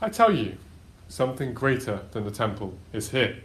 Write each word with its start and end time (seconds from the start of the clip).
I 0.00 0.08
tell 0.08 0.34
you, 0.34 0.56
something 1.08 1.54
greater 1.54 2.02
than 2.12 2.24
the 2.24 2.30
temple 2.30 2.74
is 2.92 3.10
here. 3.10 3.38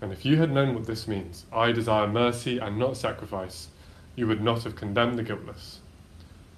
And 0.00 0.12
if 0.12 0.24
you 0.24 0.36
had 0.36 0.52
known 0.52 0.74
what 0.74 0.86
this 0.86 1.08
means, 1.08 1.46
I 1.52 1.72
desire 1.72 2.06
mercy 2.06 2.58
and 2.58 2.78
not 2.78 2.96
sacrifice, 2.96 3.68
you 4.16 4.26
would 4.26 4.42
not 4.42 4.64
have 4.64 4.76
condemned 4.76 5.18
the 5.18 5.22
guiltless. 5.22 5.80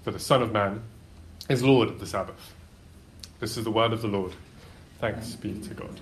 For 0.02 0.10
the 0.10 0.18
Son 0.18 0.42
of 0.42 0.52
Man 0.52 0.82
is 1.48 1.62
Lord 1.62 1.88
of 1.88 2.00
the 2.00 2.06
Sabbath. 2.06 2.54
This 3.38 3.56
is 3.56 3.64
the 3.64 3.70
word 3.70 3.92
of 3.92 4.02
the 4.02 4.08
Lord. 4.08 4.32
Thanks 5.00 5.34
be 5.34 5.52
to 5.60 5.74
God. 5.74 6.00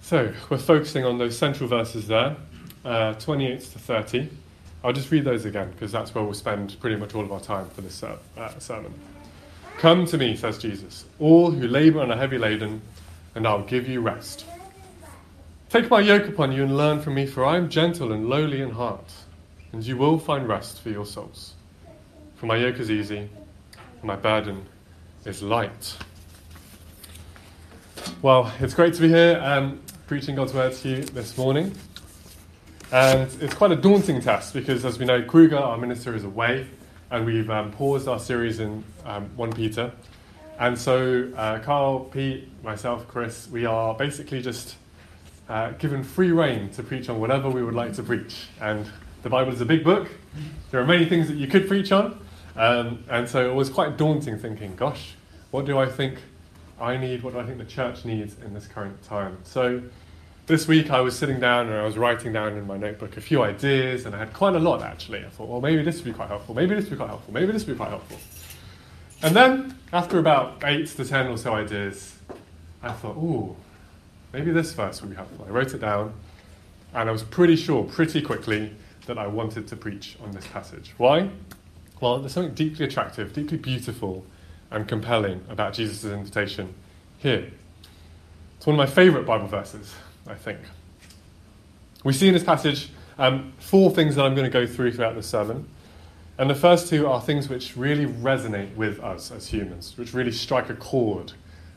So, 0.00 0.32
we're 0.50 0.58
focusing 0.58 1.04
on 1.04 1.18
those 1.18 1.38
central 1.38 1.68
verses 1.68 2.08
there, 2.08 2.36
uh, 2.84 3.14
28 3.14 3.60
to 3.60 3.78
30. 3.78 4.30
I'll 4.82 4.92
just 4.92 5.10
read 5.12 5.24
those 5.24 5.44
again 5.44 5.70
because 5.70 5.92
that's 5.92 6.12
where 6.14 6.24
we'll 6.24 6.34
spend 6.34 6.78
pretty 6.80 6.96
much 6.96 7.14
all 7.14 7.22
of 7.22 7.30
our 7.30 7.40
time 7.40 7.68
for 7.70 7.82
this 7.82 8.02
uh, 8.02 8.18
sermon. 8.58 8.92
Come 9.82 10.06
to 10.06 10.16
me, 10.16 10.36
says 10.36 10.58
Jesus, 10.58 11.06
all 11.18 11.50
who 11.50 11.66
labor 11.66 12.02
and 12.02 12.12
are 12.12 12.16
heavy 12.16 12.38
laden, 12.38 12.80
and 13.34 13.44
I'll 13.44 13.64
give 13.64 13.88
you 13.88 14.00
rest. 14.00 14.46
Take 15.70 15.90
my 15.90 15.98
yoke 15.98 16.28
upon 16.28 16.52
you 16.52 16.62
and 16.62 16.76
learn 16.76 17.00
from 17.00 17.14
me, 17.14 17.26
for 17.26 17.44
I 17.44 17.56
am 17.56 17.68
gentle 17.68 18.12
and 18.12 18.28
lowly 18.28 18.62
in 18.62 18.70
heart, 18.70 19.12
and 19.72 19.84
you 19.84 19.96
will 19.96 20.20
find 20.20 20.46
rest 20.46 20.80
for 20.82 20.90
your 20.90 21.04
souls. 21.04 21.54
For 22.36 22.46
my 22.46 22.58
yoke 22.58 22.78
is 22.78 22.92
easy, 22.92 23.18
and 23.18 24.04
my 24.04 24.14
burden 24.14 24.66
is 25.24 25.42
light. 25.42 25.96
Well, 28.22 28.52
it's 28.60 28.74
great 28.74 28.94
to 28.94 29.00
be 29.00 29.08
here 29.08 29.40
and 29.42 29.80
preaching 30.06 30.36
God's 30.36 30.54
word 30.54 30.74
to 30.74 30.88
you 30.88 31.02
this 31.02 31.36
morning. 31.36 31.74
And 32.92 33.28
it's 33.40 33.54
quite 33.54 33.72
a 33.72 33.76
daunting 33.76 34.20
task 34.20 34.54
because, 34.54 34.84
as 34.84 35.00
we 35.00 35.06
know, 35.06 35.24
Kruger, 35.24 35.58
our 35.58 35.76
minister, 35.76 36.14
is 36.14 36.22
away, 36.22 36.68
and 37.12 37.26
we've 37.26 37.50
um, 37.50 37.70
paused 37.70 38.08
our 38.08 38.18
series 38.18 38.58
in 38.58 38.82
um, 39.04 39.28
1 39.36 39.52
Peter. 39.52 39.92
And 40.58 40.78
so, 40.78 41.30
uh, 41.36 41.58
Carl, 41.58 42.00
Pete, 42.06 42.48
myself, 42.64 43.06
Chris, 43.06 43.48
we 43.48 43.66
are 43.66 43.94
basically 43.94 44.40
just 44.40 44.76
uh, 45.46 45.72
given 45.72 46.02
free 46.02 46.32
rein 46.32 46.70
to 46.70 46.82
preach 46.82 47.10
on 47.10 47.20
whatever 47.20 47.50
we 47.50 47.62
would 47.62 47.74
like 47.74 47.92
to 47.94 48.02
preach. 48.02 48.46
And 48.62 48.90
the 49.22 49.28
Bible 49.28 49.52
is 49.52 49.60
a 49.60 49.66
big 49.66 49.84
book. 49.84 50.08
There 50.70 50.80
are 50.80 50.86
many 50.86 51.04
things 51.04 51.28
that 51.28 51.36
you 51.36 51.46
could 51.46 51.68
preach 51.68 51.92
on. 51.92 52.18
Um, 52.56 53.04
and 53.10 53.28
so 53.28 53.50
it 53.50 53.54
was 53.54 53.68
quite 53.68 53.98
daunting 53.98 54.38
thinking, 54.38 54.74
gosh, 54.74 55.14
what 55.50 55.66
do 55.66 55.78
I 55.78 55.86
think 55.86 56.18
I 56.80 56.96
need? 56.96 57.22
What 57.22 57.34
do 57.34 57.40
I 57.40 57.44
think 57.44 57.58
the 57.58 57.66
church 57.66 58.06
needs 58.06 58.36
in 58.42 58.54
this 58.54 58.66
current 58.66 59.02
time? 59.02 59.36
So 59.44 59.82
this 60.46 60.66
week 60.66 60.90
I 60.90 61.00
was 61.00 61.16
sitting 61.16 61.38
down 61.40 61.68
and 61.68 61.76
I 61.76 61.84
was 61.84 61.96
writing 61.96 62.32
down 62.32 62.56
in 62.56 62.66
my 62.66 62.76
notebook 62.76 63.16
a 63.16 63.20
few 63.20 63.42
ideas, 63.42 64.06
and 64.06 64.14
I 64.14 64.18
had 64.18 64.32
quite 64.32 64.54
a 64.54 64.58
lot 64.58 64.82
actually. 64.82 65.24
I 65.24 65.28
thought, 65.28 65.48
well, 65.48 65.60
maybe 65.60 65.82
this 65.82 65.96
would 65.96 66.04
be 66.04 66.12
quite 66.12 66.28
helpful, 66.28 66.54
maybe 66.54 66.74
this 66.74 66.84
would 66.84 66.90
be 66.92 66.96
quite 66.96 67.08
helpful, 67.08 67.32
maybe 67.32 67.52
this 67.52 67.66
would 67.66 67.74
be 67.74 67.76
quite 67.76 67.90
helpful. 67.90 68.18
And 69.22 69.36
then, 69.36 69.78
after 69.92 70.18
about 70.18 70.62
eight 70.64 70.88
to 70.88 71.04
ten 71.04 71.28
or 71.28 71.36
so 71.36 71.54
ideas, 71.54 72.16
I 72.82 72.90
thought, 72.92 73.16
ooh, 73.16 73.54
maybe 74.32 74.50
this 74.50 74.72
verse 74.72 75.00
would 75.00 75.10
be 75.10 75.16
helpful. 75.16 75.44
I 75.48 75.50
wrote 75.50 75.74
it 75.74 75.80
down, 75.80 76.12
and 76.92 77.08
I 77.08 77.12
was 77.12 77.22
pretty 77.22 77.54
sure, 77.54 77.84
pretty 77.84 78.20
quickly, 78.20 78.74
that 79.06 79.18
I 79.18 79.28
wanted 79.28 79.68
to 79.68 79.76
preach 79.76 80.16
on 80.22 80.32
this 80.32 80.46
passage. 80.48 80.92
Why? 80.96 81.28
Well, 82.00 82.18
there's 82.18 82.32
something 82.32 82.54
deeply 82.54 82.84
attractive, 82.84 83.32
deeply 83.32 83.58
beautiful, 83.58 84.24
and 84.72 84.88
compelling 84.88 85.44
about 85.48 85.74
Jesus' 85.74 86.04
invitation 86.04 86.74
here. 87.18 87.48
It's 88.56 88.66
one 88.66 88.74
of 88.74 88.78
my 88.78 88.92
favourite 88.92 89.24
Bible 89.24 89.46
verses. 89.46 89.94
I 90.26 90.34
think. 90.34 90.58
We 92.04 92.12
see 92.12 92.28
in 92.28 92.34
this 92.34 92.44
passage 92.44 92.90
um, 93.18 93.52
four 93.58 93.90
things 93.90 94.16
that 94.16 94.24
I'm 94.24 94.34
going 94.34 94.50
to 94.50 94.52
go 94.52 94.66
through 94.66 94.92
throughout 94.92 95.14
the 95.14 95.22
sermon. 95.22 95.68
And 96.38 96.48
the 96.48 96.54
first 96.54 96.88
two 96.88 97.06
are 97.06 97.20
things 97.20 97.48
which 97.48 97.76
really 97.76 98.06
resonate 98.06 98.74
with 98.74 99.00
us 99.00 99.30
as 99.30 99.48
humans, 99.48 99.96
which 99.96 100.14
really 100.14 100.32
strike 100.32 100.70
a 100.70 100.74
chord 100.74 101.32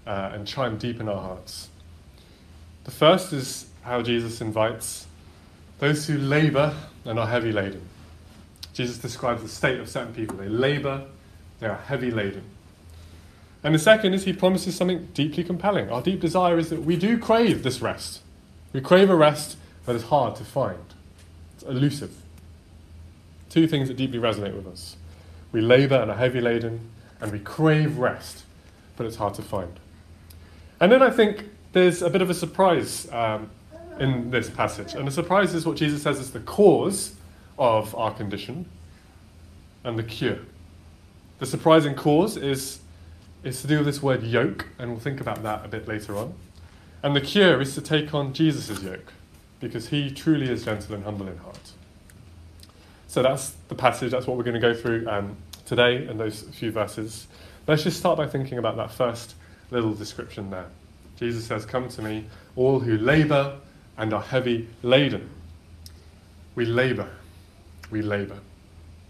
uh, 0.08 0.32
and 0.34 0.48
chime 0.48 0.78
deep 0.78 1.00
in 1.00 1.10
our 1.10 1.22
hearts. 1.22 1.70
The 2.86 2.92
first 2.92 3.34
is 3.34 3.68
how 3.82 4.02
Jesus 4.02 4.42
invites 4.42 5.08
those 5.80 6.08
who 6.08 6.18
labor 6.18 6.74
and 7.04 7.20
are 7.20 7.28
heavy 7.28 7.52
laden. 7.52 7.82
Jesus 8.74 8.98
describes 8.98 9.42
the 9.42 9.50
state 9.50 9.80
of 9.80 9.90
certain 9.90 10.14
people. 10.14 10.38
They 10.38 10.50
labor, 10.50 11.06
they 11.60 11.68
are 11.68 11.78
heavy 11.78 12.12
laden. 12.12 12.44
And 13.64 13.74
the 13.74 13.80
second 13.80 14.14
is 14.14 14.26
he 14.26 14.34
promises 14.34 14.76
something 14.76 15.10
deeply 15.14 15.44
compelling. 15.44 15.90
Our 15.90 16.02
deep 16.02 16.22
desire 16.22 16.58
is 16.58 16.70
that 16.70 16.84
we 16.84 16.96
do 16.96 17.18
crave 17.18 17.64
this 17.64 17.82
rest. 17.82 18.22
We 18.76 18.82
crave 18.82 19.10
a 19.10 19.16
rest 19.16 19.56
that 19.86 19.96
is 19.96 20.04
hard 20.04 20.36
to 20.36 20.44
find, 20.44 20.84
it's 21.54 21.64
elusive. 21.64 22.14
Two 23.50 23.70
things 23.70 23.88
that 23.88 23.96
deeply 23.96 24.20
resonate 24.20 24.54
with 24.54 24.68
us. 24.68 24.98
We 25.54 25.62
labour 25.62 25.96
and 25.96 26.12
are 26.12 26.18
heavy 26.18 26.42
laden, 26.42 26.82
and 27.22 27.32
we 27.32 27.40
crave 27.40 27.98
rest, 27.98 28.44
but 28.98 29.06
it's 29.06 29.16
hard 29.16 29.34
to 29.36 29.42
find. 29.42 29.80
And 30.82 30.92
then 30.92 31.02
I 31.02 31.10
think 31.10 31.46
there's 31.72 32.02
a 32.02 32.10
bit 32.10 32.22
of 32.22 32.30
a 32.30 32.34
surprise 32.34 33.10
um, 33.14 33.50
in 33.98 34.30
this 34.30 34.50
passage. 34.50 34.94
And 34.94 35.08
the 35.08 35.12
surprise 35.12 35.54
is 35.54 35.66
what 35.66 35.78
Jesus 35.78 36.04
says 36.04 36.20
is 36.20 36.32
the 36.32 36.42
cause 36.42 37.16
of 37.58 37.96
our 37.96 38.14
condition 38.14 38.66
and 39.86 39.98
the 39.98 40.04
cure. 40.04 40.40
The 41.40 41.46
surprising 41.46 41.96
cause 41.96 42.36
is, 42.36 42.80
is 43.42 43.62
to 43.62 43.68
do 43.68 43.78
with 43.78 43.86
this 43.86 44.04
word 44.04 44.24
yoke, 44.24 44.66
and 44.78 44.92
we'll 44.92 45.00
think 45.00 45.22
about 45.22 45.44
that 45.44 45.64
a 45.64 45.70
bit 45.70 45.88
later 45.88 46.18
on. 46.18 46.34
And 47.06 47.16
the 47.16 47.22
cure 47.22 47.62
is 47.62 47.76
to 47.76 47.82
take 47.82 48.16
on 48.16 48.34
Jesus' 48.34 48.82
yoke, 48.82 49.14
because 49.60 49.90
he 49.90 50.10
truly 50.10 50.50
is 50.50 50.66
gentle 50.66 50.96
and 50.96 51.04
humble 51.04 51.28
in 51.28 51.38
heart. 51.38 51.74
So 53.08 53.22
that's 53.22 53.52
the 53.68 53.76
passage, 53.76 54.10
that's 54.10 54.26
what 54.26 54.38
we're 54.38 54.44
going 54.44 54.60
to 54.60 54.60
go 54.60 54.74
through 54.74 55.08
um, 55.08 55.38
today 55.68 56.08
in 56.08 56.18
those 56.18 56.42
few 56.42 56.72
verses. 56.72 57.28
Let's 57.68 57.84
just 57.84 58.00
start 58.00 58.18
by 58.18 58.26
thinking 58.26 58.58
about 58.58 58.76
that 58.78 58.90
first 58.90 59.36
little 59.70 59.94
description 59.94 60.50
there. 60.50 60.66
Jesus 61.16 61.46
says, 61.46 61.64
Come 61.64 61.90
to 61.90 62.02
me, 62.02 62.26
all 62.56 62.80
who 62.80 62.98
labour 62.98 63.60
and 64.00 64.12
are 64.12 64.24
heavy 64.24 64.68
laden. 64.82 65.30
We 66.56 66.66
labour. 66.66 67.12
We 67.92 68.02
labour. 68.02 68.40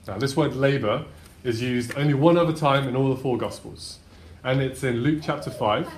Now, 0.05 0.17
this 0.17 0.35
word 0.35 0.53
labour 0.53 1.05
is 1.45 1.61
used 1.61 1.97
only 1.97 2.13
one 2.13 2.38
other 2.38 2.51
time 2.51 2.89
in 2.89 2.97
all 2.97 3.16
the 3.16 3.22
four 3.22 3.38
Gospels, 3.38 4.00
and 4.44 4.61
it's 4.61 4.84
in 4.84 4.97
Luke 4.97 5.22
chapter 5.23 5.50
5, 5.50 5.89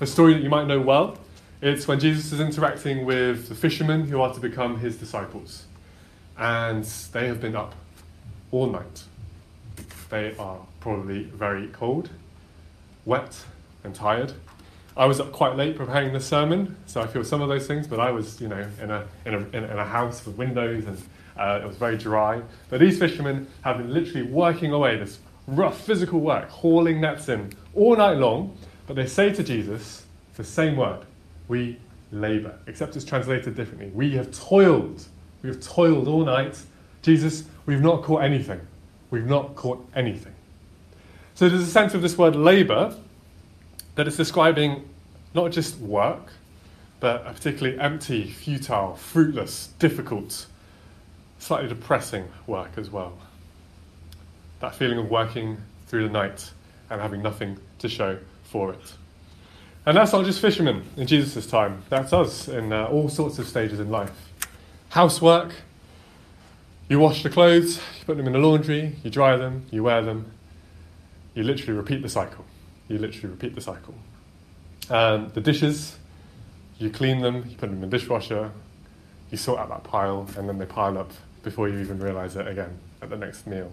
a 0.00 0.06
story 0.06 0.34
that 0.34 0.42
you 0.44 0.48
might 0.48 0.68
know 0.68 0.80
well. 0.80 1.18
It's 1.62 1.86
when 1.86 2.00
Jesus 2.00 2.32
is 2.32 2.40
interacting 2.40 3.04
with 3.04 3.48
the 3.48 3.54
fishermen 3.54 4.08
who 4.08 4.20
are 4.20 4.34
to 4.34 4.40
become 4.40 4.80
his 4.80 4.96
disciples. 4.96 5.62
And 6.36 6.82
they 7.12 7.28
have 7.28 7.40
been 7.40 7.54
up 7.54 7.76
all 8.50 8.66
night. 8.66 9.04
They 10.10 10.34
are 10.38 10.58
probably 10.80 11.22
very 11.22 11.68
cold, 11.68 12.10
wet, 13.04 13.44
and 13.84 13.94
tired. 13.94 14.32
I 14.96 15.06
was 15.06 15.20
up 15.20 15.30
quite 15.30 15.54
late 15.54 15.76
preparing 15.76 16.12
the 16.12 16.18
sermon, 16.18 16.74
so 16.86 17.00
I 17.00 17.06
feel 17.06 17.22
some 17.22 17.40
of 17.40 17.48
those 17.48 17.68
things, 17.68 17.86
but 17.86 18.00
I 18.00 18.10
was, 18.10 18.40
you 18.40 18.48
know, 18.48 18.66
in 18.82 18.90
a, 18.90 19.06
in 19.24 19.34
a, 19.34 19.38
in 19.56 19.78
a 19.78 19.84
house 19.84 20.26
with 20.26 20.36
windows 20.36 20.84
and 20.86 21.00
uh, 21.38 21.60
it 21.62 21.66
was 21.68 21.76
very 21.76 21.96
dry. 21.96 22.42
But 22.70 22.80
these 22.80 22.98
fishermen 22.98 23.46
have 23.60 23.78
been 23.78 23.94
literally 23.94 24.24
working 24.24 24.72
away 24.72 24.96
this 24.96 25.20
rough 25.46 25.80
physical 25.80 26.18
work, 26.18 26.48
hauling 26.48 27.00
nets 27.00 27.28
in 27.28 27.52
all 27.72 27.94
night 27.94 28.18
long. 28.18 28.56
But 28.88 28.96
they 28.96 29.06
say 29.06 29.32
to 29.32 29.44
Jesus 29.44 30.06
the 30.34 30.42
same 30.42 30.76
word 30.76 31.06
we 31.52 31.76
labor, 32.12 32.58
except 32.66 32.96
it's 32.96 33.04
translated 33.04 33.54
differently. 33.54 33.90
We 33.92 34.12
have 34.12 34.32
toiled. 34.32 35.04
We 35.42 35.50
have 35.50 35.60
toiled 35.60 36.08
all 36.08 36.24
night. 36.24 36.58
Jesus, 37.02 37.44
we've 37.66 37.82
not 37.82 38.02
caught 38.02 38.22
anything. 38.22 38.58
We've 39.10 39.26
not 39.26 39.54
caught 39.54 39.86
anything. 39.94 40.32
So 41.34 41.50
there's 41.50 41.60
a 41.60 41.66
sense 41.66 41.92
of 41.92 42.00
this 42.00 42.16
word 42.16 42.34
labor 42.34 42.96
that 43.96 44.08
it's 44.08 44.16
describing 44.16 44.88
not 45.34 45.52
just 45.52 45.76
work, 45.78 46.32
but 47.00 47.26
a 47.26 47.34
particularly 47.34 47.78
empty, 47.78 48.30
futile, 48.30 48.96
fruitless, 48.96 49.66
difficult, 49.78 50.46
slightly 51.38 51.68
depressing 51.68 52.26
work 52.46 52.70
as 52.78 52.88
well. 52.88 53.12
That 54.60 54.74
feeling 54.74 54.96
of 54.96 55.10
working 55.10 55.58
through 55.86 56.04
the 56.04 56.12
night 56.12 56.50
and 56.88 56.98
having 56.98 57.20
nothing 57.20 57.58
to 57.80 57.90
show 57.90 58.18
for 58.44 58.72
it. 58.72 58.94
And 59.84 59.96
that's 59.96 60.12
not 60.12 60.24
just 60.24 60.40
fishermen 60.40 60.84
in 60.96 61.06
Jesus' 61.06 61.46
time, 61.46 61.82
that's 61.88 62.12
us 62.12 62.48
in 62.48 62.72
uh, 62.72 62.86
all 62.86 63.08
sorts 63.08 63.38
of 63.38 63.48
stages 63.48 63.80
in 63.80 63.90
life. 63.90 64.12
Housework, 64.90 65.52
you 66.88 67.00
wash 67.00 67.22
the 67.22 67.30
clothes, 67.30 67.78
you 67.98 68.04
put 68.04 68.16
them 68.16 68.26
in 68.26 68.32
the 68.32 68.38
laundry, 68.38 68.96
you 69.02 69.10
dry 69.10 69.36
them, 69.36 69.64
you 69.70 69.82
wear 69.82 70.02
them. 70.02 70.30
You 71.34 71.42
literally 71.42 71.72
repeat 71.72 72.02
the 72.02 72.08
cycle. 72.08 72.44
You 72.88 72.98
literally 72.98 73.30
repeat 73.30 73.54
the 73.54 73.60
cycle. 73.60 73.94
Um, 74.90 75.30
the 75.34 75.40
dishes, 75.40 75.96
you 76.78 76.90
clean 76.90 77.20
them, 77.20 77.36
you 77.48 77.56
put 77.56 77.70
them 77.70 77.74
in 77.74 77.80
the 77.80 77.86
dishwasher, 77.86 78.50
you 79.30 79.38
sort 79.38 79.58
out 79.58 79.70
that 79.70 79.84
pile, 79.84 80.28
and 80.36 80.48
then 80.48 80.58
they 80.58 80.66
pile 80.66 80.98
up 80.98 81.10
before 81.42 81.68
you 81.68 81.78
even 81.78 81.98
realise 81.98 82.36
it 82.36 82.46
again 82.46 82.78
at 83.00 83.10
the 83.10 83.16
next 83.16 83.46
meal. 83.46 83.72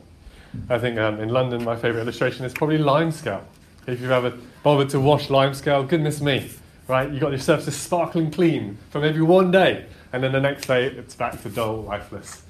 I 0.70 0.80
think 0.80 0.98
um, 0.98 1.20
in 1.20 1.30
London, 1.30 1.64
my 1.64 1.76
favourite 1.76 2.02
illustration 2.02 2.46
is 2.46 2.54
probably 2.54 2.78
lime 2.78 3.12
scale. 3.12 3.46
If 3.92 4.02
you've 4.02 4.12
ever 4.12 4.38
bothered 4.62 4.90
to 4.90 5.00
wash 5.00 5.30
limescale, 5.30 5.88
goodness 5.88 6.22
me, 6.22 6.52
right? 6.88 7.10
You've 7.10 7.22
got 7.22 7.32
your 7.32 7.40
surfaces 7.40 7.76
sparkling 7.76 8.30
clean 8.30 8.78
for 8.92 9.02
maybe 9.02 9.20
one 9.22 9.50
day, 9.50 9.86
and 10.14 10.24
then 10.24 10.32
the 10.32 10.40
next 10.40 10.68
day 10.68 10.86
it's 10.86 11.16
back 11.16 11.42
to 11.42 11.50
dull, 11.50 11.78
lifeless, 11.78 12.44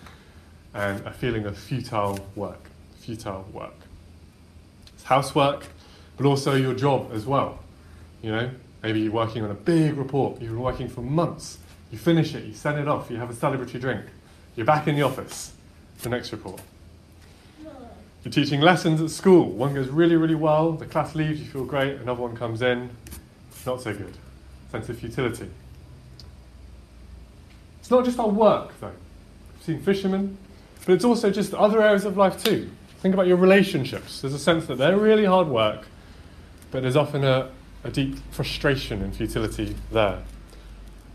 and 0.74 1.06
a 1.08 1.14
feeling 1.14 1.46
of 1.46 1.58
futile 1.58 2.20
work. 2.36 2.70
Futile 3.00 3.46
work. 3.54 3.76
It's 4.94 5.04
housework, 5.04 5.68
but 6.18 6.26
also 6.26 6.56
your 6.56 6.74
job 6.74 7.12
as 7.14 7.26
well. 7.26 7.60
You 8.22 8.32
know, 8.32 8.50
maybe 8.84 9.00
you're 9.00 9.14
working 9.14 9.42
on 9.44 9.52
a 9.52 9.56
big 9.56 9.96
report, 9.96 10.42
you've 10.42 10.52
been 10.52 10.60
working 10.60 10.90
for 10.90 11.02
months, 11.02 11.58
you 11.90 11.98
finish 11.98 12.36
it, 12.36 12.44
you 12.44 12.54
send 12.54 12.80
it 12.80 12.88
off, 12.90 13.10
you 13.10 13.16
have 13.16 13.30
a 13.30 13.34
celebratory 13.34 13.80
drink, 13.80 14.06
you're 14.58 14.66
back 14.66 14.88
in 14.90 14.96
the 14.96 15.04
office, 15.04 15.54
the 16.02 16.10
next 16.10 16.34
report. 16.34 16.60
You're 18.24 18.32
teaching 18.34 18.60
lessons 18.60 19.02
at 19.02 19.10
school, 19.10 19.50
one 19.50 19.74
goes 19.74 19.88
really, 19.88 20.18
really 20.18 20.36
well, 20.36 20.74
the 20.74 20.86
class 20.86 21.16
leaves, 21.16 21.40
you 21.40 21.46
feel 21.46 21.64
great, 21.64 22.02
another 22.02 22.22
one 22.22 22.36
comes 22.36 22.62
in, 22.62 22.90
not 23.66 23.82
so 23.82 23.94
good. 23.94 24.14
Sense 24.72 24.90
of 24.90 25.00
futility. 25.00 25.50
It's 27.80 27.90
not 27.90 28.04
just 28.04 28.20
our 28.20 28.28
work, 28.28 28.74
though. 28.82 28.92
We've 29.54 29.64
seen 29.64 29.82
fishermen, 29.82 30.38
but 30.86 30.94
it's 30.94 31.06
also 31.06 31.32
just 31.32 31.54
other 31.54 31.82
areas 31.82 32.04
of 32.04 32.18
life 32.18 32.44
too. 32.44 32.70
Think 33.00 33.14
about 33.14 33.28
your 33.28 33.38
relationships. 33.38 34.22
There's 34.22 34.34
a 34.34 34.40
sense 34.40 34.68
that 34.68 34.78
they're 34.78 34.98
really 34.98 35.26
hard 35.26 35.48
work, 35.48 35.88
but 36.72 36.82
there's 36.82 36.98
often 36.98 37.24
a, 37.24 37.50
a 37.86 37.90
deep 37.90 38.18
frustration 38.32 39.02
and 39.02 39.16
futility 39.16 39.76
there. 39.92 40.22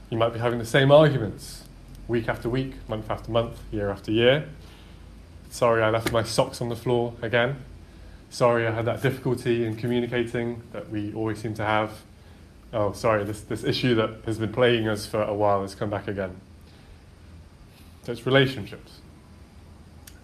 You 0.09 0.17
might 0.17 0.33
be 0.33 0.39
having 0.39 0.59
the 0.59 0.65
same 0.65 0.91
arguments 0.91 1.65
week 2.09 2.29
after 2.29 2.49
week, 2.49 2.73
month 2.89 3.11
after 3.11 3.31
month, 3.31 3.61
year 3.71 3.91
after 3.91 4.11
year. 4.11 4.49
Sorry, 5.55 5.85
I 5.85 5.91
left 5.91 6.11
my 6.11 6.25
socks 6.25 6.61
on 6.61 6.69
the 6.69 6.75
floor 6.75 7.15
again. 7.23 7.55
Sorry, 8.29 8.67
I 8.67 8.73
had 8.73 8.87
that 8.87 9.03
difficulty 9.03 9.65
in 9.65 9.77
communicating 9.77 10.61
that 10.73 10.91
we 10.91 11.15
always 11.15 11.39
seem 11.39 11.55
to 11.55 11.65
have. 11.65 11.93
Oh, 12.73 12.91
sorry, 12.91 13.23
this, 13.23 13.43
this 13.43 13.63
issue 13.63 13.95
that 13.95 14.25
has 14.27 14.37
been 14.37 14.53
plaguing 14.53 14.89
us 14.89 15.07
for 15.07 15.23
a 15.23 15.33
while 15.33 15.63
has 15.63 15.77
come 15.77 15.91
back 15.91 16.09
again. 16.09 16.41
So 18.03 18.11
it's 18.11 18.27
relationships. 18.27 18.99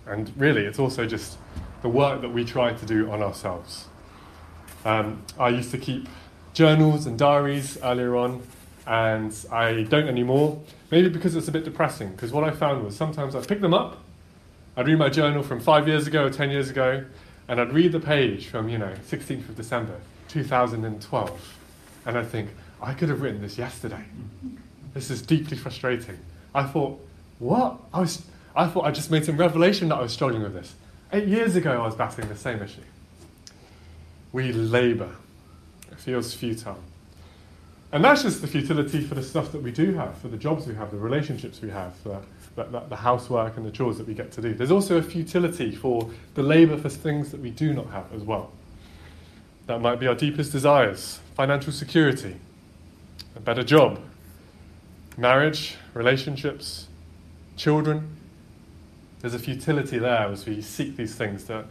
And 0.04 0.32
really, 0.36 0.64
it's 0.66 0.80
also 0.80 1.06
just 1.06 1.38
the 1.82 1.88
work 1.88 2.22
that 2.22 2.30
we 2.30 2.44
try 2.44 2.72
to 2.72 2.84
do 2.84 3.08
on 3.12 3.22
ourselves. 3.22 3.86
Um, 4.84 5.22
I 5.38 5.50
used 5.50 5.70
to 5.70 5.78
keep 5.78 6.08
journals 6.54 7.06
and 7.06 7.16
diaries 7.16 7.78
earlier 7.84 8.16
on, 8.16 8.42
and 8.84 9.32
I 9.52 9.84
don't 9.84 10.08
anymore. 10.08 10.60
Maybe 10.90 11.08
because 11.08 11.36
it's 11.36 11.46
a 11.46 11.52
bit 11.52 11.62
depressing, 11.62 12.10
because 12.10 12.32
what 12.32 12.42
I 12.42 12.50
found 12.50 12.84
was 12.84 12.96
sometimes 12.96 13.36
I'd 13.36 13.46
pick 13.46 13.60
them 13.60 13.74
up, 13.74 14.02
I'd 14.80 14.86
read 14.86 14.98
my 14.98 15.10
journal 15.10 15.42
from 15.42 15.60
five 15.60 15.86
years 15.86 16.06
ago 16.06 16.24
or 16.24 16.30
10 16.30 16.50
years 16.50 16.70
ago, 16.70 17.04
and 17.48 17.60
I'd 17.60 17.70
read 17.70 17.92
the 17.92 18.00
page 18.00 18.46
from, 18.46 18.70
you 18.70 18.78
know, 18.78 18.94
16th 19.10 19.50
of 19.50 19.54
December, 19.54 20.00
2012, 20.28 21.58
and 22.06 22.16
I'd 22.16 22.26
think, 22.26 22.48
I 22.80 22.94
could 22.94 23.10
have 23.10 23.20
written 23.20 23.42
this 23.42 23.58
yesterday. 23.58 24.02
This 24.94 25.10
is 25.10 25.20
deeply 25.20 25.58
frustrating. 25.58 26.18
I 26.54 26.62
thought, 26.62 26.98
what? 27.40 27.78
I 27.92 28.00
was 28.00 28.22
I 28.56 28.68
thought 28.68 28.86
I 28.86 28.90
just 28.90 29.10
made 29.10 29.26
some 29.26 29.36
revelation 29.36 29.90
that 29.90 29.96
I 29.96 30.00
was 30.00 30.14
struggling 30.14 30.42
with 30.42 30.54
this. 30.54 30.74
Eight 31.12 31.28
years 31.28 31.56
ago, 31.56 31.82
I 31.82 31.84
was 31.84 31.94
battling 31.94 32.30
the 32.30 32.36
same 32.36 32.62
issue. 32.62 32.80
We 34.32 34.50
labour. 34.50 35.14
It 35.92 35.98
feels 35.98 36.32
futile. 36.32 36.78
And 37.92 38.02
that's 38.02 38.22
just 38.22 38.40
the 38.40 38.46
futility 38.46 39.02
for 39.02 39.14
the 39.14 39.22
stuff 39.22 39.52
that 39.52 39.62
we 39.62 39.72
do 39.72 39.92
have, 39.96 40.16
for 40.16 40.28
the 40.28 40.38
jobs 40.38 40.66
we 40.66 40.74
have, 40.76 40.90
the 40.90 40.96
relationships 40.96 41.60
we 41.60 41.68
have, 41.68 42.02
the, 42.02 42.22
the, 42.56 42.64
the 42.64 42.97
housework 42.97 43.56
and 43.56 43.64
the 43.64 43.70
chores 43.70 43.99
that 43.99 44.06
we 44.06 44.14
get 44.14 44.32
to 44.32 44.43
do. 44.43 44.55
There's 44.55 44.70
also 44.70 44.97
a 44.97 45.02
futility 45.02 45.75
for 45.75 46.11
the 46.35 46.43
labour 46.43 46.76
for 46.76 46.88
things 46.88 47.31
that 47.31 47.41
we 47.41 47.50
do 47.50 47.73
not 47.73 47.91
have 47.91 48.12
as 48.12 48.23
well. 48.23 48.52
That 49.67 49.81
might 49.81 50.00
be 50.00 50.06
our 50.06 50.14
deepest 50.14 50.52
desires 50.52 51.20
financial 51.35 51.73
security, 51.73 52.37
a 53.35 53.41
better 53.41 53.62
job, 53.62 53.99
marriage, 55.17 55.76
relationships, 55.94 56.88
children, 57.56 58.17
there's 59.20 59.35
a 59.35 59.38
futility 59.38 59.99
there 59.99 60.29
as 60.29 60.47
we 60.47 60.62
seek 60.62 60.97
these 60.97 61.14
things 61.14 61.44
that 61.44 61.67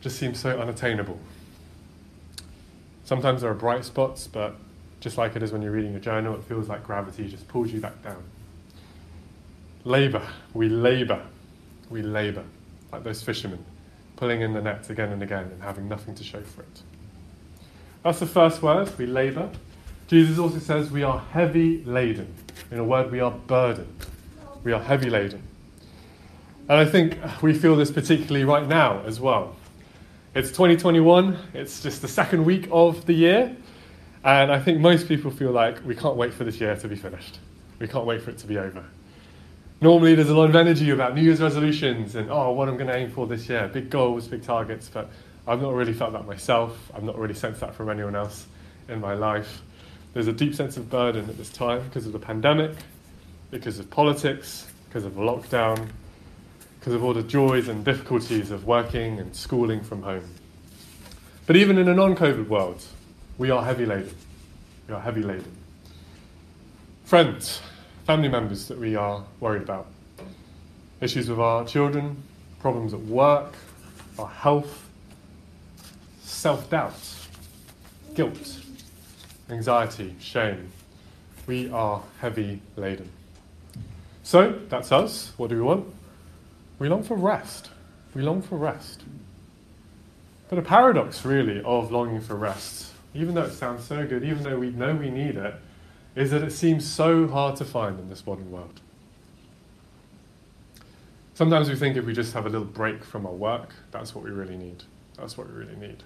just 0.00 0.18
seem 0.18 0.34
so 0.34 0.60
unattainable. 0.60 1.18
Sometimes 3.04 3.40
there 3.40 3.50
are 3.50 3.54
bright 3.54 3.84
spots, 3.84 4.26
but 4.26 4.56
just 5.00 5.16
like 5.16 5.34
it 5.34 5.42
is 5.42 5.50
when 5.50 5.62
you're 5.62 5.72
reading 5.72 5.94
a 5.96 6.00
journal, 6.00 6.34
it 6.34 6.44
feels 6.44 6.68
like 6.68 6.84
gravity 6.84 7.28
just 7.28 7.48
pulls 7.48 7.72
you 7.72 7.80
back 7.80 8.02
down. 8.02 8.22
Labour, 9.84 10.22
we 10.54 10.68
labour, 10.68 11.20
we 11.90 12.02
labour, 12.02 12.44
like 12.92 13.02
those 13.02 13.22
fishermen, 13.22 13.64
pulling 14.16 14.40
in 14.40 14.52
the 14.52 14.60
nets 14.60 14.90
again 14.90 15.10
and 15.10 15.22
again 15.22 15.44
and 15.44 15.62
having 15.62 15.88
nothing 15.88 16.14
to 16.14 16.24
show 16.24 16.40
for 16.40 16.62
it. 16.62 16.82
That's 18.04 18.20
the 18.20 18.26
first 18.26 18.62
word, 18.62 18.96
we 18.98 19.06
labour. 19.06 19.50
Jesus 20.06 20.38
also 20.38 20.58
says 20.58 20.90
we 20.90 21.02
are 21.02 21.18
heavy 21.18 21.84
laden. 21.84 22.32
In 22.70 22.78
a 22.78 22.84
word, 22.84 23.10
we 23.10 23.20
are 23.20 23.30
burdened. 23.30 24.06
We 24.64 24.72
are 24.72 24.80
heavy 24.80 25.10
laden. 25.10 25.42
And 26.68 26.78
I 26.78 26.84
think 26.84 27.18
we 27.42 27.52
feel 27.52 27.74
this 27.76 27.90
particularly 27.90 28.44
right 28.44 28.66
now 28.66 29.02
as 29.04 29.20
well. 29.20 29.56
It's 30.34 30.48
2021, 30.48 31.36
it's 31.54 31.82
just 31.82 32.00
the 32.00 32.08
second 32.08 32.44
week 32.44 32.68
of 32.70 33.04
the 33.04 33.12
year, 33.12 33.54
and 34.24 34.50
I 34.50 34.58
think 34.60 34.80
most 34.80 35.06
people 35.08 35.30
feel 35.30 35.50
like 35.50 35.84
we 35.84 35.94
can't 35.94 36.16
wait 36.16 36.32
for 36.32 36.44
this 36.44 36.60
year 36.60 36.74
to 36.76 36.88
be 36.88 36.96
finished. 36.96 37.38
We 37.78 37.88
can't 37.88 38.06
wait 38.06 38.22
for 38.22 38.30
it 38.30 38.38
to 38.38 38.46
be 38.46 38.56
over. 38.56 38.84
Normally, 39.82 40.14
there's 40.14 40.28
a 40.28 40.36
lot 40.36 40.48
of 40.48 40.54
energy 40.54 40.90
about 40.90 41.16
New 41.16 41.22
Year's 41.22 41.40
resolutions 41.40 42.14
and, 42.14 42.30
oh, 42.30 42.52
what 42.52 42.68
I'm 42.68 42.76
going 42.76 42.86
to 42.86 42.94
aim 42.94 43.10
for 43.10 43.26
this 43.26 43.48
year, 43.48 43.66
big 43.66 43.90
goals, 43.90 44.28
big 44.28 44.44
targets, 44.44 44.88
but 44.88 45.10
I've 45.44 45.60
not 45.60 45.74
really 45.74 45.92
felt 45.92 46.12
that 46.12 46.24
myself. 46.24 46.92
I've 46.94 47.02
not 47.02 47.18
really 47.18 47.34
sensed 47.34 47.62
that 47.62 47.74
from 47.74 47.90
anyone 47.90 48.14
else 48.14 48.46
in 48.88 49.00
my 49.00 49.14
life. 49.14 49.60
There's 50.14 50.28
a 50.28 50.32
deep 50.32 50.54
sense 50.54 50.76
of 50.76 50.88
burden 50.88 51.28
at 51.28 51.36
this 51.36 51.50
time 51.50 51.82
because 51.82 52.06
of 52.06 52.12
the 52.12 52.20
pandemic, 52.20 52.76
because 53.50 53.80
of 53.80 53.90
politics, 53.90 54.70
because 54.88 55.04
of 55.04 55.14
lockdown, 55.14 55.88
because 56.78 56.94
of 56.94 57.02
all 57.02 57.12
the 57.12 57.24
joys 57.24 57.66
and 57.66 57.84
difficulties 57.84 58.52
of 58.52 58.64
working 58.64 59.18
and 59.18 59.34
schooling 59.34 59.82
from 59.82 60.04
home. 60.04 60.30
But 61.48 61.56
even 61.56 61.76
in 61.76 61.88
a 61.88 61.94
non 61.94 62.14
COVID 62.14 62.46
world, 62.46 62.84
we 63.36 63.50
are 63.50 63.64
heavy 63.64 63.86
laden. 63.86 64.14
We 64.86 64.94
are 64.94 65.00
heavy 65.00 65.24
laden. 65.24 65.56
Friends, 67.04 67.60
family 68.06 68.28
members 68.28 68.68
that 68.68 68.78
we 68.78 68.96
are 68.96 69.24
worried 69.40 69.62
about, 69.62 69.86
issues 71.00 71.28
with 71.28 71.38
our 71.38 71.64
children, 71.64 72.22
problems 72.60 72.92
at 72.94 73.00
work, 73.00 73.54
our 74.18 74.28
health, 74.28 74.88
self 76.22 76.68
doubt, 76.70 76.94
guilt, 78.14 78.60
anxiety, 79.50 80.14
shame. 80.20 80.70
We 81.46 81.70
are 81.70 82.02
heavy 82.20 82.60
laden. 82.76 83.10
So, 84.22 84.58
that's 84.68 84.92
us. 84.92 85.32
What 85.36 85.50
do 85.50 85.56
we 85.56 85.62
want? 85.62 85.86
We 86.78 86.88
long 86.88 87.02
for 87.02 87.16
rest. 87.16 87.70
We 88.14 88.22
long 88.22 88.42
for 88.42 88.56
rest. 88.56 89.02
But 90.48 90.58
a 90.58 90.62
paradox, 90.62 91.24
really, 91.24 91.62
of 91.62 91.90
longing 91.90 92.20
for 92.20 92.36
rest, 92.36 92.92
even 93.14 93.34
though 93.34 93.44
it 93.44 93.52
sounds 93.52 93.84
so 93.84 94.06
good, 94.06 94.22
even 94.22 94.42
though 94.42 94.58
we 94.58 94.70
know 94.70 94.94
we 94.94 95.10
need 95.10 95.36
it, 95.36 95.54
is 96.14 96.30
that 96.30 96.42
it 96.42 96.52
seems 96.52 96.88
so 96.88 97.26
hard 97.26 97.56
to 97.56 97.64
find 97.64 97.98
in 97.98 98.08
this 98.08 98.26
modern 98.26 98.50
world. 98.50 98.80
Sometimes 101.34 101.68
we 101.68 101.76
think 101.76 101.96
if 101.96 102.04
we 102.04 102.12
just 102.12 102.34
have 102.34 102.44
a 102.44 102.48
little 102.48 102.66
break 102.66 103.04
from 103.04 103.26
our 103.26 103.32
work, 103.32 103.74
that's 103.90 104.14
what 104.14 104.22
we 104.24 104.30
really 104.30 104.56
need. 104.56 104.84
That's 105.16 105.38
what 105.38 105.48
we 105.48 105.54
really 105.54 105.76
need. 105.76 106.02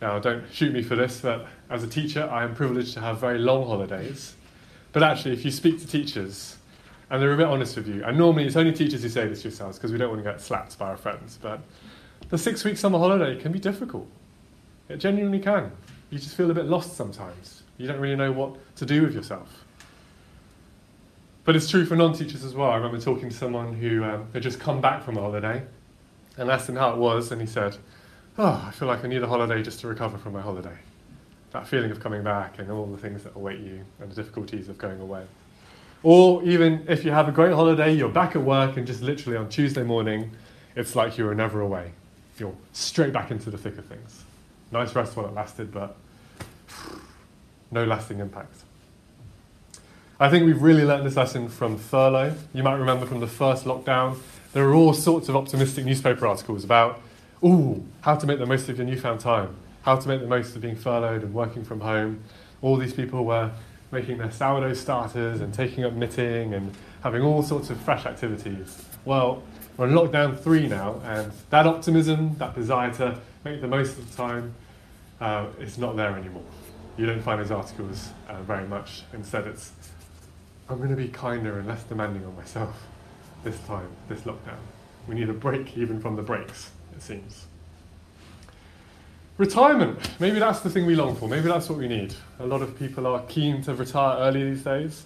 Now, 0.00 0.18
don't 0.18 0.44
shoot 0.52 0.72
me 0.72 0.82
for 0.82 0.96
this, 0.96 1.20
but 1.20 1.46
as 1.70 1.84
a 1.84 1.86
teacher, 1.86 2.28
I 2.28 2.42
am 2.42 2.54
privileged 2.54 2.94
to 2.94 3.00
have 3.00 3.20
very 3.20 3.38
long 3.38 3.66
holidays. 3.66 4.34
But 4.92 5.02
actually, 5.02 5.34
if 5.34 5.44
you 5.44 5.50
speak 5.50 5.78
to 5.80 5.86
teachers, 5.86 6.56
and 7.12 7.20
they're 7.20 7.34
a 7.34 7.36
bit 7.36 7.46
honest 7.46 7.76
with 7.76 7.86
you. 7.86 8.02
And 8.04 8.16
normally 8.16 8.46
it's 8.46 8.56
only 8.56 8.72
teachers 8.72 9.02
who 9.02 9.10
say 9.10 9.28
this 9.28 9.42
to 9.42 9.48
yourselves 9.48 9.76
because 9.76 9.92
we 9.92 9.98
don't 9.98 10.08
want 10.08 10.24
to 10.24 10.30
get 10.30 10.40
slapped 10.40 10.78
by 10.78 10.88
our 10.88 10.96
friends. 10.96 11.38
But 11.40 11.60
the 12.30 12.38
six 12.38 12.64
week 12.64 12.78
summer 12.78 12.98
holiday 12.98 13.38
can 13.38 13.52
be 13.52 13.58
difficult. 13.58 14.08
It 14.88 14.96
genuinely 14.96 15.38
can. 15.38 15.70
You 16.08 16.18
just 16.18 16.34
feel 16.34 16.50
a 16.50 16.54
bit 16.54 16.64
lost 16.64 16.96
sometimes. 16.96 17.61
You 17.82 17.88
don't 17.88 17.98
really 17.98 18.14
know 18.14 18.30
what 18.30 18.54
to 18.76 18.86
do 18.86 19.02
with 19.02 19.12
yourself. 19.12 19.64
But 21.42 21.56
it's 21.56 21.68
true 21.68 21.84
for 21.84 21.96
non 21.96 22.12
teachers 22.12 22.44
as 22.44 22.54
well. 22.54 22.70
I 22.70 22.76
remember 22.76 23.00
talking 23.00 23.28
to 23.28 23.36
someone 23.36 23.74
who 23.74 24.04
um, 24.04 24.28
had 24.32 24.44
just 24.44 24.60
come 24.60 24.80
back 24.80 25.02
from 25.02 25.16
a 25.16 25.20
holiday 25.20 25.64
and 26.38 26.48
asked 26.48 26.68
him 26.68 26.76
how 26.76 26.92
it 26.92 26.98
was, 26.98 27.32
and 27.32 27.40
he 27.40 27.46
said, 27.48 27.76
Oh, 28.38 28.64
I 28.64 28.70
feel 28.70 28.86
like 28.86 29.04
I 29.04 29.08
need 29.08 29.20
a 29.24 29.26
holiday 29.26 29.64
just 29.64 29.80
to 29.80 29.88
recover 29.88 30.16
from 30.16 30.32
my 30.32 30.40
holiday. 30.40 30.76
That 31.50 31.66
feeling 31.66 31.90
of 31.90 31.98
coming 31.98 32.22
back 32.22 32.60
and 32.60 32.70
all 32.70 32.86
the 32.86 32.96
things 32.96 33.24
that 33.24 33.34
await 33.34 33.58
you 33.58 33.84
and 33.98 34.08
the 34.08 34.14
difficulties 34.14 34.68
of 34.68 34.78
going 34.78 35.00
away. 35.00 35.26
Or 36.04 36.40
even 36.44 36.84
if 36.88 37.04
you 37.04 37.10
have 37.10 37.28
a 37.28 37.32
great 37.32 37.52
holiday, 37.52 37.92
you're 37.92 38.08
back 38.08 38.36
at 38.36 38.42
work, 38.42 38.76
and 38.76 38.86
just 38.86 39.02
literally 39.02 39.36
on 39.36 39.48
Tuesday 39.48 39.82
morning, 39.82 40.30
it's 40.76 40.94
like 40.94 41.18
you 41.18 41.24
were 41.24 41.34
never 41.34 41.60
away. 41.60 41.94
You're 42.38 42.54
straight 42.72 43.12
back 43.12 43.32
into 43.32 43.50
the 43.50 43.58
thick 43.58 43.76
of 43.76 43.86
things. 43.86 44.22
Nice 44.70 44.94
rest 44.94 45.16
while 45.16 45.26
it 45.26 45.34
lasted, 45.34 45.72
but 45.72 45.96
no 47.72 47.84
lasting 47.84 48.20
impact. 48.20 48.62
I 50.20 50.28
think 50.28 50.46
we've 50.46 50.62
really 50.62 50.84
learned 50.84 51.04
this 51.04 51.16
lesson 51.16 51.48
from 51.48 51.76
furlough. 51.76 52.36
You 52.54 52.62
might 52.62 52.76
remember 52.76 53.06
from 53.06 53.18
the 53.18 53.26
first 53.26 53.64
lockdown, 53.64 54.18
there 54.52 54.64
were 54.64 54.74
all 54.74 54.92
sorts 54.92 55.28
of 55.28 55.34
optimistic 55.34 55.84
newspaper 55.84 56.26
articles 56.26 56.62
about, 56.62 57.00
ooh, 57.44 57.84
how 58.02 58.14
to 58.14 58.26
make 58.26 58.38
the 58.38 58.46
most 58.46 58.68
of 58.68 58.76
your 58.76 58.86
newfound 58.86 59.18
time, 59.18 59.56
how 59.82 59.96
to 59.96 60.06
make 60.06 60.20
the 60.20 60.26
most 60.26 60.54
of 60.54 60.62
being 60.62 60.76
furloughed 60.76 61.22
and 61.22 61.34
working 61.34 61.64
from 61.64 61.80
home. 61.80 62.22
All 62.60 62.76
these 62.76 62.92
people 62.92 63.24
were 63.24 63.50
making 63.90 64.18
their 64.18 64.30
sourdough 64.30 64.74
starters 64.74 65.40
and 65.40 65.52
taking 65.52 65.84
up 65.84 65.94
knitting 65.94 66.54
and 66.54 66.72
having 67.02 67.22
all 67.22 67.42
sorts 67.42 67.70
of 67.70 67.80
fresh 67.80 68.06
activities. 68.06 68.84
Well, 69.04 69.42
we're 69.76 69.88
in 69.88 69.94
lockdown 69.94 70.38
three 70.38 70.68
now, 70.68 71.00
and 71.04 71.32
that 71.50 71.66
optimism, 71.66 72.36
that 72.36 72.54
desire 72.54 72.92
to 72.94 73.18
make 73.44 73.60
the 73.60 73.66
most 73.66 73.98
of 73.98 74.08
the 74.08 74.16
time, 74.16 74.54
uh, 75.20 75.46
it's 75.58 75.78
not 75.78 75.96
there 75.96 76.16
anymore. 76.16 76.44
You 76.96 77.06
don't 77.06 77.22
find 77.22 77.40
those 77.40 77.50
articles 77.50 78.10
uh, 78.28 78.42
very 78.42 78.66
much. 78.66 79.02
Instead, 79.12 79.46
it's 79.46 79.72
I'm 80.68 80.78
going 80.78 80.90
to 80.90 80.96
be 80.96 81.08
kinder 81.08 81.58
and 81.58 81.68
less 81.68 81.82
demanding 81.84 82.24
on 82.24 82.36
myself 82.36 82.86
this 83.44 83.58
time, 83.60 83.88
this 84.08 84.20
lockdown. 84.20 84.58
We 85.06 85.14
need 85.14 85.28
a 85.28 85.34
break 85.34 85.76
even 85.76 86.00
from 86.00 86.16
the 86.16 86.22
breaks, 86.22 86.70
it 86.94 87.02
seems. 87.02 87.46
Retirement. 89.38 89.98
Maybe 90.20 90.38
that's 90.38 90.60
the 90.60 90.70
thing 90.70 90.86
we 90.86 90.94
long 90.94 91.16
for. 91.16 91.28
Maybe 91.28 91.48
that's 91.48 91.68
what 91.68 91.78
we 91.78 91.88
need. 91.88 92.14
A 92.38 92.46
lot 92.46 92.62
of 92.62 92.78
people 92.78 93.06
are 93.06 93.22
keen 93.22 93.62
to 93.62 93.74
retire 93.74 94.18
early 94.18 94.44
these 94.44 94.62
days. 94.62 95.04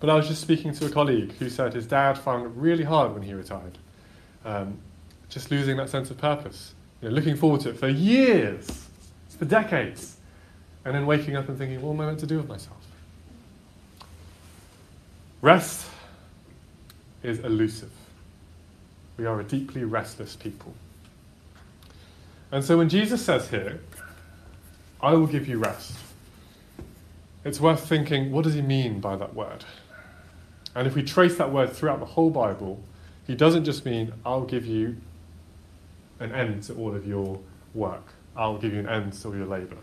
But 0.00 0.10
I 0.10 0.14
was 0.14 0.28
just 0.28 0.40
speaking 0.40 0.72
to 0.74 0.86
a 0.86 0.90
colleague 0.90 1.32
who 1.34 1.48
said 1.48 1.74
his 1.74 1.86
dad 1.86 2.18
found 2.18 2.46
it 2.46 2.52
really 2.54 2.84
hard 2.84 3.12
when 3.12 3.22
he 3.22 3.34
retired. 3.34 3.78
Um, 4.44 4.78
just 5.28 5.50
losing 5.50 5.76
that 5.76 5.90
sense 5.90 6.10
of 6.10 6.18
purpose. 6.18 6.74
You 7.00 7.08
know, 7.08 7.14
looking 7.14 7.36
forward 7.36 7.60
to 7.62 7.70
it 7.70 7.78
for 7.78 7.88
years, 7.88 8.88
for 9.38 9.44
decades. 9.44 10.16
And 10.84 10.94
then 10.94 11.06
waking 11.06 11.36
up 11.36 11.48
and 11.48 11.56
thinking, 11.56 11.80
what 11.80 11.92
am 11.92 12.00
I 12.00 12.06
meant 12.06 12.20
to 12.20 12.26
do 12.26 12.36
with 12.36 12.48
myself? 12.48 12.76
Rest 15.40 15.86
is 17.22 17.38
elusive. 17.40 17.90
We 19.16 19.26
are 19.26 19.40
a 19.40 19.44
deeply 19.44 19.84
restless 19.84 20.36
people. 20.36 20.74
And 22.52 22.64
so 22.64 22.78
when 22.78 22.88
Jesus 22.88 23.24
says 23.24 23.48
here, 23.48 23.80
I 25.00 25.14
will 25.14 25.26
give 25.26 25.48
you 25.48 25.58
rest, 25.58 25.94
it's 27.44 27.60
worth 27.60 27.86
thinking, 27.86 28.32
what 28.32 28.44
does 28.44 28.54
he 28.54 28.62
mean 28.62 29.00
by 29.00 29.16
that 29.16 29.34
word? 29.34 29.64
And 30.74 30.86
if 30.86 30.94
we 30.94 31.02
trace 31.02 31.36
that 31.36 31.52
word 31.52 31.72
throughout 31.72 32.00
the 32.00 32.06
whole 32.06 32.30
Bible, 32.30 32.82
he 33.26 33.34
doesn't 33.34 33.64
just 33.64 33.84
mean, 33.84 34.12
I'll 34.24 34.44
give 34.44 34.66
you 34.66 34.96
an 36.20 36.32
end 36.32 36.62
to 36.64 36.74
all 36.74 36.94
of 36.94 37.06
your 37.06 37.38
work, 37.74 38.06
I'll 38.36 38.58
give 38.58 38.72
you 38.72 38.80
an 38.80 38.88
end 38.88 39.12
to 39.14 39.28
all 39.28 39.36
your 39.36 39.46
labour. 39.46 39.76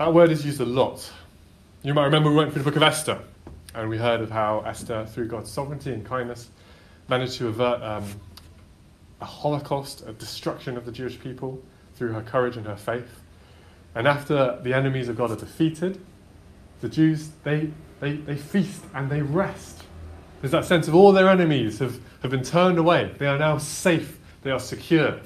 That 0.00 0.14
word 0.14 0.30
is 0.30 0.46
used 0.46 0.62
a 0.62 0.64
lot. 0.64 1.12
You 1.82 1.92
might 1.92 2.06
remember 2.06 2.30
we 2.30 2.36
went 2.36 2.54
through 2.54 2.62
the 2.62 2.70
book 2.70 2.76
of 2.76 2.82
Esther, 2.82 3.18
and 3.74 3.86
we 3.90 3.98
heard 3.98 4.22
of 4.22 4.30
how 4.30 4.60
Esther, 4.60 5.04
through 5.04 5.28
God's 5.28 5.50
sovereignty 5.50 5.92
and 5.92 6.06
kindness, 6.06 6.48
managed 7.08 7.34
to 7.34 7.48
avert 7.48 7.82
um, 7.82 8.04
a 9.20 9.26
holocaust, 9.26 10.02
a 10.06 10.14
destruction 10.14 10.78
of 10.78 10.86
the 10.86 10.90
Jewish 10.90 11.20
people 11.20 11.62
through 11.96 12.12
her 12.12 12.22
courage 12.22 12.56
and 12.56 12.64
her 12.64 12.78
faith. 12.78 13.20
And 13.94 14.08
after 14.08 14.58
the 14.62 14.72
enemies 14.72 15.10
of 15.10 15.18
God 15.18 15.32
are 15.32 15.36
defeated, 15.36 16.00
the 16.80 16.88
Jews, 16.88 17.28
they, 17.44 17.70
they, 18.00 18.14
they 18.14 18.36
feast 18.36 18.82
and 18.94 19.10
they 19.10 19.20
rest. 19.20 19.82
There's 20.40 20.52
that 20.52 20.64
sense 20.64 20.88
of 20.88 20.94
all 20.94 21.12
their 21.12 21.28
enemies 21.28 21.78
have, 21.80 22.00
have 22.22 22.30
been 22.30 22.42
turned 22.42 22.78
away. 22.78 23.14
They 23.18 23.26
are 23.26 23.38
now 23.38 23.58
safe, 23.58 24.18
they 24.44 24.50
are 24.50 24.60
secure. 24.60 25.20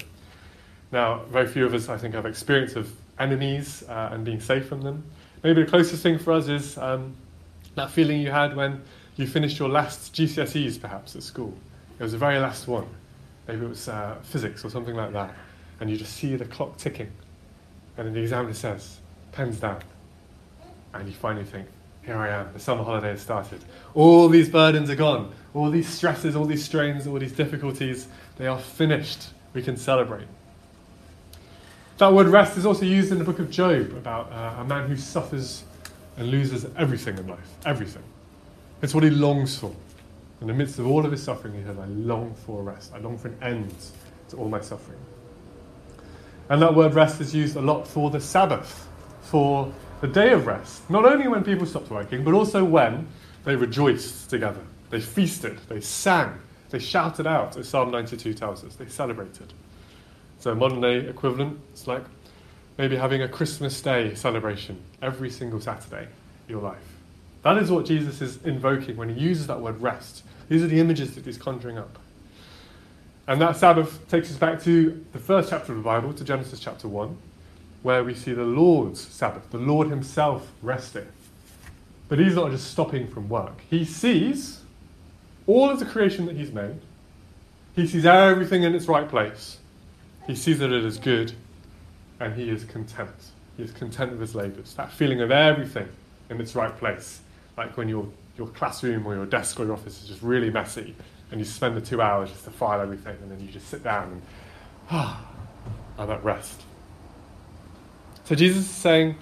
Now, 0.91 1.21
very 1.29 1.47
few 1.47 1.65
of 1.65 1.73
us, 1.73 1.87
I 1.87 1.97
think, 1.97 2.13
have 2.13 2.25
experience 2.25 2.75
of 2.75 2.91
enemies 3.19 3.83
uh, 3.87 4.09
and 4.11 4.25
being 4.25 4.39
safe 4.39 4.67
from 4.67 4.81
them. 4.81 5.03
Maybe 5.43 5.63
the 5.63 5.69
closest 5.69 6.03
thing 6.03 6.17
for 6.17 6.33
us 6.33 6.47
is 6.47 6.77
um, 6.77 7.15
that 7.75 7.91
feeling 7.91 8.19
you 8.19 8.31
had 8.31 8.55
when 8.55 8.81
you 9.15 9.27
finished 9.27 9.59
your 9.59 9.69
last 9.69 10.13
GCSEs, 10.13 10.79
perhaps, 10.79 11.15
at 11.15 11.23
school. 11.23 11.53
It 11.99 12.03
was 12.03 12.11
the 12.11 12.17
very 12.17 12.39
last 12.39 12.67
one. 12.67 12.87
Maybe 13.47 13.65
it 13.65 13.69
was 13.69 13.87
uh, 13.87 14.15
physics 14.23 14.65
or 14.65 14.69
something 14.69 14.95
like 14.95 15.13
that. 15.13 15.33
And 15.79 15.89
you 15.89 15.97
just 15.97 16.13
see 16.13 16.35
the 16.35 16.45
clock 16.45 16.77
ticking. 16.77 17.11
And 17.97 18.07
then 18.07 18.13
the 18.13 18.21
examiner 18.21 18.53
says, 18.53 18.99
pens 19.31 19.59
down. 19.59 19.81
And 20.93 21.07
you 21.07 21.13
finally 21.13 21.45
think, 21.45 21.67
here 22.03 22.17
I 22.17 22.29
am, 22.29 22.51
the 22.53 22.59
summer 22.59 22.83
holiday 22.83 23.09
has 23.09 23.21
started. 23.21 23.63
All 23.93 24.27
these 24.29 24.49
burdens 24.49 24.89
are 24.89 24.95
gone. 24.95 25.33
All 25.53 25.69
these 25.69 25.87
stresses, 25.87 26.35
all 26.35 26.45
these 26.45 26.63
strains, 26.63 27.07
all 27.07 27.17
these 27.17 27.31
difficulties, 27.31 28.07
they 28.37 28.47
are 28.47 28.59
finished. 28.59 29.29
We 29.53 29.61
can 29.61 29.77
celebrate. 29.77 30.27
That 31.97 32.11
word 32.11 32.27
rest 32.27 32.57
is 32.57 32.65
also 32.65 32.83
used 32.83 33.13
in 33.13 33.19
the 33.19 33.23
book 33.23 33.39
of 33.39 33.49
Job 33.49 33.91
about 33.91 34.29
uh, 34.29 34.61
a 34.61 34.65
man 34.65 34.89
who 34.89 34.97
suffers 34.97 35.63
and 36.17 36.29
loses 36.29 36.65
everything 36.75 37.17
in 37.17 37.25
life. 37.25 37.49
Everything. 37.65 38.03
It's 38.81 38.93
what 38.93 39.05
he 39.05 39.09
longs 39.09 39.57
for. 39.57 39.73
In 40.41 40.47
the 40.47 40.53
midst 40.53 40.77
of 40.77 40.87
all 40.87 41.05
of 41.05 41.11
his 41.11 41.23
suffering, 41.23 41.53
he 41.53 41.63
said, 41.63 41.79
I 41.79 41.85
long 41.85 42.35
for 42.45 42.63
rest. 42.63 42.91
I 42.93 42.97
long 42.97 43.17
for 43.17 43.29
an 43.29 43.37
end 43.41 43.73
to 44.29 44.35
all 44.35 44.49
my 44.49 44.59
suffering. 44.59 44.99
And 46.49 46.61
that 46.61 46.75
word 46.75 46.93
rest 46.93 47.21
is 47.21 47.33
used 47.33 47.55
a 47.55 47.61
lot 47.61 47.87
for 47.87 48.09
the 48.09 48.19
Sabbath, 48.19 48.89
for 49.21 49.71
the 50.01 50.07
day 50.07 50.33
of 50.33 50.45
rest. 50.45 50.89
Not 50.89 51.05
only 51.05 51.29
when 51.29 51.45
people 51.45 51.65
stopped 51.65 51.89
working, 51.89 52.25
but 52.25 52.33
also 52.33 52.65
when 52.65 53.07
they 53.45 53.55
rejoiced 53.55 54.29
together. 54.29 54.61
They 54.89 54.99
feasted, 54.99 55.59
they 55.69 55.79
sang, 55.79 56.39
they 56.71 56.79
shouted 56.79 57.25
out, 57.25 57.55
as 57.55 57.69
Psalm 57.69 57.91
92 57.91 58.33
tells 58.33 58.65
us. 58.65 58.75
They 58.75 58.87
celebrated. 58.87 59.53
So, 60.45 60.53
modern 60.53 60.79
day 60.79 60.97
equivalent, 60.97 61.59
it's 61.71 61.87
like 61.87 62.03
maybe 62.77 62.95
having 62.95 63.23
a 63.23 63.27
Christmas 63.27 63.81
Day 63.81 64.13
celebration 64.13 64.79
every 65.01 65.31
single 65.31 65.59
Saturday 65.59 66.03
in 66.03 66.51
your 66.51 66.61
life. 66.61 66.77
That 67.41 67.57
is 67.57 67.71
what 67.71 67.85
Jesus 67.85 68.21
is 68.21 68.37
invoking 68.45 68.95
when 68.95 69.09
he 69.09 69.19
uses 69.19 69.47
that 69.47 69.59
word 69.59 69.81
rest. 69.81 70.21
These 70.47 70.61
are 70.61 70.67
the 70.67 70.79
images 70.79 71.15
that 71.15 71.25
he's 71.25 71.39
conjuring 71.39 71.79
up. 71.79 71.97
And 73.25 73.41
that 73.41 73.57
Sabbath 73.57 74.07
takes 74.07 74.29
us 74.29 74.37
back 74.37 74.61
to 74.65 75.03
the 75.13 75.17
first 75.17 75.49
chapter 75.49 75.71
of 75.71 75.79
the 75.79 75.83
Bible, 75.83 76.13
to 76.13 76.23
Genesis 76.23 76.59
chapter 76.59 76.87
1, 76.87 77.17
where 77.81 78.03
we 78.03 78.13
see 78.13 78.33
the 78.33 78.43
Lord's 78.43 79.01
Sabbath, 79.01 79.49
the 79.49 79.57
Lord 79.57 79.89
himself 79.89 80.51
resting. 80.61 81.07
But 82.07 82.19
he's 82.19 82.35
not 82.35 82.51
just 82.51 82.69
stopping 82.69 83.07
from 83.07 83.29
work. 83.29 83.61
He 83.67 83.83
sees 83.83 84.61
all 85.47 85.71
of 85.71 85.79
the 85.79 85.85
creation 85.85 86.27
that 86.27 86.35
he's 86.35 86.51
made, 86.51 86.81
he 87.75 87.87
sees 87.87 88.05
everything 88.05 88.61
in 88.61 88.75
its 88.75 88.87
right 88.87 89.09
place. 89.09 89.57
He 90.27 90.35
sees 90.35 90.59
that 90.59 90.71
it 90.71 90.83
is 90.83 90.97
good, 90.97 91.33
and 92.19 92.33
he 92.33 92.49
is 92.49 92.63
content. 92.63 93.13
He 93.57 93.63
is 93.63 93.71
content 93.71 94.11
with 94.11 94.21
his 94.21 94.35
labours. 94.35 94.73
That 94.73 94.91
feeling 94.91 95.21
of 95.21 95.31
everything 95.31 95.87
in 96.29 96.41
its 96.41 96.55
right 96.55 96.75
place. 96.77 97.21
Like 97.57 97.77
when 97.77 97.87
your, 97.87 98.07
your 98.37 98.47
classroom 98.47 99.05
or 99.05 99.15
your 99.15 99.25
desk 99.25 99.59
or 99.59 99.65
your 99.65 99.73
office 99.73 100.01
is 100.01 100.07
just 100.07 100.21
really 100.21 100.49
messy, 100.49 100.95
and 101.31 101.39
you 101.39 101.45
spend 101.45 101.77
the 101.77 101.81
two 101.81 102.01
hours 102.01 102.31
just 102.31 102.43
to 102.45 102.51
file 102.51 102.81
everything, 102.81 103.15
and 103.21 103.31
then 103.31 103.39
you 103.39 103.47
just 103.47 103.67
sit 103.67 103.83
down 103.83 104.11
and, 104.11 104.21
ah, 104.89 105.25
I'm 105.97 106.09
at 106.09 106.23
rest. 106.23 106.61
So 108.25 108.35
Jesus 108.35 108.65
is 108.65 108.69
saying, 108.69 109.15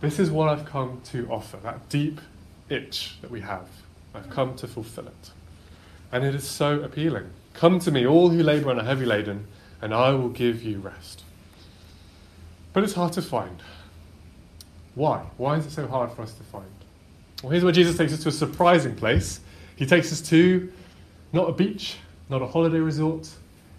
This 0.00 0.18
is 0.18 0.30
what 0.30 0.48
I've 0.48 0.66
come 0.66 1.00
to 1.06 1.26
offer, 1.30 1.56
that 1.58 1.88
deep 1.88 2.20
itch 2.68 3.16
that 3.22 3.30
we 3.30 3.40
have. 3.40 3.68
I've 4.14 4.30
come 4.30 4.54
to 4.56 4.66
fulfill 4.66 5.06
it. 5.06 5.30
And 6.12 6.24
it 6.24 6.34
is 6.34 6.46
so 6.46 6.80
appealing. 6.80 7.30
Come 7.54 7.78
to 7.80 7.90
me, 7.90 8.06
all 8.06 8.28
who 8.28 8.42
labour 8.42 8.70
and 8.70 8.80
are 8.80 8.84
heavy 8.84 9.06
laden, 9.06 9.46
and 9.80 9.94
I 9.94 10.10
will 10.12 10.28
give 10.28 10.62
you 10.62 10.78
rest. 10.78 11.22
But 12.72 12.84
it's 12.84 12.94
hard 12.94 13.12
to 13.14 13.22
find. 13.22 13.62
Why? 14.94 15.24
Why 15.36 15.56
is 15.56 15.66
it 15.66 15.72
so 15.72 15.86
hard 15.86 16.12
for 16.12 16.22
us 16.22 16.32
to 16.34 16.42
find? 16.44 16.66
Well, 17.42 17.50
here's 17.50 17.64
where 17.64 17.72
Jesus 17.72 17.96
takes 17.96 18.12
us 18.12 18.22
to 18.22 18.30
a 18.30 18.32
surprising 18.32 18.96
place. 18.96 19.40
He 19.76 19.86
takes 19.86 20.10
us 20.12 20.20
to 20.30 20.72
not 21.32 21.48
a 21.48 21.52
beach, 21.52 21.96
not 22.30 22.42
a 22.42 22.46
holiday 22.46 22.78
resort, 22.78 23.28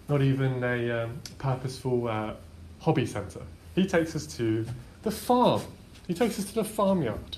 not 0.08 0.22
even 0.22 0.62
a 0.62 1.04
um, 1.04 1.20
purposeful 1.38 2.08
uh, 2.08 2.34
hobby 2.80 3.04
centre. 3.04 3.42
He 3.74 3.86
takes 3.86 4.14
us 4.14 4.26
to 4.36 4.64
the 5.02 5.10
farm. 5.10 5.62
He 6.06 6.14
takes 6.14 6.38
us 6.38 6.46
to 6.46 6.54
the 6.54 6.64
farmyard. 6.64 7.36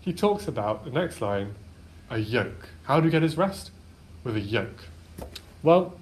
He 0.00 0.12
talks 0.12 0.48
about, 0.48 0.84
the 0.84 0.90
next 0.90 1.20
line, 1.20 1.54
a 2.10 2.18
yoke. 2.18 2.68
How 2.84 2.98
do 2.98 3.04
we 3.04 3.10
get 3.10 3.22
his 3.22 3.36
rest? 3.36 3.70
With 4.24 4.36
a 4.36 4.40
yoke. 4.40 4.84
Well, 5.62 5.99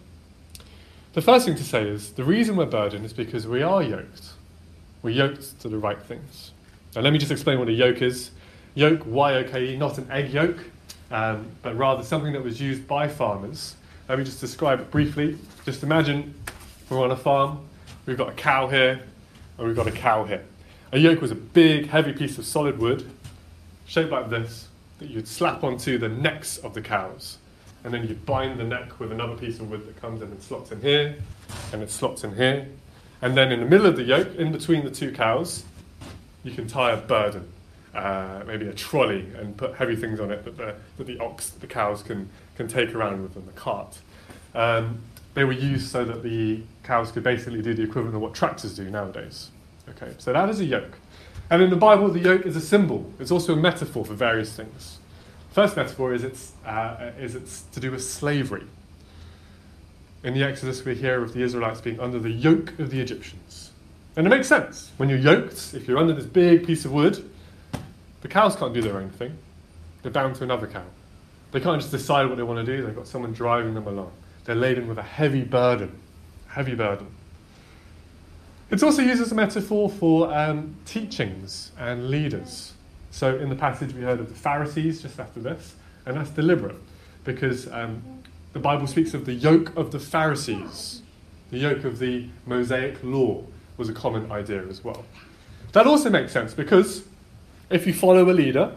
the 1.18 1.22
first 1.22 1.46
thing 1.46 1.56
to 1.56 1.64
say 1.64 1.82
is 1.82 2.12
the 2.12 2.22
reason 2.22 2.54
we're 2.54 2.64
burdened 2.64 3.04
is 3.04 3.12
because 3.12 3.44
we 3.44 3.60
are 3.60 3.82
yoked. 3.82 4.34
We're 5.02 5.10
yoked 5.10 5.58
to 5.62 5.68
the 5.68 5.76
right 5.76 6.00
things. 6.00 6.52
Now, 6.94 7.00
let 7.00 7.12
me 7.12 7.18
just 7.18 7.32
explain 7.32 7.58
what 7.58 7.66
a 7.66 7.72
yoke 7.72 8.02
is. 8.02 8.30
Yoke, 8.76 9.02
Y 9.04 9.34
O 9.34 9.42
K 9.42 9.72
E, 9.72 9.76
not 9.76 9.98
an 9.98 10.08
egg 10.12 10.32
yolk, 10.32 10.58
um, 11.10 11.44
but 11.60 11.76
rather 11.76 12.04
something 12.04 12.32
that 12.34 12.44
was 12.44 12.60
used 12.60 12.86
by 12.86 13.08
farmers. 13.08 13.74
Let 14.08 14.16
me 14.16 14.24
just 14.24 14.40
describe 14.40 14.78
it 14.78 14.92
briefly. 14.92 15.36
Just 15.64 15.82
imagine 15.82 16.32
we're 16.88 17.02
on 17.02 17.10
a 17.10 17.16
farm, 17.16 17.66
we've 18.06 18.16
got 18.16 18.28
a 18.28 18.34
cow 18.34 18.68
here, 18.68 19.00
and 19.58 19.66
we've 19.66 19.74
got 19.74 19.88
a 19.88 19.92
cow 19.92 20.22
here. 20.22 20.44
A 20.92 21.00
yoke 21.00 21.20
was 21.20 21.32
a 21.32 21.34
big, 21.34 21.88
heavy 21.88 22.12
piece 22.12 22.38
of 22.38 22.46
solid 22.46 22.78
wood, 22.78 23.10
shaped 23.86 24.12
like 24.12 24.30
this, 24.30 24.68
that 25.00 25.10
you'd 25.10 25.26
slap 25.26 25.64
onto 25.64 25.98
the 25.98 26.08
necks 26.08 26.58
of 26.58 26.74
the 26.74 26.80
cows. 26.80 27.38
And 27.84 27.94
then 27.94 28.06
you'd 28.06 28.26
bind 28.26 28.58
the 28.58 28.64
neck 28.64 28.98
with 28.98 29.12
another 29.12 29.36
piece 29.36 29.60
of 29.60 29.70
wood 29.70 29.86
that 29.86 30.00
comes 30.00 30.20
in 30.20 30.28
and 30.28 30.42
slots 30.42 30.72
in 30.72 30.80
here, 30.80 31.16
and 31.72 31.82
it 31.82 31.90
slots 31.90 32.24
in 32.24 32.34
here. 32.34 32.66
And 33.22 33.36
then 33.36 33.52
in 33.52 33.60
the 33.60 33.66
middle 33.66 33.86
of 33.86 33.96
the 33.96 34.02
yoke, 34.02 34.34
in 34.36 34.52
between 34.52 34.84
the 34.84 34.90
two 34.90 35.12
cows, 35.12 35.64
you 36.44 36.52
can 36.52 36.66
tie 36.66 36.92
a 36.92 36.96
burden, 36.96 37.50
uh, 37.94 38.42
maybe 38.46 38.66
a 38.68 38.72
trolley, 38.72 39.26
and 39.36 39.56
put 39.56 39.74
heavy 39.74 39.96
things 39.96 40.20
on 40.20 40.30
it 40.30 40.44
that 40.44 40.56
the, 40.56 40.74
that 40.96 41.06
the 41.06 41.18
ox, 41.18 41.50
the 41.50 41.66
cows 41.66 42.02
can, 42.02 42.28
can 42.56 42.68
take 42.68 42.94
around 42.94 43.22
with 43.22 43.34
them, 43.34 43.46
the 43.46 43.52
cart. 43.52 43.98
Um, 44.54 45.00
they 45.34 45.44
were 45.44 45.52
used 45.52 45.90
so 45.90 46.04
that 46.04 46.22
the 46.22 46.62
cows 46.82 47.12
could 47.12 47.22
basically 47.22 47.62
do 47.62 47.74
the 47.74 47.82
equivalent 47.82 48.16
of 48.16 48.22
what 48.22 48.34
tractors 48.34 48.74
do 48.74 48.90
nowadays. 48.90 49.50
Okay, 49.90 50.14
so 50.18 50.32
that 50.32 50.48
is 50.48 50.60
a 50.60 50.64
yoke. 50.64 50.98
And 51.50 51.62
in 51.62 51.70
the 51.70 51.76
Bible, 51.76 52.08
the 52.08 52.20
yoke 52.20 52.44
is 52.44 52.56
a 52.56 52.60
symbol. 52.60 53.10
It's 53.18 53.30
also 53.30 53.54
a 53.54 53.56
metaphor 53.56 54.04
for 54.04 54.14
various 54.14 54.52
things. 54.52 54.97
First 55.58 55.76
metaphor 55.76 56.14
is 56.14 56.22
it's, 56.22 56.52
uh, 56.64 57.10
is 57.18 57.34
it's 57.34 57.62
to 57.72 57.80
do 57.80 57.90
with 57.90 58.04
slavery. 58.04 58.62
In 60.22 60.32
the 60.32 60.44
Exodus, 60.44 60.84
we 60.84 60.94
hear 60.94 61.20
of 61.20 61.32
the 61.32 61.42
Israelites 61.42 61.80
being 61.80 61.98
under 61.98 62.20
the 62.20 62.30
yoke 62.30 62.78
of 62.78 62.90
the 62.92 63.00
Egyptians. 63.00 63.72
And 64.14 64.24
it 64.24 64.30
makes 64.30 64.46
sense. 64.46 64.92
When 64.98 65.08
you're 65.08 65.18
yoked, 65.18 65.74
if 65.74 65.88
you're 65.88 65.98
under 65.98 66.12
this 66.12 66.26
big 66.26 66.64
piece 66.64 66.84
of 66.84 66.92
wood, 66.92 67.28
the 68.20 68.28
cows 68.28 68.54
can't 68.54 68.72
do 68.72 68.80
their 68.80 68.98
own 68.98 69.10
thing. 69.10 69.36
They're 70.02 70.12
bound 70.12 70.36
to 70.36 70.44
another 70.44 70.68
cow. 70.68 70.84
They 71.50 71.58
can't 71.58 71.80
just 71.80 71.90
decide 71.90 72.28
what 72.28 72.36
they 72.36 72.44
want 72.44 72.64
to 72.64 72.76
do, 72.76 72.86
they've 72.86 72.94
got 72.94 73.08
someone 73.08 73.32
driving 73.32 73.74
them 73.74 73.88
along. 73.88 74.12
They're 74.44 74.54
laden 74.54 74.86
with 74.86 74.98
a 74.98 75.02
heavy 75.02 75.42
burden. 75.42 75.98
Heavy 76.46 76.76
burden. 76.76 77.08
It's 78.70 78.84
also 78.84 79.02
used 79.02 79.20
as 79.20 79.32
a 79.32 79.34
metaphor 79.34 79.90
for 79.90 80.32
um, 80.32 80.76
teachings 80.84 81.72
and 81.76 82.10
leaders. 82.10 82.74
So, 83.10 83.36
in 83.36 83.48
the 83.48 83.56
passage, 83.56 83.94
we 83.94 84.02
heard 84.02 84.20
of 84.20 84.28
the 84.28 84.34
Pharisees 84.34 85.02
just 85.02 85.18
after 85.18 85.40
this, 85.40 85.74
and 86.06 86.16
that's 86.16 86.30
deliberate 86.30 86.76
because 87.24 87.70
um, 87.72 88.02
the 88.52 88.58
Bible 88.58 88.86
speaks 88.86 89.14
of 89.14 89.26
the 89.26 89.34
yoke 89.34 89.76
of 89.76 89.92
the 89.92 89.98
Pharisees. 89.98 91.02
The 91.50 91.58
yoke 91.58 91.84
of 91.84 91.98
the 91.98 92.28
Mosaic 92.46 93.02
law 93.02 93.44
was 93.76 93.88
a 93.88 93.92
common 93.92 94.30
idea 94.30 94.66
as 94.68 94.84
well. 94.84 95.04
That 95.72 95.86
also 95.86 96.10
makes 96.10 96.32
sense 96.32 96.54
because 96.54 97.04
if 97.70 97.86
you 97.86 97.94
follow 97.94 98.30
a 98.30 98.32
leader, 98.32 98.72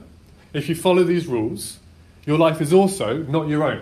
if 0.54 0.70
you 0.70 0.76
follow 0.76 1.04
these 1.04 1.28
rules, 1.28 1.80
your 2.26 2.38
life 2.38 2.62
is 2.62 2.74
also 2.74 3.18
not 3.24 3.48
your 3.48 3.64
own. 3.64 3.82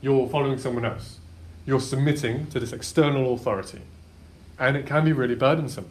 You're 0.00 0.28
following 0.28 0.58
someone 0.58 0.84
else. 0.84 1.18
You're 1.64 1.80
submitting 1.80 2.46
to 2.48 2.60
this 2.60 2.72
external 2.72 3.34
authority. 3.34 3.80
And 4.58 4.76
it 4.76 4.86
can 4.86 5.04
be 5.04 5.12
really 5.12 5.34
burdensome. 5.34 5.88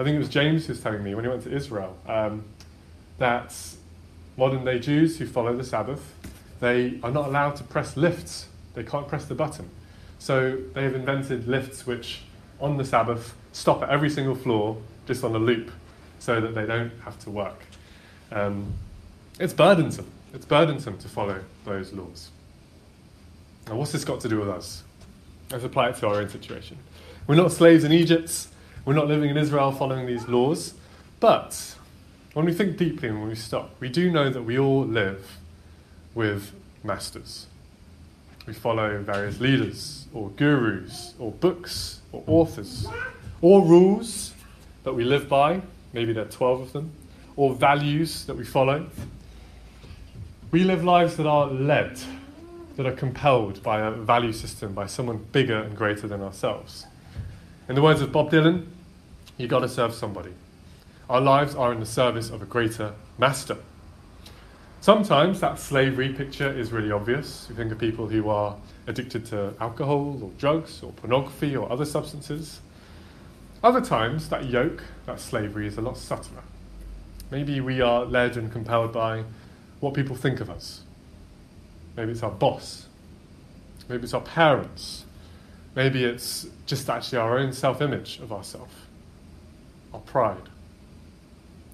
I 0.00 0.02
think 0.02 0.14
it 0.14 0.18
was 0.18 0.30
James 0.30 0.64
who 0.64 0.72
was 0.72 0.80
telling 0.80 1.04
me 1.04 1.14
when 1.14 1.24
he 1.24 1.28
went 1.28 1.42
to 1.42 1.52
Israel 1.52 1.94
um, 2.06 2.42
that 3.18 3.54
modern 4.38 4.64
day 4.64 4.78
Jews 4.78 5.18
who 5.18 5.26
follow 5.26 5.54
the 5.54 5.62
Sabbath, 5.62 6.14
they 6.58 6.98
are 7.02 7.10
not 7.10 7.28
allowed 7.28 7.56
to 7.56 7.64
press 7.64 7.98
lifts. 7.98 8.46
They 8.72 8.82
can't 8.82 9.06
press 9.06 9.26
the 9.26 9.34
button. 9.34 9.68
So 10.18 10.56
they 10.72 10.84
have 10.84 10.94
invented 10.94 11.46
lifts 11.46 11.86
which, 11.86 12.22
on 12.60 12.78
the 12.78 12.84
Sabbath, 12.84 13.34
stop 13.52 13.82
at 13.82 13.90
every 13.90 14.08
single 14.08 14.34
floor 14.34 14.78
just 15.06 15.22
on 15.22 15.34
a 15.34 15.38
loop 15.38 15.70
so 16.18 16.40
that 16.40 16.54
they 16.54 16.64
don't 16.64 16.92
have 17.04 17.18
to 17.24 17.30
work. 17.30 17.62
Um, 18.32 18.72
it's 19.38 19.52
burdensome. 19.52 20.10
It's 20.32 20.46
burdensome 20.46 20.96
to 20.96 21.08
follow 21.10 21.44
those 21.66 21.92
laws. 21.92 22.30
Now, 23.66 23.76
what's 23.76 23.92
this 23.92 24.06
got 24.06 24.20
to 24.20 24.30
do 24.30 24.38
with 24.38 24.48
us? 24.48 24.82
Let's 25.50 25.64
apply 25.64 25.90
it 25.90 25.96
to 25.96 26.08
our 26.08 26.22
own 26.22 26.30
situation. 26.30 26.78
We're 27.26 27.34
not 27.34 27.52
slaves 27.52 27.84
in 27.84 27.92
Egypt. 27.92 28.46
We're 28.84 28.94
not 28.94 29.08
living 29.08 29.28
in 29.28 29.36
Israel 29.36 29.72
following 29.72 30.06
these 30.06 30.26
laws. 30.26 30.74
But 31.20 31.76
when 32.32 32.46
we 32.46 32.54
think 32.54 32.78
deeply 32.78 33.08
and 33.08 33.20
when 33.20 33.28
we 33.28 33.34
stop, 33.34 33.74
we 33.78 33.90
do 33.90 34.10
know 34.10 34.30
that 34.30 34.42
we 34.42 34.58
all 34.58 34.84
live 34.84 35.38
with 36.14 36.52
masters. 36.82 37.46
We 38.46 38.54
follow 38.54 38.98
various 39.02 39.38
leaders, 39.38 40.06
or 40.14 40.30
gurus, 40.30 41.14
or 41.18 41.30
books, 41.30 42.00
or 42.10 42.24
authors, 42.26 42.88
or 43.42 43.62
rules 43.62 44.32
that 44.84 44.94
we 44.94 45.04
live 45.04 45.28
by. 45.28 45.60
Maybe 45.92 46.14
there 46.14 46.24
are 46.24 46.28
12 46.28 46.60
of 46.62 46.72
them, 46.72 46.92
or 47.36 47.54
values 47.54 48.24
that 48.24 48.36
we 48.36 48.44
follow. 48.44 48.86
We 50.50 50.64
live 50.64 50.82
lives 50.84 51.16
that 51.18 51.26
are 51.26 51.48
led, 51.48 52.00
that 52.76 52.86
are 52.86 52.96
compelled 52.96 53.62
by 53.62 53.80
a 53.80 53.90
value 53.90 54.32
system, 54.32 54.72
by 54.72 54.86
someone 54.86 55.18
bigger 55.32 55.58
and 55.58 55.76
greater 55.76 56.08
than 56.08 56.22
ourselves. 56.22 56.86
In 57.70 57.76
the 57.76 57.82
words 57.82 58.00
of 58.00 58.10
Bob 58.10 58.32
Dylan, 58.32 58.66
you 59.38 59.46
got 59.46 59.60
to 59.60 59.68
serve 59.68 59.94
somebody. 59.94 60.32
Our 61.08 61.20
lives 61.20 61.54
are 61.54 61.72
in 61.72 61.78
the 61.78 61.86
service 61.86 62.28
of 62.28 62.42
a 62.42 62.44
greater 62.44 62.94
master. 63.16 63.58
Sometimes 64.80 65.38
that 65.38 65.56
slavery 65.60 66.12
picture 66.12 66.50
is 66.50 66.72
really 66.72 66.90
obvious. 66.90 67.46
You 67.48 67.54
think 67.54 67.70
of 67.70 67.78
people 67.78 68.08
who 68.08 68.28
are 68.28 68.56
addicted 68.88 69.24
to 69.26 69.54
alcohol 69.60 70.18
or 70.20 70.30
drugs 70.36 70.82
or 70.82 70.90
pornography 70.90 71.54
or 71.54 71.70
other 71.70 71.84
substances. 71.84 72.58
Other 73.62 73.80
times, 73.80 74.30
that 74.30 74.46
yoke, 74.46 74.82
that 75.06 75.20
slavery, 75.20 75.68
is 75.68 75.78
a 75.78 75.80
lot 75.80 75.96
subtler. 75.96 76.42
Maybe 77.30 77.60
we 77.60 77.80
are 77.80 78.04
led 78.04 78.36
and 78.36 78.50
compelled 78.50 78.92
by 78.92 79.22
what 79.78 79.94
people 79.94 80.16
think 80.16 80.40
of 80.40 80.50
us. 80.50 80.82
Maybe 81.96 82.10
it's 82.10 82.24
our 82.24 82.32
boss. 82.32 82.88
Maybe 83.88 84.02
it's 84.02 84.14
our 84.14 84.22
parents. 84.22 85.04
Maybe 85.74 86.04
it's 86.04 86.46
just 86.66 86.90
actually 86.90 87.18
our 87.18 87.38
own 87.38 87.52
self 87.52 87.80
image 87.80 88.18
of 88.20 88.32
ourselves, 88.32 88.74
our 89.94 90.00
pride. 90.00 90.48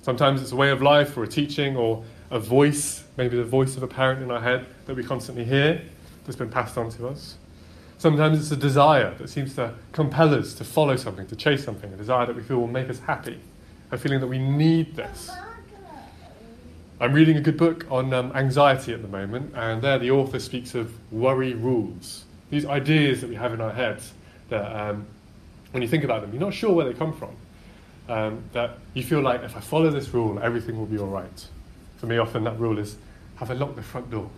Sometimes 0.03 0.43
it's 0.43 0.53
a 0.53 0.57
way 0.57 0.71
of 0.71 0.83
life 0.83 1.17
or 1.17 1.25
a 1.25 1.29
teaching 1.29 1.77
or 1.77 2.05
a 2.31 2.39
voice, 2.39 3.05
maybe 3.17 3.37
the 3.37 3.45
voice 3.45 3.77
of 3.77 3.83
a 3.83 3.89
parent 3.89 4.23
in 4.23 4.31
our 4.31 4.41
head 4.41 4.67
that 4.87 4.95
we 4.95 5.03
constantly 5.03 5.45
hear 5.45 5.83
that's 6.25 6.37
been 6.37 6.51
passed 6.51 6.77
on 6.77 6.91
to 6.91 7.09
us. 7.09 7.37
Sometimes 7.99 8.39
it's 8.39 8.51
a 8.51 8.57
desire 8.57 9.15
that 9.15 9.31
seems 9.31 9.55
to 9.55 9.73
compel 9.93 10.35
us 10.35 10.53
to 10.55 10.65
follow 10.65 10.97
something, 10.97 11.27
to 11.29 11.37
chase 11.37 11.65
something, 11.65 11.93
a 11.93 11.97
desire 11.97 12.27
that 12.27 12.37
we 12.37 12.43
feel 12.43 12.59
will 12.59 12.67
make 12.67 12.91
us 12.91 12.99
happy, 13.01 13.41
a 13.91 13.97
feeling 13.97 14.21
that 14.21 14.27
we 14.27 14.39
need 14.39 14.95
this. 14.95 15.31
I'm 17.01 17.13
reading 17.13 17.37
a 17.37 17.41
good 17.41 17.57
book 17.57 17.87
on 17.91 18.13
um, 18.13 18.33
anxiety 18.35 18.93
at 18.93 19.03
the 19.03 19.09
moment, 19.09 19.55
and 19.55 19.81
there 19.83 19.99
the 19.99 20.11
author 20.11 20.39
speaks 20.39 20.75
of 20.75 20.93
worry 21.11 21.55
rules. 21.55 22.26
These 22.51 22.67
ideas 22.67 23.21
that 23.21 23.29
we 23.29 23.37
have 23.37 23.53
in 23.53 23.61
our 23.61 23.73
heads 23.73 24.13
that, 24.49 24.65
um, 24.65 25.07
when 25.73 25.83
you 25.83 25.89
think 25.89 26.05
about 26.05 26.23
them, 26.23 26.33
you're 26.33 26.41
not 26.41 26.55
sure 26.55 26.73
where 26.73 26.87
they 26.87 26.95
come 26.95 27.13
from. 27.13 27.37
Um, 28.09 28.45
that 28.53 28.79
you 28.95 29.03
feel 29.03 29.21
like 29.21 29.43
if 29.43 29.57
I 29.57 29.61
follow 29.61 29.91
this 29.91 30.15
rule, 30.15 30.39
everything 30.39 30.79
will 30.79 30.87
be 30.87 30.99
all 30.99 31.09
right. 31.09 31.47
For 31.97 32.07
me, 32.07 32.19
often 32.19 32.45
that 32.45 32.59
rule 32.59 32.79
is 32.79 32.97
have 33.37 33.51
I 33.51 33.55
locked 33.55 33.77
the 33.77 33.83
front 33.83 34.11
door? 34.11 34.31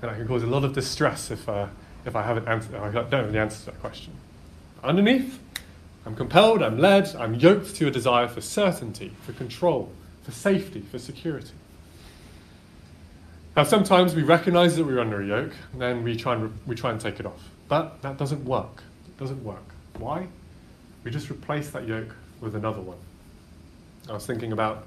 And 0.00 0.10
I 0.10 0.14
can 0.14 0.28
cause 0.28 0.42
a 0.42 0.46
lot 0.46 0.64
of 0.64 0.72
distress 0.72 1.30
if, 1.30 1.48
uh, 1.48 1.66
if 2.04 2.14
I 2.14 2.22
haven't 2.22 2.46
answered, 2.46 2.76
I 2.76 2.90
don't 2.90 3.10
know 3.10 3.30
the 3.30 3.38
answer 3.40 3.58
to 3.60 3.66
that 3.66 3.80
question. 3.80 4.12
Underneath, 4.84 5.40
I'm 6.06 6.14
compelled, 6.14 6.62
I'm 6.62 6.78
led, 6.78 7.14
I'm 7.16 7.34
yoked 7.34 7.74
to 7.76 7.88
a 7.88 7.90
desire 7.90 8.28
for 8.28 8.40
certainty, 8.40 9.12
for 9.22 9.32
control, 9.32 9.92
for 10.22 10.30
safety, 10.30 10.80
for 10.80 10.98
security. 10.98 11.52
Now, 13.58 13.64
sometimes 13.64 14.14
we 14.14 14.22
recognize 14.22 14.76
that 14.76 14.84
we're 14.84 15.00
under 15.00 15.20
a 15.20 15.26
yoke, 15.26 15.52
and 15.72 15.82
then 15.82 16.04
we 16.04 16.14
try 16.14 16.34
and, 16.34 16.44
re- 16.44 16.50
we 16.64 16.76
try 16.76 16.92
and 16.92 17.00
take 17.00 17.18
it 17.18 17.26
off. 17.26 17.42
But 17.66 18.00
that 18.02 18.16
doesn't 18.16 18.44
work. 18.44 18.84
It 19.08 19.18
doesn't 19.18 19.42
work. 19.42 19.64
Why? 19.98 20.28
We 21.02 21.10
just 21.10 21.28
replace 21.28 21.70
that 21.70 21.84
yoke 21.84 22.14
with 22.40 22.54
another 22.54 22.80
one. 22.80 22.98
I 24.08 24.12
was 24.12 24.24
thinking 24.26 24.52
about 24.52 24.86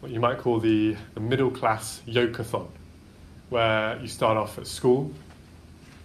what 0.00 0.10
you 0.10 0.20
might 0.20 0.38
call 0.38 0.58
the, 0.58 0.96
the 1.12 1.20
middle 1.20 1.50
class 1.50 2.00
yokeathon, 2.08 2.68
where 3.50 3.98
you 4.00 4.08
start 4.08 4.38
off 4.38 4.56
at 4.56 4.66
school 4.66 5.12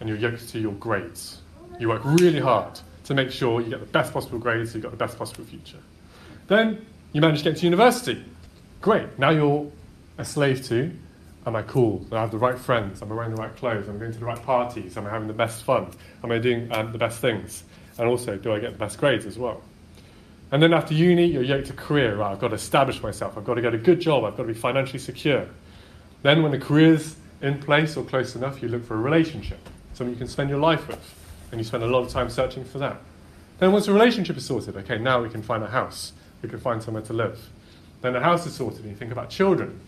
and 0.02 0.10
you're 0.10 0.18
yoked 0.18 0.50
to 0.50 0.60
your 0.60 0.74
grades. 0.74 1.40
You 1.80 1.88
work 1.88 2.02
really 2.04 2.42
hard 2.42 2.82
to 3.06 3.14
make 3.14 3.32
sure 3.32 3.62
you 3.62 3.70
get 3.70 3.80
the 3.80 3.86
best 3.86 4.12
possible 4.12 4.40
grades 4.40 4.72
so 4.72 4.76
you've 4.76 4.84
got 4.84 4.92
the 4.92 4.98
best 4.98 5.18
possible 5.18 5.46
future. 5.46 5.80
Then 6.48 6.86
you 7.14 7.22
manage 7.22 7.44
to 7.44 7.52
get 7.52 7.60
to 7.60 7.64
university. 7.64 8.26
Great, 8.82 9.18
now 9.18 9.30
you're 9.30 9.72
a 10.18 10.26
slave 10.26 10.68
to 10.68 10.92
Am 11.46 11.56
I 11.56 11.62
cool? 11.64 12.00
Do 12.00 12.16
I 12.16 12.22
have 12.22 12.32
the 12.32 12.38
right 12.38 12.58
friends? 12.58 13.02
Am 13.02 13.12
I 13.12 13.16
wearing 13.16 13.36
the 13.36 13.42
right 13.42 13.56
clothes? 13.56 13.90
Am 13.90 13.98
I 13.98 14.00
going 14.00 14.14
to 14.14 14.20
the 14.20 14.26
right 14.26 14.42
parties? 14.42 14.96
Am 14.96 15.06
I 15.06 15.10
having 15.10 15.28
the 15.28 15.34
best 15.34 15.64
fun? 15.64 15.88
Am 16.24 16.32
I 16.32 16.38
doing 16.38 16.72
um, 16.72 16.92
the 16.92 16.98
best 16.98 17.20
things? 17.20 17.64
And 17.98 18.08
also, 18.08 18.38
do 18.38 18.54
I 18.54 18.60
get 18.60 18.72
the 18.72 18.80
best 18.80 18.98
grades 18.98 19.26
as 19.26 19.38
well? 19.38 19.62
And 20.52 20.62
then 20.64 20.74
after 20.74 20.94
uni, 20.94 21.26
you're 21.26 21.44
yoked 21.44 21.68
to 21.68 21.74
career. 21.74 22.16
Right, 22.16 22.32
I've 22.32 22.40
got 22.40 22.50
to 22.50 22.56
establish 22.56 23.02
myself. 23.02 23.38
I've 23.38 23.44
got 23.44 23.56
to 23.56 23.62
get 23.62 23.74
a 23.74 23.78
good 23.78 24.00
job. 24.00 24.24
I've 24.24 24.38
got 24.38 24.44
to 24.44 24.54
be 24.54 24.54
financially 24.54 25.00
secure. 25.00 25.48
Then, 26.22 26.44
when 26.44 26.52
the 26.52 26.60
career's 26.60 27.18
in 27.42 27.60
place 27.60 27.98
or 27.98 28.06
close 28.06 28.36
enough, 28.36 28.62
you 28.62 28.70
look 28.70 28.86
for 28.86 28.94
a 28.94 29.02
relationship, 29.02 29.60
someone 29.96 30.14
you 30.14 30.18
can 30.18 30.28
spend 30.30 30.50
your 30.50 30.60
life 30.60 30.88
with, 30.88 31.16
and 31.52 31.60
you 31.60 31.66
spend 31.66 31.84
a 31.84 31.88
lot 31.88 32.04
of 32.04 32.10
time 32.10 32.30
searching 32.30 32.64
for 32.64 32.78
that. 32.78 33.02
Then, 33.60 33.74
once 33.74 33.88
the 33.88 33.94
relationship 33.94 34.38
is 34.38 34.46
sorted, 34.46 34.78
okay, 34.78 34.98
now 34.98 35.22
we 35.22 35.30
can 35.30 35.42
find 35.42 35.64
a 35.64 35.68
house. 35.68 36.14
We 36.42 36.50
can 36.50 36.60
find 36.60 36.82
somewhere 36.82 37.04
to 37.04 37.14
live. 37.14 37.50
Then 38.02 38.14
the 38.14 38.22
house 38.22 38.46
is 38.46 38.54
sorted, 38.54 38.82
and 38.82 38.90
you 38.92 38.96
think 38.96 39.12
about 39.12 39.30
children. 39.30 39.80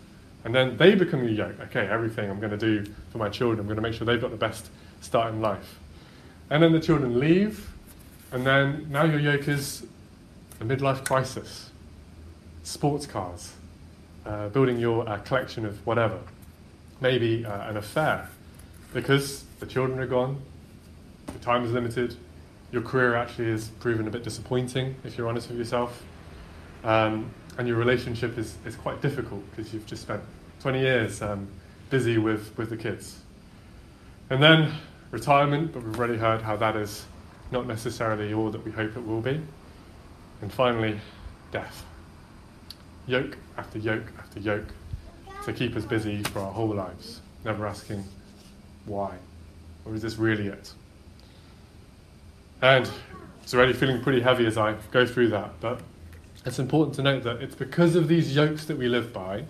And 0.45 0.53
then 0.53 0.77
they 0.77 0.93
become 0.93 1.23
your 1.23 1.33
yoke. 1.33 1.59
Okay, 1.59 1.87
everything 1.87 2.29
I'm 2.29 2.39
going 2.39 2.57
to 2.57 2.57
do 2.57 2.85
for 3.11 3.17
my 3.17 3.29
children, 3.29 3.59
I'm 3.59 3.65
going 3.65 3.77
to 3.77 3.81
make 3.81 3.95
sure 3.95 4.05
they've 4.05 4.21
got 4.21 4.29
the 4.29 4.37
best 4.37 4.69
start 5.01 5.33
in 5.33 5.41
life. 5.41 5.79
And 6.51 6.61
then 6.61 6.71
the 6.71 6.79
children 6.79 7.19
leave, 7.19 7.67
and 8.31 8.45
then 8.45 8.85
now 8.91 9.03
your 9.05 9.19
yoke 9.19 9.47
is 9.47 9.87
a 10.61 10.63
midlife 10.63 11.03
crisis, 11.03 11.71
sports 12.63 13.07
cars, 13.07 13.53
uh, 14.27 14.49
building 14.49 14.77
your 14.79 15.09
uh, 15.09 15.17
collection 15.17 15.65
of 15.65 15.83
whatever, 15.85 16.19
maybe 17.01 17.43
uh, 17.43 17.67
an 17.67 17.77
affair, 17.77 18.29
because 18.93 19.43
the 19.59 19.65
children 19.65 19.99
are 19.99 20.07
gone, 20.07 20.39
the 21.25 21.39
time 21.39 21.65
is 21.65 21.71
limited, 21.71 22.15
your 22.71 22.83
career 22.83 23.15
actually 23.15 23.47
is 23.47 23.69
proven 23.79 24.07
a 24.07 24.11
bit 24.11 24.23
disappointing 24.23 24.95
if 25.03 25.17
you're 25.17 25.27
honest 25.27 25.49
with 25.49 25.57
yourself. 25.57 26.03
Um, 26.83 27.31
and 27.57 27.67
your 27.67 27.77
relationship 27.77 28.37
is, 28.37 28.55
is 28.65 28.75
quite 28.75 29.01
difficult 29.01 29.43
because 29.49 29.73
you've 29.73 29.85
just 29.85 30.01
spent 30.03 30.21
20 30.65 30.79
years 30.79 31.21
um, 31.21 31.47
busy 31.91 32.17
with, 32.17 32.51
with 32.57 32.71
the 32.71 32.75
kids. 32.75 33.19
And 34.31 34.41
then 34.41 34.73
retirement, 35.11 35.71
but 35.71 35.83
we've 35.83 35.95
already 35.95 36.17
heard 36.17 36.41
how 36.41 36.55
that 36.55 36.75
is 36.75 37.05
not 37.51 37.67
necessarily 37.67 38.33
all 38.33 38.49
that 38.49 38.65
we 38.65 38.71
hope 38.71 38.97
it 38.97 39.05
will 39.05 39.21
be. 39.21 39.39
And 40.41 40.51
finally, 40.51 40.99
death. 41.51 41.85
Yoke 43.05 43.37
after 43.59 43.77
yoke 43.77 44.11
after 44.17 44.39
yoke 44.39 44.65
to 45.43 45.53
keep 45.53 45.75
us 45.75 45.85
busy 45.85 46.23
for 46.23 46.39
our 46.39 46.51
whole 46.51 46.73
lives, 46.73 47.21
never 47.43 47.67
asking 47.67 48.03
why. 48.85 49.13
Or 49.85 49.93
is 49.93 50.01
this 50.01 50.17
really 50.17 50.47
it? 50.47 50.73
And 52.63 52.89
It's 53.43 53.53
already 53.53 53.73
feeling 53.73 54.01
pretty 54.01 54.21
heavy 54.21 54.47
as 54.47 54.57
I 54.57 54.73
go 54.89 55.05
through 55.05 55.27
that, 55.27 55.59
but 55.59 55.81
it's 56.43 56.57
important 56.57 56.95
to 56.95 57.03
note 57.03 57.21
that 57.21 57.43
it's 57.43 57.53
because 57.53 57.95
of 57.95 58.07
these 58.07 58.35
yokes 58.35 58.65
that 58.65 58.79
we 58.79 58.87
live 58.87 59.13
by, 59.13 59.43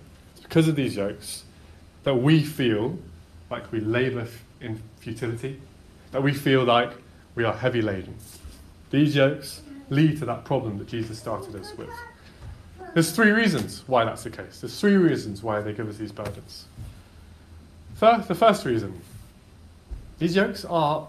because 0.56 0.70
of 0.70 0.78
these 0.78 0.96
yokes 0.96 1.44
that 2.06 2.16
we 2.16 2.42
feel 2.42 2.98
like 3.52 3.70
we 3.74 3.82
labour 3.82 4.26
in 4.62 4.82
futility, 5.02 5.60
that 6.14 6.24
we 6.24 6.34
feel 6.34 6.64
like 6.64 6.94
we 7.36 7.44
are 7.44 7.54
heavy 7.54 7.82
laden. 7.82 8.16
These 8.90 9.18
yokes 9.18 9.62
lead 9.90 10.18
to 10.20 10.26
that 10.28 10.46
problem 10.46 10.78
that 10.78 10.88
Jesus 10.88 11.20
started 11.20 11.54
us 11.58 11.74
with. 11.78 11.90
There's 12.94 13.12
three 13.12 13.32
reasons 13.32 13.84
why 13.86 14.06
that's 14.06 14.24
the 14.24 14.30
case. 14.30 14.62
There's 14.62 14.80
three 14.80 14.96
reasons 14.96 15.44
why 15.44 15.60
they 15.60 15.74
give 15.74 15.90
us 15.90 15.98
these 15.98 16.14
burdens. 16.14 16.68
First, 17.96 18.30
the 18.30 18.36
first 18.36 18.64
reason 18.64 19.02
these 20.20 20.38
yokes 20.38 20.64
are, 20.64 21.06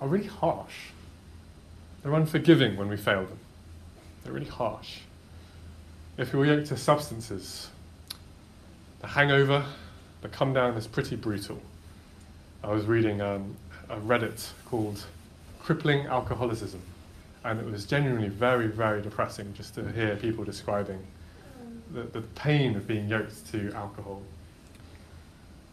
are 0.00 0.08
really 0.08 0.26
harsh. 0.26 0.74
They're 2.02 2.14
unforgiving 2.14 2.76
when 2.76 2.88
we 2.88 2.96
fail 2.96 3.22
them. 3.22 3.38
They're 4.24 4.32
really 4.32 4.46
harsh. 4.46 5.02
If 6.16 6.32
we 6.32 6.40
were 6.40 6.46
yoked 6.46 6.66
to 6.70 6.76
substances, 6.76 7.68
the 9.00 9.06
hangover, 9.06 9.64
the 10.22 10.28
come 10.28 10.52
down 10.52 10.76
is 10.76 10.86
pretty 10.86 11.16
brutal. 11.16 11.60
I 12.64 12.72
was 12.72 12.86
reading 12.86 13.20
um, 13.20 13.56
a 13.88 13.96
Reddit 13.96 14.50
called 14.66 15.04
Crippling 15.60 16.06
Alcoholicism, 16.06 16.80
and 17.44 17.60
it 17.60 17.66
was 17.66 17.84
genuinely 17.84 18.28
very, 18.28 18.66
very 18.66 19.00
depressing 19.00 19.54
just 19.54 19.74
to 19.74 19.90
hear 19.92 20.16
people 20.16 20.44
describing 20.44 20.98
the, 21.92 22.02
the 22.02 22.20
pain 22.20 22.76
of 22.76 22.86
being 22.86 23.08
yoked 23.08 23.50
to 23.52 23.72
alcohol. 23.74 24.22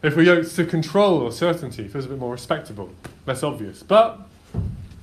If 0.02 0.14
we're 0.16 0.22
yoked 0.22 0.54
to 0.56 0.64
control 0.64 1.20
or 1.20 1.32
certainty, 1.32 1.84
it 1.84 1.90
feels 1.90 2.04
a 2.04 2.08
bit 2.08 2.18
more 2.18 2.32
respectable, 2.32 2.90
less 3.26 3.42
obvious. 3.42 3.82
But 3.82 4.20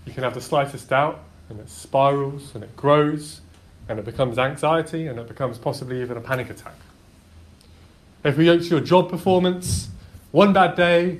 you 0.06 0.14
can 0.14 0.24
have 0.24 0.34
the 0.34 0.42
slightest 0.42 0.90
doubt, 0.90 1.20
and 1.50 1.60
it 1.60 1.70
spirals 1.70 2.56
and 2.56 2.64
it 2.64 2.76
grows, 2.78 3.42
and 3.90 4.00
it 4.00 4.06
becomes 4.06 4.38
anxiety, 4.38 5.08
and 5.08 5.20
it 5.20 5.28
becomes 5.28 5.58
possibly 5.58 6.02
even 6.02 6.16
a 6.16 6.22
panic 6.22 6.50
attack. 6.50 6.76
If 8.24 8.38
we 8.38 8.46
yoke 8.46 8.62
to 8.62 8.68
your 8.68 8.80
job 8.80 9.10
performance, 9.10 9.90
one 10.32 10.54
bad 10.54 10.76
day, 10.76 11.20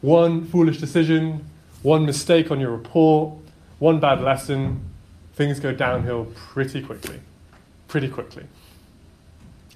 one 0.00 0.46
foolish 0.46 0.78
decision, 0.78 1.44
one 1.82 2.06
mistake 2.06 2.50
on 2.50 2.58
your 2.58 2.70
report, 2.70 3.34
one 3.78 4.00
bad 4.00 4.22
lesson, 4.22 4.80
things 5.34 5.60
go 5.60 5.72
downhill 5.72 6.26
pretty 6.34 6.82
quickly. 6.82 7.20
Pretty 7.86 8.08
quickly. 8.08 8.44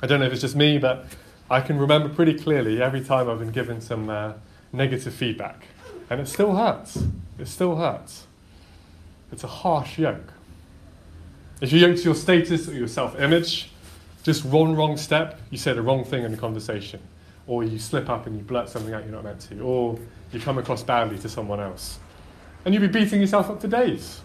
I 0.00 0.06
don't 0.06 0.20
know 0.20 0.26
if 0.26 0.32
it's 0.32 0.40
just 0.40 0.56
me, 0.56 0.78
but 0.78 1.06
I 1.50 1.60
can 1.60 1.78
remember 1.78 2.08
pretty 2.08 2.34
clearly 2.34 2.82
every 2.82 3.02
time 3.02 3.28
I've 3.28 3.38
been 3.38 3.52
given 3.52 3.80
some 3.80 4.08
uh, 4.08 4.32
negative 4.72 5.14
feedback. 5.14 5.66
And 6.08 6.20
it 6.20 6.28
still 6.28 6.56
hurts. 6.56 7.04
It 7.38 7.48
still 7.48 7.76
hurts. 7.76 8.26
It's 9.30 9.44
a 9.44 9.48
harsh 9.48 9.98
yoke. 9.98 10.32
If 11.60 11.72
you 11.72 11.78
yoke 11.78 11.96
to 11.96 12.02
your 12.02 12.14
status 12.14 12.68
or 12.68 12.74
your 12.74 12.88
self 12.88 13.18
image, 13.20 13.71
just 14.22 14.44
one 14.44 14.76
wrong 14.76 14.96
step, 14.96 15.40
you 15.50 15.58
say 15.58 15.72
the 15.72 15.82
wrong 15.82 16.04
thing 16.04 16.24
in 16.24 16.32
a 16.32 16.36
conversation. 16.36 17.00
Or 17.46 17.64
you 17.64 17.78
slip 17.78 18.08
up 18.08 18.26
and 18.26 18.36
you 18.36 18.42
blurt 18.42 18.68
something 18.68 18.94
out 18.94 19.02
you're 19.02 19.12
not 19.12 19.24
meant 19.24 19.40
to. 19.42 19.60
Or 19.60 19.98
you 20.32 20.40
come 20.40 20.58
across 20.58 20.82
badly 20.82 21.18
to 21.18 21.28
someone 21.28 21.60
else. 21.60 21.98
And 22.64 22.72
you'll 22.72 22.82
be 22.82 22.88
beating 22.88 23.20
yourself 23.20 23.50
up 23.50 23.60
for 23.60 23.68
days. 23.68 24.20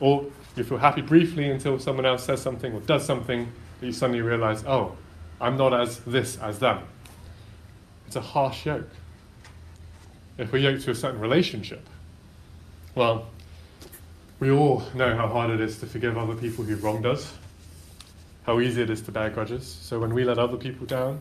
Or 0.00 0.26
you 0.54 0.64
feel 0.64 0.78
happy 0.78 1.00
briefly 1.00 1.50
until 1.50 1.78
someone 1.78 2.04
else 2.04 2.24
says 2.24 2.42
something 2.42 2.72
or 2.74 2.80
does 2.80 3.04
something 3.04 3.50
that 3.80 3.86
you 3.86 3.92
suddenly 3.92 4.20
realize, 4.20 4.64
oh, 4.66 4.96
I'm 5.40 5.56
not 5.56 5.72
as 5.72 6.00
this 6.00 6.36
as 6.38 6.58
them. 6.58 6.82
It's 8.06 8.16
a 8.16 8.20
harsh 8.20 8.66
yoke. 8.66 8.88
If 10.36 10.52
we're 10.52 10.58
yoked 10.58 10.82
to 10.84 10.90
a 10.90 10.94
certain 10.94 11.20
relationship, 11.20 11.86
well, 12.94 13.28
we 14.40 14.50
all 14.50 14.82
know 14.94 15.16
how 15.16 15.26
hard 15.26 15.50
it 15.50 15.60
is 15.60 15.78
to 15.80 15.86
forgive 15.86 16.16
other 16.16 16.34
people 16.34 16.64
who've 16.64 16.82
wronged 16.82 17.06
us, 17.06 17.32
how 18.48 18.60
easy 18.60 18.80
it 18.80 18.88
is 18.88 19.02
to 19.02 19.12
bear 19.12 19.28
grudges. 19.28 19.66
So 19.82 20.00
when 20.00 20.14
we 20.14 20.24
let 20.24 20.38
other 20.38 20.56
people 20.56 20.86
down 20.86 21.20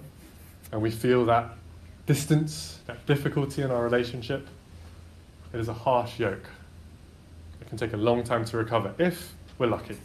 and 0.72 0.82
we 0.82 0.90
feel 0.90 1.26
that 1.26 1.50
distance, 2.06 2.80
that 2.88 3.06
difficulty 3.06 3.64
in 3.64 3.70
our 3.70 3.84
relationship, 3.84 4.48
it 5.52 5.60
is 5.60 5.68
a 5.68 5.74
harsh 5.74 6.20
yoke. 6.20 6.48
It 7.60 7.68
can 7.68 7.78
take 7.78 7.92
a 7.92 7.98
long 7.98 8.24
time 8.24 8.46
to 8.46 8.56
recover 8.56 8.94
if 8.98 9.34
we're 9.58 9.68
lucky. 9.68 9.98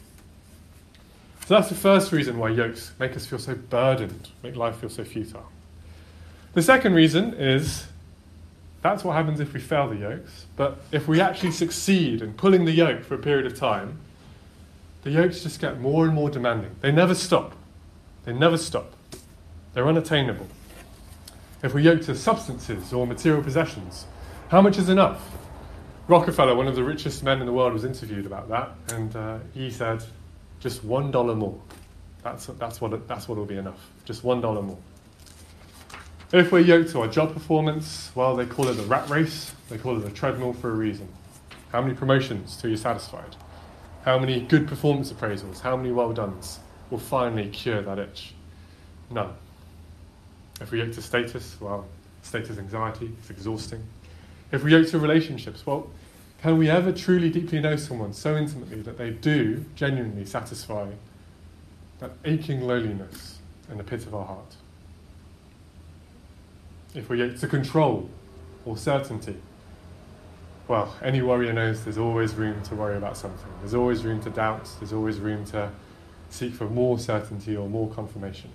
So 1.47 1.55
that's 1.55 1.69
the 1.69 1.77
first 1.77 2.11
reason 2.11 2.39
why 2.39 2.49
yokes 2.49 2.91
make 2.99 3.15
us 3.15 3.25
feel 3.25 3.39
so 3.39 3.55
burdened, 3.55 4.31
make 4.43 4.57
life 4.57 4.79
feel 4.79 4.91
so 4.91 5.05
futile. 5.05 5.47
The 6.55 6.63
second 6.63 6.95
reason 6.95 7.35
is 7.35 7.87
that's 8.81 9.05
what 9.05 9.13
happens 9.13 9.39
if 9.39 9.53
we 9.53 9.61
fail 9.61 9.89
the 9.89 9.99
yokes. 9.99 10.47
But 10.57 10.79
if 10.91 11.07
we 11.07 11.21
actually 11.21 11.53
succeed 11.53 12.21
in 12.21 12.35
pulling 12.35 12.65
the 12.65 12.73
yoke 12.73 13.05
for 13.05 13.15
a 13.15 13.19
period 13.19 13.47
of 13.47 13.57
time, 13.57 14.01
the 15.03 15.11
yokes 15.11 15.43
just 15.43 15.61
get 15.61 15.81
more 15.81 16.05
and 16.05 16.15
more 16.15 16.31
demanding. 16.31 16.75
They 16.81 16.93
never 16.93 17.15
stop. 17.15 17.55
They 18.25 18.33
never 18.33 18.57
stop. 18.57 18.93
They're 19.75 19.87
unattainable. 19.87 20.47
If 21.63 21.75
we 21.75 21.83
yoke 21.83 22.03
to 22.03 22.15
substances 22.15 22.93
or 22.93 23.07
material 23.07 23.43
possessions, 23.43 24.07
how 24.49 24.61
much 24.61 24.79
is 24.79 24.89
enough? 24.89 25.21
Rockefeller, 26.09 26.55
one 26.55 26.67
of 26.67 26.75
the 26.75 26.83
richest 26.83 27.23
men 27.23 27.41
in 27.41 27.47
the 27.47 27.53
world, 27.53 27.73
was 27.73 27.85
interviewed 27.85 28.27
about 28.27 28.49
that, 28.49 28.71
and 28.95 29.15
uh, 29.15 29.39
he 29.55 29.71
said, 29.71 30.05
just 30.61 30.85
one 30.85 31.11
dollar 31.11 31.35
more. 31.35 31.61
That's, 32.23 32.47
that's, 32.47 32.81
what, 32.81 33.09
that's 33.09 33.29
what 33.29 33.39
will 33.39 33.47
be 33.47 33.57
enough. 33.57 33.91
Just 34.05 34.25
one 34.25 34.41
dollar 34.41 34.63
more. 34.63 34.79
If 36.33 36.51
we're 36.51 36.61
yoked 36.61 36.91
to 36.93 37.03
our 37.03 37.09
job 37.09 37.33
performance, 37.35 38.11
well, 38.15 38.35
they 38.37 38.47
call 38.47 38.69
it 38.69 38.79
a 38.79 38.83
rat 38.83 39.09
race. 39.11 39.55
They 39.69 39.79
call 39.79 40.01
it 40.01 40.07
a 40.07 40.11
treadmill 40.11 40.55
for 40.55 40.71
a 40.71 40.75
reason. 40.75 41.09
How 41.71 41.83
many 41.83 41.95
promotions 41.95 42.57
till 42.57 42.71
you're 42.71 42.77
satisfied? 42.79 43.37
How 44.05 44.19
many 44.19 44.41
good 44.41 44.67
performance 44.67 45.13
appraisals? 45.13 45.61
How 45.61 45.77
many 45.77 45.93
well 45.93 46.13
dones 46.13 46.59
will 46.91 46.99
finally 46.99 47.49
cure 47.49 47.83
that 47.83 47.99
itch? 47.99 48.35
None. 49.11 49.33
If 50.61 50.73
we 50.73 50.81
yoke 50.81 50.93
to 50.93 51.03
status, 51.03 51.57
well, 51.61 51.87
status 52.23 52.59
anxiety, 52.59 53.13
it's 53.19 53.31
exhausting. 53.31 53.83
If 54.51 54.65
we 54.65 54.73
yoke 54.73 54.89
to 54.89 54.99
relationships, 54.99 55.65
well, 55.65 55.89
can 56.41 56.59
we 56.59 56.69
ever 56.69 56.93
truly 56.93 57.31
deeply 57.31 57.61
know 57.61 57.77
someone 57.77 58.13
so 58.13 58.37
intimately 58.37 58.83
that 58.83 58.99
they 58.99 59.11
do 59.11 59.65
genuinely 59.77 60.25
satisfy 60.25 60.91
that 62.01 62.11
aching 62.25 62.63
loneliness 62.63 63.39
in 63.71 63.79
the 63.79 63.85
pit 63.85 64.05
of 64.07 64.15
our 64.17 64.27
heart? 64.27 64.57
If 66.95 67.09
we're 67.09 67.17
yet 67.17 67.39
to 67.39 67.47
control 67.47 68.11
or 68.65 68.77
certainty, 68.77 69.37
well, 70.73 70.97
any 71.03 71.21
warrior 71.21 71.53
knows 71.53 71.85
there's 71.85 71.99
always 71.99 72.33
room 72.33 72.63
to 72.63 72.75
worry 72.75 72.97
about 72.97 73.15
something. 73.19 73.53
There's 73.61 73.75
always 73.75 74.05
room 74.05 74.23
to 74.23 74.31
doubt. 74.31 74.71
There's 74.79 74.95
always 74.95 75.21
room 75.21 75.45
to 75.49 75.71
seek 76.31 76.55
for 76.55 76.65
more 76.65 76.99
certainty 76.99 77.55
or 77.55 77.69
more 77.69 77.91
confirmation. 77.91 78.49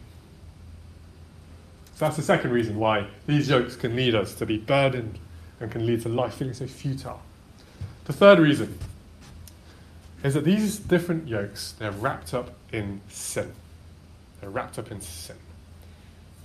So 1.93 2.05
that's 2.05 2.17
the 2.17 2.23
second 2.23 2.53
reason 2.53 2.79
why 2.79 3.05
these 3.27 3.49
yokes 3.49 3.75
can 3.75 3.95
lead 3.95 4.15
us 4.15 4.33
to 4.33 4.47
be 4.47 4.57
burdened 4.57 5.19
and 5.59 5.69
can 5.71 5.85
lead 5.85 6.01
to 6.01 6.09
life 6.09 6.33
feeling 6.33 6.55
so 6.55 6.65
futile. 6.65 7.21
The 8.05 8.13
third 8.13 8.39
reason 8.39 8.79
is 10.23 10.33
that 10.33 10.43
these 10.43 10.79
different 10.79 11.27
yokes, 11.27 11.75
they're 11.77 11.91
wrapped 11.91 12.33
up 12.33 12.49
in 12.71 12.99
sin. 13.09 13.53
They're 14.41 14.49
wrapped 14.49 14.79
up 14.79 14.89
in 14.89 15.01
sin. 15.01 15.35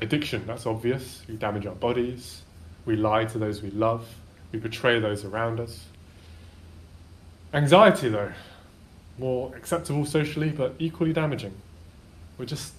Addiction, 0.03 0.47
that's 0.47 0.67
obvious. 0.67 1.23
We 1.27 1.37
damage 1.37 1.65
our 1.65 1.75
bodies. 1.75 2.43
We 2.85 2.97
lie 2.97 3.25
to 3.25 3.39
those 3.39 3.63
we 3.63 3.71
love. 3.71 4.07
We 4.53 4.59
betray 4.59 5.01
those 5.01 5.25
around 5.25 5.59
us. 5.59 5.87
Anxiety, 7.55 8.09
though, 8.09 8.33
more 9.19 9.55
acceptable 9.57 10.05
socially, 10.05 10.51
but 10.51 10.75
equally 10.79 11.13
damaging. 11.13 11.55
We're 12.39 12.47
just 12.47 12.75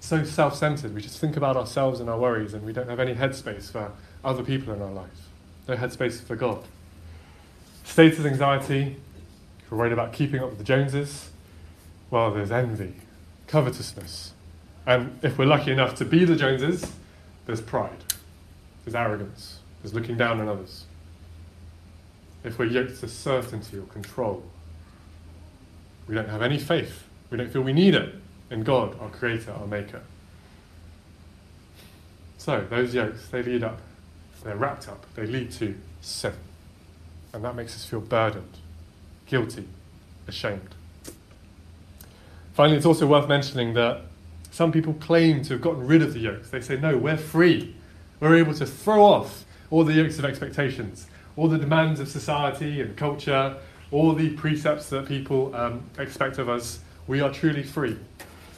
so 0.00 0.24
self 0.24 0.56
centered. 0.56 0.94
We 0.94 1.02
just 1.02 1.18
think 1.18 1.36
about 1.36 1.56
ourselves 1.56 2.00
and 2.00 2.08
our 2.08 2.18
worries, 2.18 2.54
and 2.54 2.64
we 2.64 2.72
don't 2.72 2.88
have 2.88 3.00
any 3.00 3.14
headspace 3.14 3.70
for 3.70 3.92
other 4.24 4.42
people 4.42 4.72
in 4.72 4.82
our 4.82 4.90
life. 4.90 5.28
No 5.66 5.76
headspace 5.76 6.22
for 6.22 6.36
God. 6.36 6.64
Status 7.84 8.24
anxiety, 8.24 8.96
if 9.60 9.70
we're 9.70 9.78
worried 9.78 9.92
about 9.92 10.12
keeping 10.12 10.40
up 10.40 10.50
with 10.50 10.58
the 10.58 10.64
Joneses, 10.64 11.30
well, 12.10 12.32
there's 12.32 12.50
envy, 12.50 12.94
covetousness. 13.46 14.32
And 14.86 15.18
if 15.22 15.38
we're 15.38 15.46
lucky 15.46 15.72
enough 15.72 15.94
to 15.96 16.04
be 16.04 16.24
the 16.24 16.36
Joneses, 16.36 16.90
there's 17.46 17.60
pride, 17.60 18.04
there's 18.84 18.94
arrogance, 18.94 19.60
there's 19.82 19.94
looking 19.94 20.16
down 20.16 20.40
on 20.40 20.48
others. 20.48 20.84
If 22.48 22.58
we're 22.58 22.66
yoked 22.66 23.00
to 23.00 23.08
certainty 23.08 23.78
or 23.78 23.82
control, 23.82 24.42
we 26.06 26.14
don't 26.14 26.28
have 26.28 26.42
any 26.42 26.58
faith. 26.58 27.04
We 27.30 27.38
don't 27.38 27.52
feel 27.52 27.62
we 27.62 27.72
need 27.72 27.94
it 27.94 28.14
in 28.50 28.62
God, 28.64 28.98
our 29.00 29.10
Creator, 29.10 29.52
our 29.52 29.66
Maker. 29.66 30.02
So, 32.38 32.66
those 32.68 32.94
yokes, 32.94 33.28
they 33.28 33.42
lead 33.42 33.62
up, 33.62 33.80
they're 34.42 34.56
wrapped 34.56 34.88
up, 34.88 35.06
they 35.14 35.26
lead 35.26 35.52
to 35.52 35.76
sin 36.00 36.32
and 37.32 37.44
that 37.44 37.54
makes 37.54 37.74
us 37.74 37.84
feel 37.84 38.00
burdened, 38.00 38.58
guilty, 39.26 39.66
ashamed. 40.26 40.74
Finally, 42.54 42.76
it's 42.76 42.86
also 42.86 43.06
worth 43.06 43.28
mentioning 43.28 43.74
that 43.74 44.02
some 44.50 44.72
people 44.72 44.94
claim 44.94 45.42
to 45.42 45.54
have 45.54 45.62
gotten 45.62 45.86
rid 45.86 46.02
of 46.02 46.14
the 46.14 46.20
yokes. 46.20 46.50
They 46.50 46.60
say, 46.60 46.76
no, 46.76 46.96
we're 46.96 47.16
free. 47.16 47.76
We're 48.18 48.36
able 48.36 48.54
to 48.54 48.66
throw 48.66 49.04
off 49.04 49.44
all 49.70 49.84
the 49.84 49.92
yokes 49.92 50.18
of 50.18 50.24
expectations, 50.24 51.06
all 51.38 51.46
the 51.46 51.56
demands 51.56 52.00
of 52.00 52.08
society 52.08 52.80
and 52.80 52.96
culture, 52.96 53.56
all 53.92 54.12
the 54.12 54.30
precepts 54.30 54.88
that 54.90 55.06
people 55.06 55.54
um, 55.54 55.80
expect 55.96 56.36
of 56.38 56.48
us, 56.48 56.80
we 57.06 57.20
are 57.20 57.30
truly 57.30 57.62
free. 57.62 57.96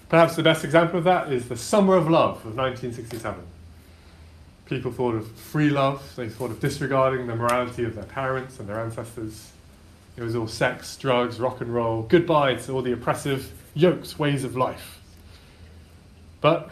Perhaps 0.09 0.35
the 0.35 0.43
best 0.43 0.65
example 0.65 0.99
of 0.99 1.05
that 1.05 1.31
is 1.31 1.47
the 1.47 1.57
Summer 1.57 1.95
of 1.95 2.09
Love 2.09 2.39
of 2.39 2.57
1967. 2.57 3.39
People 4.65 4.91
thought 4.91 5.15
of 5.15 5.31
free 5.33 5.69
love, 5.69 6.03
they 6.17 6.31
thought 6.31 6.51
of 6.51 6.59
disregarding 6.59 7.27
the 7.27 7.37
morality 7.37 7.85
of 7.85 7.95
their 7.95 8.05
parents 8.05 8.59
and 8.59 8.67
their 8.67 8.81
ancestors. 8.81 9.53
It 10.17 10.23
was 10.23 10.35
all 10.35 10.49
sex, 10.49 10.97
drugs, 10.97 11.39
rock 11.39 11.61
and 11.61 11.73
roll, 11.75 12.03
goodbye 12.05 12.55
to 12.55 12.73
all 12.73 12.83
the 12.83 12.93
oppressive 12.93 13.53
yokes, 13.75 14.19
ways 14.19 14.43
of 14.43 14.57
life. 14.57 15.01
But 16.41 16.71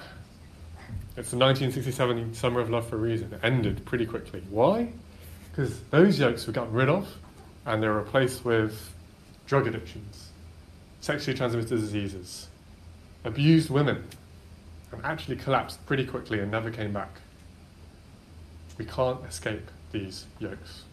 it's 1.19 1.31
the 1.31 1.37
1967 1.37 2.33
Summer 2.33 2.61
of 2.61 2.71
Love 2.71 2.89
for 2.89 2.97
a 2.97 2.99
reason. 2.99 3.35
It 3.35 3.41
ended 3.43 3.85
pretty 3.85 4.07
quickly. 4.07 4.43
Why? 4.49 4.93
Because 5.51 5.81
those 5.91 6.19
yokes 6.19 6.47
were 6.47 6.53
gotten 6.53 6.73
rid 6.73 6.89
of 6.89 7.09
and 7.67 7.83
they 7.83 7.89
were 7.89 7.99
replaced 7.99 8.45
with 8.45 8.93
drug 9.47 9.67
addictions, 9.67 10.31
sexually 11.01 11.37
transmitted 11.37 11.69
diseases, 11.69 12.49
abused 13.25 13.71
women, 13.71 14.05
and 14.93 15.05
actually 15.05 15.37
collapsed 15.37 15.85
pretty 15.87 16.05
quickly 16.05 16.41
and 16.41 16.51
never 16.51 16.71
came 16.71 16.93
back. 16.93 17.21
We 18.79 18.85
can't 18.85 19.25
escape 19.25 19.71
these 19.93 20.27
yokes. 20.39 20.85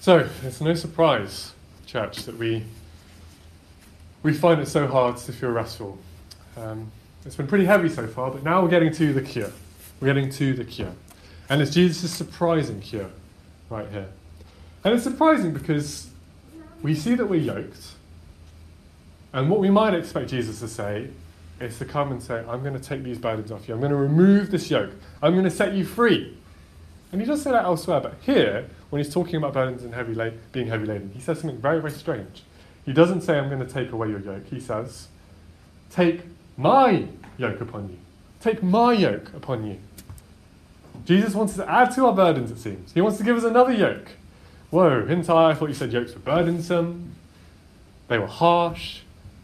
So 0.00 0.28
it's 0.42 0.60
no 0.60 0.74
surprise, 0.74 1.52
church, 1.86 2.24
that 2.24 2.36
we 2.36 2.64
we 4.22 4.32
find 4.32 4.60
it 4.60 4.66
so 4.66 4.86
hard 4.86 5.18
to 5.18 5.32
feel 5.32 5.50
restful. 5.50 5.98
Um, 6.56 6.90
it's 7.26 7.36
been 7.36 7.46
pretty 7.46 7.66
heavy 7.66 7.88
so 7.88 8.06
far, 8.06 8.30
but 8.30 8.42
now 8.42 8.62
we're 8.62 8.68
getting 8.68 8.92
to 8.94 9.12
the 9.12 9.20
cure. 9.20 9.52
We're 10.00 10.08
getting 10.08 10.30
to 10.30 10.54
the 10.54 10.64
cure. 10.64 10.94
And 11.48 11.60
it's 11.60 11.72
Jesus' 11.72 12.10
surprising 12.12 12.80
cure 12.80 13.10
right 13.70 13.88
here. 13.90 14.08
And 14.82 14.94
it's 14.94 15.04
surprising 15.04 15.52
because 15.52 16.10
we 16.82 16.94
see 16.94 17.14
that 17.14 17.26
we're 17.26 17.40
yoked, 17.40 17.92
and 19.32 19.50
what 19.50 19.60
we 19.60 19.70
might 19.70 19.94
expect 19.94 20.30
Jesus 20.30 20.60
to 20.60 20.68
say 20.68 21.08
is 21.60 21.78
to 21.78 21.84
come 21.84 22.12
and 22.12 22.22
say, 22.22 22.44
I'm 22.48 22.62
going 22.62 22.74
to 22.74 22.80
take 22.80 23.02
these 23.02 23.18
burdens 23.18 23.50
off 23.50 23.66
you. 23.66 23.74
I'm 23.74 23.80
going 23.80 23.90
to 23.90 23.96
remove 23.96 24.50
this 24.50 24.70
yoke. 24.70 24.90
I'm 25.22 25.32
going 25.32 25.44
to 25.44 25.50
set 25.50 25.74
you 25.74 25.84
free. 25.84 26.36
And 27.10 27.20
he 27.20 27.26
does 27.26 27.42
say 27.42 27.50
that 27.52 27.64
elsewhere, 27.64 28.00
but 28.00 28.14
here, 28.22 28.68
when 28.90 29.02
he's 29.02 29.12
talking 29.12 29.36
about 29.36 29.52
burdens 29.52 29.82
and 29.82 29.94
heavy 29.94 30.14
la- 30.14 30.30
being 30.52 30.66
heavy 30.66 30.86
laden, 30.86 31.10
he 31.14 31.20
says 31.20 31.40
something 31.40 31.60
very, 31.60 31.80
very 31.80 31.92
strange. 31.92 32.42
He 32.84 32.92
doesn't 32.92 33.22
say, 33.22 33.38
I'm 33.38 33.48
going 33.48 33.64
to 33.64 33.72
take 33.72 33.92
away 33.92 34.08
your 34.08 34.20
yoke. 34.20 34.46
He 34.46 34.60
says, 34.60 35.08
Take 35.90 36.22
my 36.56 37.06
yoke 37.38 37.60
upon 37.60 37.88
you. 37.88 37.98
Take 38.40 38.62
my 38.62 38.92
yoke 38.92 39.32
upon 39.32 39.66
you. 39.66 39.78
Jesus 41.04 41.34
wants 41.34 41.54
to 41.54 41.70
add 41.70 41.90
to 41.94 42.06
our 42.06 42.14
burdens, 42.14 42.50
it 42.50 42.58
seems. 42.58 42.92
He 42.92 43.00
wants 43.00 43.18
to 43.18 43.24
give 43.24 43.36
us 43.36 43.44
another 43.44 43.72
yoke. 43.72 44.08
Whoa, 44.70 45.04
Hintai, 45.06 45.50
I 45.50 45.54
thought 45.54 45.68
you 45.68 45.74
said 45.74 45.92
yokes 45.92 46.14
were 46.14 46.20
burdensome. 46.20 47.14
They 48.08 48.18
were 48.18 48.26
harsh. 48.26 49.00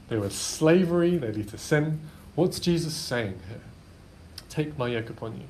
They 0.09 0.17
were 0.17 0.31
slavery. 0.31 1.19
They 1.19 1.31
lead 1.31 1.49
to 1.51 1.59
sin. 1.59 2.01
What's 2.35 2.59
Jesus 2.59 2.95
saying 2.95 3.41
here? 3.49 3.61
Take 4.49 4.77
my 4.77 4.89
yoke 4.89 5.11
upon 5.11 5.37
you. 5.37 5.47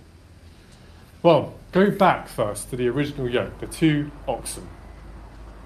Well, 1.23 1.55
go 1.73 1.91
back 1.91 2.29
first 2.29 2.71
to 2.71 2.77
the 2.77 2.89
original 2.89 3.29
yoke, 3.29 3.59
the 3.61 3.67
two 3.67 4.11
oxen. 4.27 4.69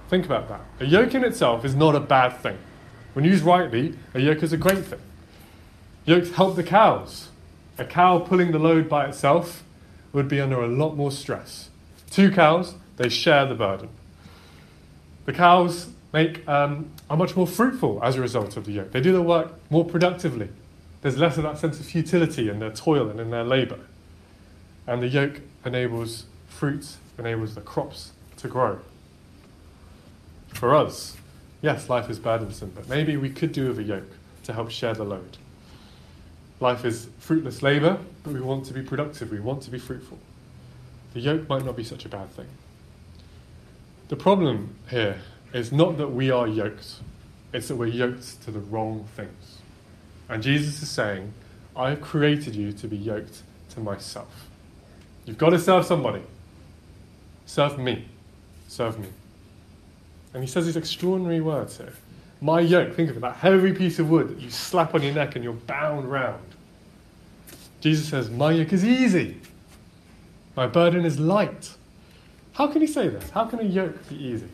Think 0.09 0.27
about 0.27 0.49
that. 0.49 0.61
A 0.81 0.85
yoke 0.85 1.15
in 1.15 1.25
itself 1.25 1.65
is 1.65 1.75
not 1.75 1.97
a 1.97 2.01
bad 2.01 2.37
thing. 2.41 2.59
When 3.15 3.25
used 3.25 3.45
rightly, 3.45 3.95
a 4.13 4.21
yoke 4.21 4.43
is 4.43 4.53
a 4.53 4.57
great 4.57 4.85
thing. 4.85 5.01
Yokes 6.05 6.31
help 6.33 6.57
the 6.57 6.63
cows. 6.63 7.31
A 7.79 7.85
cow 7.85 8.19
pulling 8.19 8.53
the 8.53 8.59
load 8.59 8.89
by 8.89 9.07
itself 9.07 9.64
would 10.15 10.29
be 10.29 10.41
under 10.41 10.63
a 10.63 10.69
lot 10.69 10.97
more 10.97 11.11
stress. 11.11 11.69
Two 12.09 12.31
cows, 12.31 12.75
they 12.97 13.09
share 13.11 13.45
the 13.45 13.55
burden. 13.55 13.91
The 15.27 15.33
cows 15.33 15.89
make, 16.13 16.47
um, 16.49 16.91
are 17.11 17.17
much 17.17 17.37
more 17.37 17.47
fruitful 17.47 18.01
as 18.03 18.17
a 18.17 18.21
result 18.21 18.57
of 18.57 18.65
the 18.65 18.73
yoke. 18.73 18.93
They 18.93 19.01
do 19.01 19.13
their 19.13 19.21
work 19.21 19.53
more 19.69 19.85
productively. 19.85 20.49
There's 21.03 21.19
less 21.19 21.37
of 21.37 21.43
that 21.43 21.59
sense 21.59 21.81
of 21.81 21.87
futility 21.87 22.49
in 22.49 22.61
their 22.61 22.71
toil 22.71 23.11
and 23.11 23.21
in 23.21 23.31
their 23.31 23.45
labour. 23.45 23.81
And 24.87 25.03
the 25.03 25.09
yoke 25.09 25.41
enables 25.67 26.25
fruit, 26.49 26.97
enables 27.19 27.55
the 27.55 27.61
crops 27.61 28.13
to 28.39 28.49
grow. 28.49 28.79
For 30.49 30.75
us, 30.75 31.17
yes, 31.61 31.89
life 31.89 32.09
is 32.09 32.19
burdensome, 32.19 32.73
but 32.75 32.89
maybe 32.89 33.17
we 33.17 33.31
could 33.31 33.53
do 33.53 33.69
with 33.69 33.79
a 33.81 33.83
yoke 33.83 34.13
to 34.45 34.53
help 34.53 34.71
share 34.71 34.95
the 34.95 35.05
load. 35.05 35.39
Life 36.65 36.87
is 36.87 37.09
fruitless 37.19 37.61
labour, 37.61 37.99
but 38.23 38.33
we 38.33 38.41
want 38.41 38.65
to 38.65 38.73
be 38.73 38.81
productive, 38.81 39.31
we 39.31 39.39
want 39.39 39.63
to 39.65 39.71
be 39.71 39.79
fruitful. 39.79 40.19
The 41.13 41.21
yoke 41.21 41.47
might 41.47 41.63
not 41.63 41.77
be 41.77 41.85
such 41.85 42.07
a 42.07 42.09
bad 42.09 42.31
thing. 42.31 42.47
The 44.09 44.17
problem 44.17 44.75
here 44.89 45.21
is 45.53 45.73
not 45.73 45.99
that 45.99 46.09
we 46.09 46.31
are 46.31 46.49
yoked, 46.49 47.01
it's 47.53 47.69
that 47.69 47.77
we're 47.77 47.89
yoked 47.89 48.43
to 48.45 48.51
the 48.51 48.61
wrong 48.61 49.07
things. 49.15 49.59
And 50.31 50.43
Jesus 50.43 50.83
is 50.83 50.89
saying, 50.89 51.35
I 51.77 51.91
have 51.91 52.01
created 52.01 52.57
you 52.57 52.73
to 52.73 52.89
be 52.89 52.97
yoked 52.97 53.43
to 53.75 53.81
myself. 53.81 54.49
You've 55.27 55.37
got 55.37 55.51
to 55.51 55.59
serve 55.59 55.85
somebody. 55.85 56.23
Serve 57.45 57.79
me. 57.79 58.07
Serve 58.69 58.99
me. 58.99 59.09
And 60.33 60.43
he 60.43 60.49
says 60.49 60.65
these 60.65 60.79
extraordinary 60.79 61.43
words 61.43 61.77
here. 61.77 61.93
My 62.41 62.61
yoke, 62.61 62.95
think 62.95 63.11
of 63.11 63.19
it, 63.19 63.21
that 63.21 63.37
heavy 63.37 63.75
piece 63.75 63.99
of 63.99 64.09
wood 64.09 64.31
that 64.31 64.41
you 64.41 64.49
slap 64.49 64.95
on 64.95 65.03
your 65.03 65.13
neck 65.13 65.35
and 65.35 65.45
you're 65.45 65.53
bound 65.53 66.11
round. 66.11 66.54
Jesus 67.85 68.09
says, 68.09 68.31
My 68.31 68.51
yoke 68.51 68.73
is 68.73 68.83
easy. 68.83 69.37
My 70.57 70.67
burden 70.67 71.05
is 71.05 71.21
light. 71.21 71.75
How 72.55 72.67
can 72.67 72.81
he 72.81 72.87
say 72.87 73.09
this? 73.09 73.29
How 73.29 73.45
can 73.45 73.61
a 73.61 73.63
yoke 73.63 74.09
be 74.09 74.17
easy? 74.17 74.49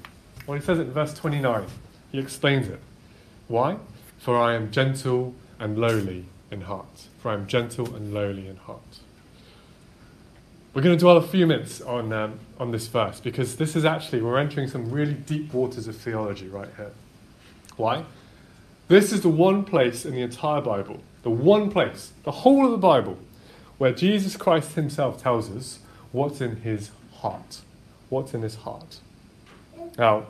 Well, 0.49 0.59
he 0.59 0.65
says 0.65 0.81
it 0.81 0.89
in 0.89 0.93
verse 0.93 1.15
29. 1.15 1.65
He 2.11 2.19
explains 2.19 2.67
it. 2.67 2.81
Why? 3.47 3.77
For 4.19 4.37
I 4.37 4.55
am 4.55 4.73
gentle 4.73 5.37
and 5.61 5.79
lowly 5.79 6.25
in 6.51 6.63
heart. 6.63 7.07
For 7.21 7.31
I 7.31 7.35
am 7.35 7.47
gentle 7.47 7.95
and 7.95 8.13
lowly 8.13 8.49
in 8.49 8.57
heart. 8.57 8.99
We're 10.75 10.83
going 10.83 10.97
to 10.97 11.01
dwell 11.01 11.17
a 11.17 11.23
few 11.23 11.47
minutes 11.47 11.81
on, 11.81 12.13
um, 12.13 12.41
on 12.59 12.73
this 12.73 12.89
verse 12.89 13.21
because 13.21 13.59
this 13.59 13.77
is 13.77 13.85
actually, 13.85 14.23
we're 14.23 14.41
entering 14.41 14.67
some 14.67 14.91
really 14.91 15.15
deep 15.15 15.55
waters 15.55 15.87
of 15.87 15.95
theology 15.95 16.49
right 16.49 16.71
here. 16.77 16.91
Why? 17.77 18.07
This 18.89 19.13
is 19.13 19.21
the 19.21 19.29
one 19.29 19.63
place 19.63 20.05
in 20.05 20.15
the 20.17 20.21
entire 20.21 20.61
Bible, 20.61 21.01
the 21.23 21.31
one 21.31 21.71
place, 21.71 22.13
the 22.25 22.31
whole 22.31 22.65
of 22.65 22.71
the 22.71 22.79
Bible, 22.79 23.19
where 23.79 23.93
Jesus 23.93 24.37
Christ 24.37 24.73
himself 24.75 25.23
tells 25.23 25.51
us 25.51 25.81
what's 26.13 26.41
in 26.41 26.57
his 26.57 26.91
heart. 27.17 27.61
What's 28.09 28.35
in 28.35 28.43
his 28.43 28.57
heart. 28.57 28.99
Now, 29.97 30.25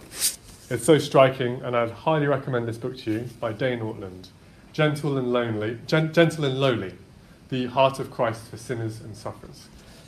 it's 0.71 0.85
so 0.85 0.99
striking, 0.99 1.63
and 1.63 1.77
I'd 1.77 1.91
highly 1.91 2.27
recommend 2.27 2.69
this 2.69 2.79
book 2.79 2.97
to 2.99 3.11
you 3.11 3.29
by 3.41 3.53
Dane 3.53 3.81
Ortlund. 3.81 4.29
Gentle 4.73 5.19
and 5.19 5.33
Lonely, 5.33 5.79
Gen- 5.87 6.13
Gentle 6.13 6.45
and 6.45 6.61
Lowly 6.61 6.95
The 7.49 7.67
Heart 7.67 7.99
of 7.99 8.11
Christ 8.11 8.49
for 8.49 8.57
Sinners 8.57 9.01
and 9.01 9.17
Sufferers. 9.17 9.67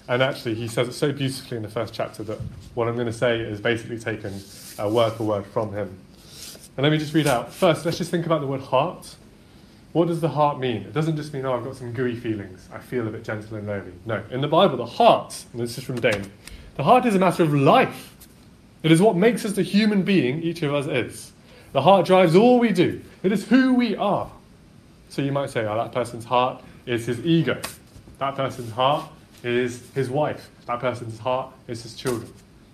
And 0.08 0.22
actually, 0.22 0.54
he 0.54 0.68
says 0.68 0.88
it 0.88 0.92
so 0.92 1.12
beautifully 1.12 1.56
in 1.56 1.62
the 1.62 1.68
first 1.68 1.94
chapter 1.94 2.22
that 2.24 2.38
what 2.74 2.88
I'm 2.88 2.94
going 2.94 3.06
to 3.06 3.12
say 3.12 3.40
is 3.40 3.60
basically 3.60 3.98
taken 3.98 4.40
uh, 4.80 4.88
word 4.88 5.14
for 5.14 5.24
word 5.24 5.46
from 5.46 5.72
him. 5.72 5.98
And 6.76 6.84
let 6.84 6.92
me 6.92 6.98
just 6.98 7.14
read 7.14 7.26
out. 7.26 7.52
First, 7.52 7.84
let's 7.84 7.98
just 7.98 8.10
think 8.10 8.26
about 8.26 8.40
the 8.40 8.46
word 8.46 8.60
heart. 8.62 9.16
What 9.92 10.08
does 10.08 10.20
the 10.20 10.28
heart 10.28 10.58
mean? 10.58 10.82
It 10.82 10.94
doesn't 10.94 11.16
just 11.16 11.34
mean, 11.34 11.44
oh, 11.44 11.54
I've 11.54 11.64
got 11.64 11.76
some 11.76 11.92
gooey 11.92 12.16
feelings. 12.16 12.66
I 12.72 12.78
feel 12.78 13.06
a 13.06 13.10
bit 13.10 13.24
gentle 13.24 13.56
and 13.56 13.66
lowly. 13.66 13.92
No. 14.06 14.22
In 14.30 14.40
the 14.40 14.48
Bible, 14.48 14.78
the 14.78 14.86
heart, 14.86 15.44
and 15.52 15.60
this 15.60 15.76
is 15.76 15.84
from 15.84 16.00
Dane, 16.00 16.30
the 16.76 16.82
heart 16.82 17.04
is 17.04 17.14
a 17.14 17.18
matter 17.18 17.42
of 17.42 17.52
life. 17.52 18.14
It 18.82 18.90
is 18.90 19.02
what 19.02 19.16
makes 19.16 19.44
us 19.44 19.52
the 19.52 19.62
human 19.62 20.02
being 20.02 20.42
each 20.42 20.62
of 20.62 20.74
us 20.74 20.86
is. 20.86 21.32
The 21.72 21.82
heart 21.82 22.06
drives 22.06 22.34
all 22.34 22.58
we 22.58 22.70
do, 22.70 23.02
it 23.22 23.32
is 23.32 23.46
who 23.46 23.74
we 23.74 23.94
are. 23.96 24.30
So 25.08 25.20
you 25.20 25.32
might 25.32 25.50
say, 25.50 25.66
oh, 25.66 25.74
that 25.74 25.92
person's 25.92 26.24
heart 26.24 26.62
is 26.86 27.06
his 27.06 27.20
ego. 27.24 27.60
That 28.18 28.34
person's 28.34 28.72
heart 28.72 29.10
is 29.44 29.82
his 29.94 30.08
wife. 30.08 30.48
That 30.66 30.80
person's 30.80 31.18
heart 31.18 31.52
is 31.68 31.82
his 31.82 31.94
children. 31.94 32.32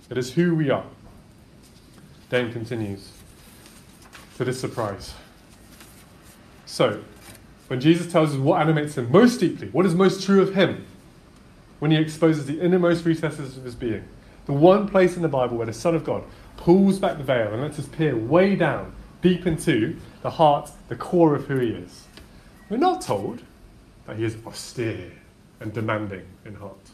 It 0.09 0.19
is 0.19 0.33
who 0.33 0.55
we 0.55 0.71
are. 0.71 0.85
Dane 2.31 2.53
continues 2.53 3.11
to 4.37 4.45
this 4.45 4.61
surprise. 4.61 5.15
So, 6.69 7.03
when 7.69 7.81
Jesus 7.81 8.13
tells 8.13 8.33
us 8.33 8.37
what 8.37 8.61
animates 8.61 8.99
him 8.99 9.11
most 9.11 9.41
deeply, 9.41 9.69
what 9.71 9.87
is 9.87 9.95
most 9.95 10.23
true 10.23 10.43
of 10.43 10.55
him, 10.55 10.85
when 11.79 11.91
he 11.91 11.97
exposes 11.97 12.45
the 12.45 12.61
innermost 12.61 13.07
recesses 13.07 13.57
of 13.57 13.65
his 13.65 13.75
being, 13.75 14.05
the 14.45 14.53
one 14.53 14.87
place 14.87 15.17
in 15.17 15.23
the 15.23 15.29
Bible 15.29 15.57
where 15.57 15.67
the 15.67 15.73
Son 15.73 15.95
of 15.95 16.05
God 16.05 16.25
pulls 16.59 16.99
back 16.99 17.17
the 17.17 17.25
veil 17.25 17.55
and 17.55 17.63
lets 17.63 17.79
us 17.79 17.87
peer 17.87 18.15
way 18.15 18.55
down, 18.55 18.93
deep 19.23 19.47
into 19.47 19.97
the 20.21 20.29
heart, 20.29 20.71
the 20.89 20.95
core 20.95 21.35
of 21.35 21.47
who 21.47 21.59
he 21.59 21.71
is, 21.71 22.05
we're 22.69 22.77
not 22.77 23.01
told 23.01 23.41
that 24.07 24.19
he 24.19 24.25
is 24.25 24.37
austere 24.47 25.13
and 25.61 25.73
demanding 25.73 26.27
in 26.45 26.57
heart. 26.57 26.91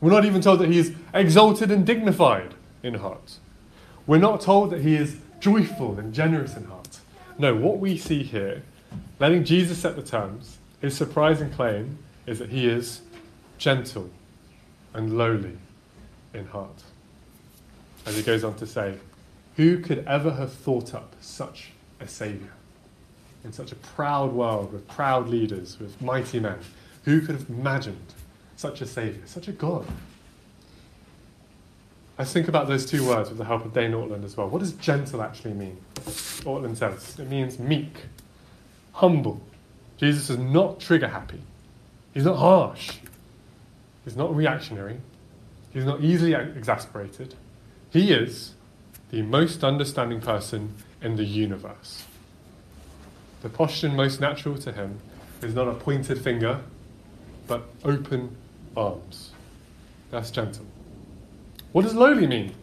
We're 0.00 0.10
not 0.10 0.24
even 0.24 0.40
told 0.40 0.60
that 0.60 0.70
he 0.70 0.78
is 0.78 0.94
exalted 1.12 1.70
and 1.70 1.86
dignified 1.86 2.54
in 2.82 2.94
heart. 2.94 3.38
We're 4.06 4.16
not 4.16 4.40
told 4.40 4.70
that 4.70 4.80
he 4.80 4.96
is 4.96 5.18
joyful 5.38 5.98
and 5.98 6.14
generous 6.14 6.56
in 6.56 6.64
heart. 6.64 6.83
No, 7.36 7.54
what 7.54 7.78
we 7.78 7.96
see 7.96 8.22
here, 8.22 8.62
letting 9.18 9.44
Jesus 9.44 9.78
set 9.78 9.96
the 9.96 10.02
terms, 10.02 10.58
his 10.80 10.96
surprising 10.96 11.50
claim 11.50 11.98
is 12.26 12.38
that 12.38 12.50
he 12.50 12.68
is 12.68 13.00
gentle 13.58 14.10
and 14.92 15.18
lowly 15.18 15.58
in 16.32 16.46
heart. 16.46 16.84
As 18.06 18.16
he 18.16 18.22
goes 18.22 18.44
on 18.44 18.54
to 18.56 18.66
say, 18.66 18.98
Who 19.56 19.78
could 19.78 20.04
ever 20.06 20.32
have 20.32 20.52
thought 20.52 20.94
up 20.94 21.14
such 21.20 21.72
a 22.00 22.06
Saviour? 22.06 22.52
In 23.44 23.52
such 23.52 23.72
a 23.72 23.76
proud 23.76 24.32
world 24.32 24.72
with 24.72 24.86
proud 24.88 25.28
leaders, 25.28 25.78
with 25.78 26.00
mighty 26.00 26.38
men, 26.38 26.58
who 27.04 27.20
could 27.20 27.34
have 27.34 27.48
imagined 27.48 28.14
such 28.56 28.80
a 28.80 28.86
Saviour, 28.86 29.22
such 29.26 29.48
a 29.48 29.52
God? 29.52 29.86
I 32.16 32.24
think 32.24 32.46
about 32.46 32.68
those 32.68 32.86
two 32.86 33.06
words 33.06 33.28
with 33.28 33.38
the 33.38 33.44
help 33.44 33.64
of 33.64 33.74
Dane 33.74 33.92
Ortlund 33.92 34.24
as 34.24 34.36
well. 34.36 34.48
What 34.48 34.60
does 34.60 34.72
gentle 34.72 35.20
actually 35.20 35.54
mean? 35.54 35.78
Ortlund 35.96 36.76
says 36.76 37.18
it 37.18 37.28
means 37.28 37.58
meek, 37.58 38.06
humble. 38.92 39.40
Jesus 39.96 40.30
is 40.30 40.38
not 40.38 40.78
trigger 40.78 41.08
happy. 41.08 41.40
He's 42.12 42.24
not 42.24 42.36
harsh. 42.36 42.98
He's 44.04 44.16
not 44.16 44.34
reactionary. 44.34 45.00
He's 45.72 45.84
not 45.84 46.02
easily 46.02 46.34
exasperated. 46.34 47.34
He 47.90 48.12
is 48.12 48.54
the 49.10 49.22
most 49.22 49.64
understanding 49.64 50.20
person 50.20 50.74
in 51.02 51.16
the 51.16 51.24
universe. 51.24 52.04
The 53.42 53.48
posture 53.48 53.88
most 53.88 54.20
natural 54.20 54.56
to 54.58 54.72
him 54.72 55.00
is 55.42 55.54
not 55.54 55.68
a 55.68 55.74
pointed 55.74 56.20
finger, 56.20 56.60
but 57.46 57.64
open 57.84 58.36
arms. 58.76 59.32
That's 60.10 60.30
gentle. 60.30 60.66
What 61.74 61.82
does 61.82 61.96
lowly 61.96 62.28
mean? 62.28 62.54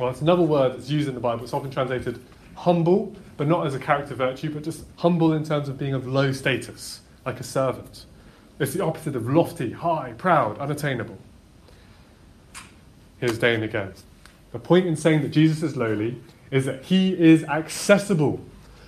Well, 0.00 0.08
it's 0.08 0.22
another 0.22 0.40
word 0.40 0.72
that's 0.72 0.88
used 0.88 1.08
in 1.08 1.14
the 1.14 1.20
Bible. 1.20 1.44
It's 1.44 1.52
often 1.52 1.70
translated 1.70 2.24
humble, 2.54 3.14
but 3.36 3.46
not 3.46 3.66
as 3.66 3.74
a 3.74 3.78
character 3.78 4.14
virtue, 4.14 4.48
but 4.48 4.64
just 4.64 4.86
humble 4.96 5.34
in 5.34 5.44
terms 5.44 5.68
of 5.68 5.76
being 5.76 5.92
of 5.92 6.06
low 6.06 6.32
status, 6.32 7.00
like 7.26 7.38
a 7.38 7.42
servant. 7.42 8.06
It's 8.58 8.72
the 8.72 8.82
opposite 8.82 9.14
of 9.14 9.28
lofty, 9.28 9.72
high, 9.72 10.14
proud, 10.16 10.56
unattainable. 10.56 11.18
Here's 13.18 13.36
Dane 13.36 13.62
again. 13.62 13.92
The 14.52 14.58
point 14.58 14.86
in 14.86 14.96
saying 14.96 15.20
that 15.20 15.28
Jesus 15.28 15.62
is 15.62 15.76
lowly 15.76 16.18
is 16.50 16.64
that 16.64 16.84
he 16.84 17.12
is 17.12 17.44
accessible. 17.44 18.40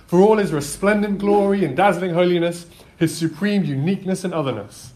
For 0.07 0.19
all 0.19 0.37
his 0.37 0.51
resplendent 0.51 1.19
glory 1.19 1.63
and 1.63 1.77
dazzling 1.77 2.15
holiness, 2.15 2.65
his 2.97 3.15
supreme 3.15 3.65
uniqueness 3.65 4.23
and 4.23 4.33
otherness. 4.33 4.93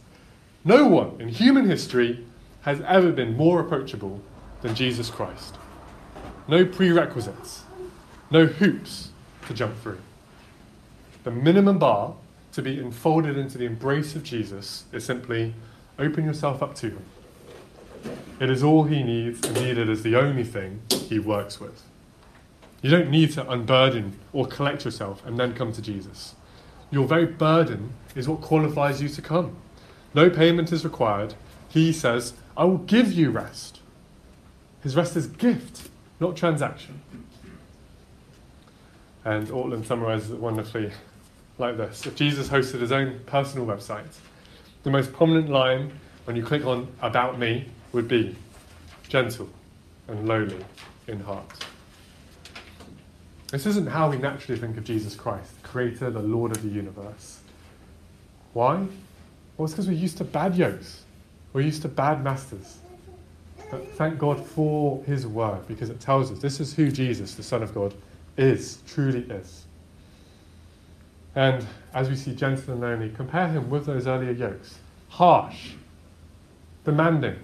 No 0.66 0.88
one 0.88 1.22
in 1.22 1.28
human 1.30 1.70
history 1.70 2.26
has 2.62 2.82
ever 2.82 3.12
been 3.12 3.36
more 3.36 3.60
approachable 3.60 4.22
than 4.62 4.76
Jesus 4.76 5.10
Christ. 5.10 5.56
No 6.48 6.66
prerequisites, 6.66 7.64
no 8.32 8.46
hoops 8.46 9.10
to 9.48 9.54
jump 9.54 9.78
through. 9.82 10.02
The 11.24 11.32
minimum 11.32 11.80
bar 11.80 12.16
to 12.54 12.62
be 12.62 12.80
enfolded 12.80 13.38
into 13.38 13.58
the 13.58 13.66
embrace 13.66 14.16
of 14.16 14.24
Jesus 14.24 14.86
is 14.92 15.06
simply 15.06 15.54
open 15.98 16.26
yourself 16.26 16.64
up 16.64 16.76
to 16.76 16.90
Him. 16.90 17.06
It 18.40 18.50
is 18.50 18.64
all 18.64 18.86
He 18.86 19.04
needs, 19.04 19.46
and 19.46 19.56
needed 19.56 19.90
is 19.90 20.04
the 20.04 20.16
only 20.16 20.44
thing 20.44 20.82
He 20.90 21.20
works 21.20 21.60
with. 21.60 21.84
You 22.82 22.90
don't 22.90 23.12
need 23.12 23.34
to 23.34 23.50
unburden 23.50 24.18
or 24.32 24.48
collect 24.48 24.86
yourself 24.86 25.26
and 25.26 25.38
then 25.38 25.54
come 25.54 25.74
to 25.74 25.82
Jesus. 25.82 26.36
Your 26.92 27.06
very 27.06 27.26
burden 27.26 27.94
is 28.16 28.28
what 28.28 28.42
qualifies 28.42 29.02
you 29.02 29.10
to 29.10 29.22
come. 29.22 29.58
No 30.14 30.30
payment 30.30 30.72
is 30.72 30.84
required. 30.84 31.36
He 31.68 31.92
says, 31.94 32.34
I 32.60 32.66
will 32.66 32.80
give 32.80 33.14
you 33.14 33.32
rest. 33.32 33.80
His 34.84 34.94
rest 34.94 35.16
is 35.16 35.28
gift, 35.28 35.90
not 36.20 36.36
transaction. 36.36 37.02
And 39.24 39.48
Ortlund 39.48 39.86
summarizes 39.86 40.32
it 40.32 40.40
wonderfully 40.40 40.92
like 41.58 41.78
this 41.78 42.06
If 42.06 42.16
Jesus 42.16 42.50
hosted 42.50 42.82
his 42.82 42.92
own 42.92 43.22
personal 43.26 43.66
website, 43.66 44.14
the 44.84 44.90
most 44.90 45.14
prominent 45.14 45.50
line 45.50 45.94
when 46.26 46.36
you 46.36 46.44
click 46.44 46.66
on 46.66 46.90
About 47.02 47.40
Me 47.40 47.66
would 47.94 48.10
be 48.10 48.36
gentle 49.08 49.50
and 50.10 50.28
lowly 50.28 50.66
in 51.08 51.22
heart. 51.22 51.66
This 53.52 53.66
isn't 53.68 53.88
how 53.88 54.10
we 54.10 54.18
naturally 54.18 54.60
think 54.60 54.76
of 54.78 54.84
Jesus 54.84 55.16
Christ, 55.16 55.62
the 55.62 55.68
creator, 55.68 56.12
the 56.12 56.20
Lord 56.20 56.52
of 56.52 56.62
the 56.62 56.70
universe. 56.70 57.40
Why? 58.52 58.86
Well, 59.56 59.66
it's 59.66 59.74
because 59.74 59.88
we're 59.88 59.94
used 59.94 60.18
to 60.18 60.26
bad 60.26 60.58
yokes. 60.58 61.06
We're 61.54 61.62
used 61.62 61.82
to 61.84 61.88
bad 61.88 62.24
masters. 62.24 62.80
But 63.72 63.88
thank 63.94 64.18
God 64.18 64.46
for 64.46 65.04
his 65.04 65.28
word 65.28 65.68
because 65.68 65.90
it 65.90 66.00
tells 66.00 66.32
us 66.32 66.40
this 66.40 66.60
is 66.60 66.74
who 66.74 66.92
Jesus, 66.92 67.36
the 67.36 67.44
Son 67.44 67.62
of 67.62 67.74
God, 67.74 67.94
is, 68.38 68.80
truly 68.88 69.22
is. 69.30 69.66
And 71.36 71.66
as 71.94 72.10
we 72.10 72.16
see 72.16 72.34
gentle 72.34 72.74
and 72.74 72.82
lowly, 72.82 73.10
compare 73.10 73.48
him 73.48 73.70
with 73.70 73.86
those 73.86 74.08
earlier 74.08 74.32
yokes. 74.32 74.80
Harsh, 75.10 75.72
demanding, 76.84 77.38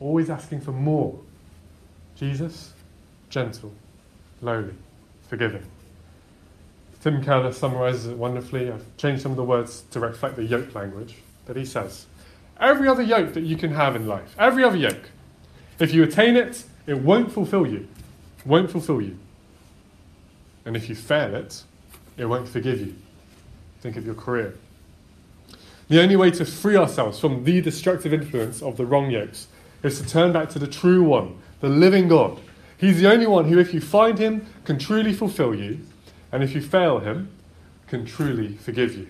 always 0.00 0.28
asking 0.28 0.60
for 0.60 0.72
more. 0.72 1.18
Jesus, 2.16 2.72
gentle, 3.30 3.72
lowly, 4.40 4.74
forgiving. 5.28 5.64
Tim 7.02 7.22
Keller 7.22 7.52
summarizes 7.52 8.06
it 8.08 8.16
wonderfully. 8.16 8.70
I've 8.70 8.84
changed 8.96 9.22
some 9.22 9.30
of 9.30 9.36
the 9.36 9.44
words 9.44 9.84
to 9.92 10.00
reflect 10.00 10.36
the 10.36 10.44
yoke 10.44 10.74
language, 10.74 11.14
but 11.46 11.56
he 11.56 11.64
says, 11.64 12.06
Every 12.60 12.88
other 12.88 13.02
yoke 13.02 13.34
that 13.34 13.42
you 13.42 13.56
can 13.56 13.72
have 13.72 13.96
in 13.96 14.06
life, 14.06 14.34
every 14.38 14.64
other 14.64 14.76
yoke, 14.76 15.10
if 15.78 15.92
you 15.92 16.02
attain 16.02 16.36
it, 16.36 16.64
it 16.86 16.98
won't 16.98 17.30
fulfill 17.32 17.66
you. 17.66 17.88
It 18.38 18.46
won't 18.46 18.70
fulfill 18.70 19.02
you. 19.02 19.18
And 20.64 20.76
if 20.76 20.88
you 20.88 20.94
fail 20.94 21.34
it, 21.34 21.62
it 22.16 22.24
won't 22.24 22.48
forgive 22.48 22.80
you. 22.80 22.94
Think 23.80 23.96
of 23.96 24.06
your 24.06 24.14
career. 24.14 24.54
The 25.88 26.00
only 26.00 26.16
way 26.16 26.30
to 26.32 26.44
free 26.44 26.76
ourselves 26.76 27.20
from 27.20 27.44
the 27.44 27.60
destructive 27.60 28.12
influence 28.12 28.62
of 28.62 28.76
the 28.76 28.86
wrong 28.86 29.10
yokes 29.10 29.46
is 29.82 30.00
to 30.00 30.08
turn 30.08 30.32
back 30.32 30.48
to 30.50 30.58
the 30.58 30.66
true 30.66 31.02
one, 31.02 31.38
the 31.60 31.68
living 31.68 32.08
God. 32.08 32.40
He's 32.78 33.00
the 33.00 33.10
only 33.10 33.26
one 33.26 33.44
who, 33.46 33.58
if 33.58 33.72
you 33.72 33.80
find 33.80 34.18
him, 34.18 34.46
can 34.64 34.78
truly 34.78 35.12
fulfill 35.12 35.54
you, 35.54 35.80
and 36.32 36.42
if 36.42 36.54
you 36.54 36.60
fail 36.60 36.98
him, 36.98 37.30
can 37.86 38.04
truly 38.04 38.54
forgive 38.54 38.96
you. 38.96 39.08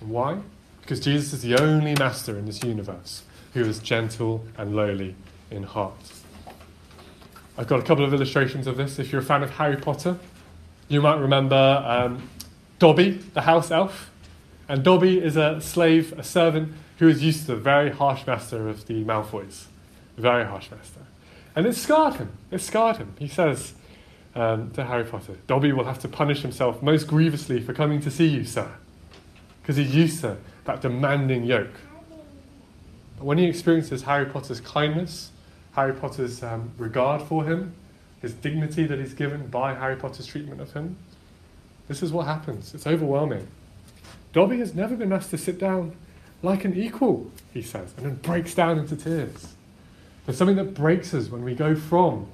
Why? 0.00 0.38
Because 0.80 1.00
Jesus 1.00 1.32
is 1.32 1.42
the 1.42 1.60
only 1.60 1.94
master 1.94 2.36
in 2.38 2.46
this 2.46 2.62
universe 2.62 3.22
who 3.54 3.64
is 3.64 3.78
gentle 3.78 4.44
and 4.56 4.74
lowly 4.74 5.14
in 5.50 5.62
heart. 5.64 6.12
I've 7.58 7.66
got 7.66 7.80
a 7.80 7.82
couple 7.82 8.04
of 8.04 8.14
illustrations 8.14 8.66
of 8.66 8.76
this. 8.76 8.98
If 8.98 9.12
you're 9.12 9.20
a 9.20 9.24
fan 9.24 9.42
of 9.42 9.50
Harry 9.50 9.76
Potter, 9.76 10.18
you 10.88 11.02
might 11.02 11.18
remember 11.18 11.84
um, 11.86 12.28
Dobby, 12.78 13.10
the 13.10 13.42
house 13.42 13.70
elf. 13.70 14.10
And 14.68 14.84
Dobby 14.84 15.18
is 15.18 15.36
a 15.36 15.60
slave, 15.60 16.12
a 16.18 16.22
servant, 16.22 16.72
who 16.98 17.08
is 17.08 17.22
used 17.22 17.40
to 17.40 17.46
the 17.48 17.56
very 17.56 17.90
harsh 17.90 18.26
master 18.26 18.68
of 18.68 18.86
the 18.86 19.04
Malfoys. 19.04 19.64
Very 20.16 20.44
harsh 20.44 20.70
master. 20.70 21.00
And 21.56 21.66
it 21.66 21.74
scarred 21.74 22.14
him. 22.14 22.32
It 22.50 22.60
scarred 22.60 22.98
him. 22.98 23.14
He 23.18 23.26
says 23.26 23.74
um, 24.34 24.70
to 24.72 24.84
Harry 24.84 25.04
Potter, 25.04 25.36
Dobby 25.46 25.72
will 25.72 25.84
have 25.84 25.98
to 26.00 26.08
punish 26.08 26.42
himself 26.42 26.82
most 26.82 27.08
grievously 27.08 27.60
for 27.60 27.74
coming 27.74 28.00
to 28.02 28.10
see 28.10 28.26
you, 28.26 28.44
sir. 28.44 28.70
Because 29.60 29.76
he's 29.76 29.94
used 29.94 30.20
to 30.22 30.36
that 30.64 30.80
demanding 30.80 31.44
yoke. 31.44 31.74
But 33.18 33.24
when 33.24 33.38
he 33.38 33.46
experiences 33.46 34.02
Harry 34.02 34.26
Potter's 34.26 34.60
kindness, 34.60 35.30
Harry 35.72 35.92
Potter's 35.92 36.42
um, 36.42 36.70
regard 36.78 37.22
for 37.22 37.44
him, 37.44 37.74
his 38.20 38.32
dignity 38.34 38.84
that 38.86 38.98
he's 38.98 39.14
given 39.14 39.46
by 39.48 39.74
Harry 39.74 39.96
Potter's 39.96 40.26
treatment 40.26 40.60
of 40.60 40.72
him, 40.72 40.96
this 41.88 42.02
is 42.02 42.12
what 42.12 42.26
happens. 42.26 42.74
It's 42.74 42.86
overwhelming. 42.86 43.46
Dobby 44.32 44.58
has 44.58 44.74
never 44.74 44.94
been 44.94 45.12
asked 45.12 45.30
to 45.30 45.38
sit 45.38 45.58
down 45.58 45.96
like 46.42 46.64
an 46.64 46.76
equal, 46.76 47.30
he 47.52 47.62
says, 47.62 47.92
and 47.96 48.06
then 48.06 48.14
breaks 48.16 48.54
down 48.54 48.78
into 48.78 48.96
tears. 48.96 49.54
There's 50.24 50.38
something 50.38 50.56
that 50.56 50.74
breaks 50.74 51.12
us 51.12 51.28
when 51.28 51.42
we 51.42 51.54
go 51.54 51.74
from 51.74 52.28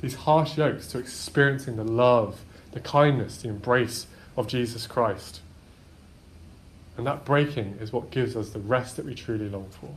these 0.00 0.14
harsh 0.14 0.58
yokes 0.58 0.88
to 0.88 0.98
experiencing 0.98 1.76
the 1.76 1.84
love, 1.84 2.40
the 2.72 2.80
kindness, 2.80 3.38
the 3.38 3.48
embrace 3.48 4.06
of 4.36 4.48
Jesus 4.48 4.86
Christ. 4.86 5.40
And 6.96 7.06
that 7.06 7.24
breaking 7.24 7.78
is 7.80 7.92
what 7.92 8.10
gives 8.10 8.36
us 8.36 8.50
the 8.50 8.58
rest 8.58 8.96
that 8.96 9.04
we 9.04 9.14
truly 9.14 9.48
long 9.48 9.68
for. 9.80 9.90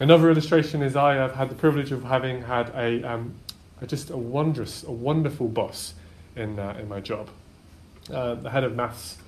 Another 0.00 0.30
illustration 0.30 0.82
is 0.82 0.96
I 0.96 1.14
have 1.14 1.34
had 1.34 1.50
the 1.50 1.54
privilege 1.54 1.92
of 1.92 2.04
having 2.04 2.42
had 2.42 2.70
a, 2.74 3.02
um, 3.02 3.34
a 3.80 3.86
just 3.86 4.10
a 4.10 4.16
wondrous, 4.16 4.84
a 4.84 4.92
wonderful 4.92 5.48
boss 5.48 5.94
in, 6.36 6.58
uh, 6.58 6.76
in 6.80 6.88
my 6.88 7.00
job. 7.00 7.28
Uh, 8.12 8.34
the 8.34 8.50
head 8.50 8.64
of 8.64 8.74
maths, 8.74 9.18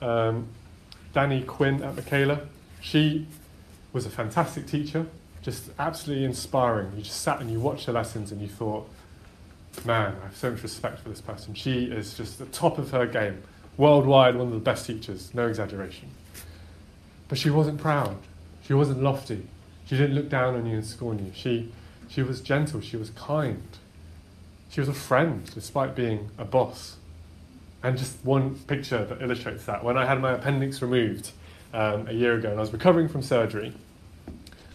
um, 0.00 0.46
Dani 1.14 1.44
Quinn 1.46 1.82
at 1.82 1.96
Michaela, 1.96 2.42
she 2.80 3.26
was 3.92 4.06
a 4.06 4.10
fantastic 4.10 4.66
teacher, 4.66 5.06
just 5.42 5.70
absolutely 5.78 6.24
inspiring. 6.24 6.92
You 6.96 7.02
just 7.02 7.22
sat 7.22 7.40
and 7.40 7.50
you 7.50 7.58
watched 7.58 7.86
her 7.86 7.92
lessons 7.92 8.30
and 8.30 8.40
you 8.40 8.48
thought, 8.48 8.88
man, 9.84 10.14
I 10.20 10.26
have 10.26 10.36
so 10.36 10.50
much 10.50 10.62
respect 10.62 11.00
for 11.00 11.08
this 11.08 11.20
person. 11.20 11.54
She 11.54 11.84
is 11.84 12.14
just 12.14 12.38
the 12.38 12.46
top 12.46 12.78
of 12.78 12.90
her 12.90 13.06
game 13.06 13.42
worldwide 13.78 14.36
one 14.36 14.48
of 14.48 14.52
the 14.52 14.58
best 14.58 14.86
teachers, 14.86 15.32
no 15.32 15.46
exaggeration. 15.48 16.10
But 17.28 17.38
she 17.38 17.48
wasn't 17.48 17.80
proud. 17.80 18.16
She 18.66 18.74
wasn't 18.74 19.02
lofty. 19.02 19.46
She 19.86 19.96
didn't 19.96 20.14
look 20.14 20.28
down 20.28 20.54
on 20.54 20.66
you 20.66 20.74
and 20.74 20.84
scorn 20.84 21.24
you. 21.24 21.32
She, 21.34 21.72
she 22.08 22.22
was 22.22 22.42
gentle. 22.42 22.82
She 22.82 22.96
was 22.96 23.10
kind. 23.10 23.62
She 24.68 24.80
was 24.80 24.88
a 24.88 24.94
friend, 24.94 25.50
despite 25.54 25.94
being 25.94 26.30
a 26.36 26.44
boss. 26.44 26.96
And 27.82 27.96
just 27.96 28.22
one 28.24 28.56
picture 28.56 29.04
that 29.04 29.22
illustrates 29.22 29.64
that. 29.64 29.84
When 29.84 29.96
I 29.96 30.04
had 30.04 30.20
my 30.20 30.32
appendix 30.32 30.82
removed 30.82 31.30
um, 31.72 32.08
a 32.08 32.12
year 32.12 32.34
ago 32.34 32.50
and 32.50 32.58
I 32.58 32.60
was 32.60 32.72
recovering 32.72 33.08
from 33.08 33.22
surgery, 33.22 33.72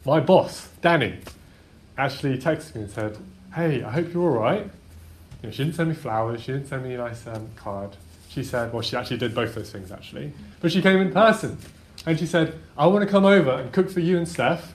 my 0.05 0.19
boss, 0.19 0.69
Dani, 0.81 1.19
actually 1.97 2.37
texted 2.37 2.75
me 2.75 2.83
and 2.83 2.91
said, 2.91 3.17
Hey, 3.53 3.83
I 3.83 3.91
hope 3.91 4.13
you're 4.13 4.23
all 4.23 4.39
right. 4.39 4.63
You 5.41 5.49
know, 5.49 5.51
she 5.51 5.63
didn't 5.63 5.75
send 5.75 5.89
me 5.89 5.95
flowers. 5.95 6.41
She 6.41 6.53
didn't 6.53 6.67
send 6.67 6.83
me 6.83 6.95
a 6.95 6.97
nice 6.97 7.27
um, 7.27 7.49
card. 7.55 7.97
She 8.33 8.43
said, 8.43 8.73
well, 8.73 8.81
she 8.81 8.95
actually 8.95 9.17
did 9.17 9.35
both 9.35 9.53
those 9.53 9.71
things 9.71 9.91
actually. 9.91 10.33
But 10.59 10.71
she 10.71 10.81
came 10.81 10.99
in 10.99 11.11
person, 11.11 11.57
and 12.05 12.17
she 12.17 12.25
said, 12.25 12.59
I 12.75 12.87
want 12.87 13.05
to 13.05 13.11
come 13.11 13.25
over 13.25 13.51
and 13.51 13.71
cook 13.71 13.91
for 13.91 13.99
you 13.99 14.17
and 14.17 14.27
Steph. 14.27 14.73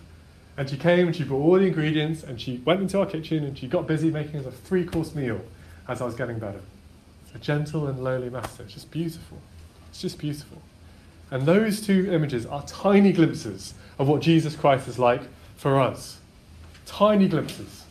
And 0.56 0.68
she 0.68 0.76
came 0.76 1.06
and 1.06 1.14
she 1.14 1.24
brought 1.24 1.42
all 1.42 1.54
the 1.54 1.66
ingredients 1.66 2.24
and 2.24 2.40
she 2.40 2.58
went 2.64 2.80
into 2.80 2.98
our 2.98 3.06
kitchen 3.06 3.44
and 3.44 3.56
she 3.56 3.68
got 3.68 3.86
busy 3.86 4.10
making 4.10 4.40
us 4.40 4.46
a 4.46 4.50
three 4.50 4.84
course 4.84 5.14
meal 5.14 5.40
as 5.86 6.00
I 6.00 6.04
was 6.04 6.16
getting 6.16 6.38
better. 6.40 6.60
A 7.34 7.38
gentle 7.38 7.86
and 7.86 8.02
lowly 8.02 8.28
master. 8.28 8.64
It's 8.64 8.74
just 8.74 8.90
beautiful. 8.90 9.38
It's 9.90 10.00
just 10.00 10.18
beautiful. 10.18 10.60
And 11.30 11.46
those 11.46 11.80
two 11.80 12.12
images 12.12 12.44
are 12.44 12.62
tiny 12.66 13.12
glimpses 13.12 13.74
of 14.00 14.08
what 14.08 14.20
Jesus 14.20 14.56
Christ 14.56 14.88
is 14.88 14.98
like 14.98 15.22
for 15.56 15.78
us. 15.78 16.18
Tiny 16.86 17.28
glimpses. 17.28 17.84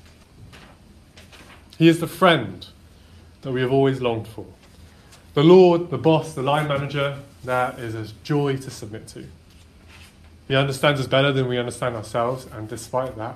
He 1.77 1.87
is 1.87 2.01
the 2.01 2.07
friend 2.07 2.67
that 3.43 3.51
we 3.53 3.61
have 3.61 3.71
always 3.71 4.01
longed 4.01 4.27
for. 4.27 4.45
The 5.37 5.43
Lord, 5.43 5.91
the 5.91 5.99
boss, 5.99 6.33
the 6.33 6.41
line 6.41 6.67
manager, 6.67 7.15
that 7.43 7.77
is 7.77 7.93
a 7.93 8.11
joy 8.23 8.57
to 8.57 8.71
submit 8.71 9.07
to. 9.09 9.23
He 10.47 10.55
understands 10.55 10.99
us 10.99 11.05
better 11.05 11.31
than 11.31 11.47
we 11.47 11.59
understand 11.59 11.95
ourselves, 11.95 12.47
and 12.51 12.67
despite 12.67 13.15
that, 13.17 13.35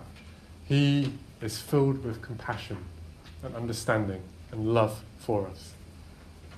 He 0.66 1.14
is 1.44 1.60
filled 1.60 2.04
with 2.04 2.20
compassion 2.24 2.78
and 3.44 3.56
understanding 3.56 4.24
and 4.52 4.74
love 4.74 5.04
for 5.20 5.46
us. 5.46 5.74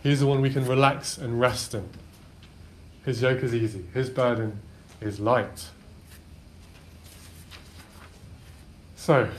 He's 0.01 0.21
the 0.21 0.27
one 0.27 0.39
we 0.39 0.49
can 0.49 0.65
relax 0.65 1.17
and 1.17 1.41
rest 1.41 1.73
in. 1.73 1.89
His 3.03 3.21
yoke 3.21 3.43
is 3.43 3.53
easy, 3.53 3.83
His 3.93 4.09
burden 4.09 4.61
is 5.01 5.19
light. 5.19 5.65
So, 8.95 9.29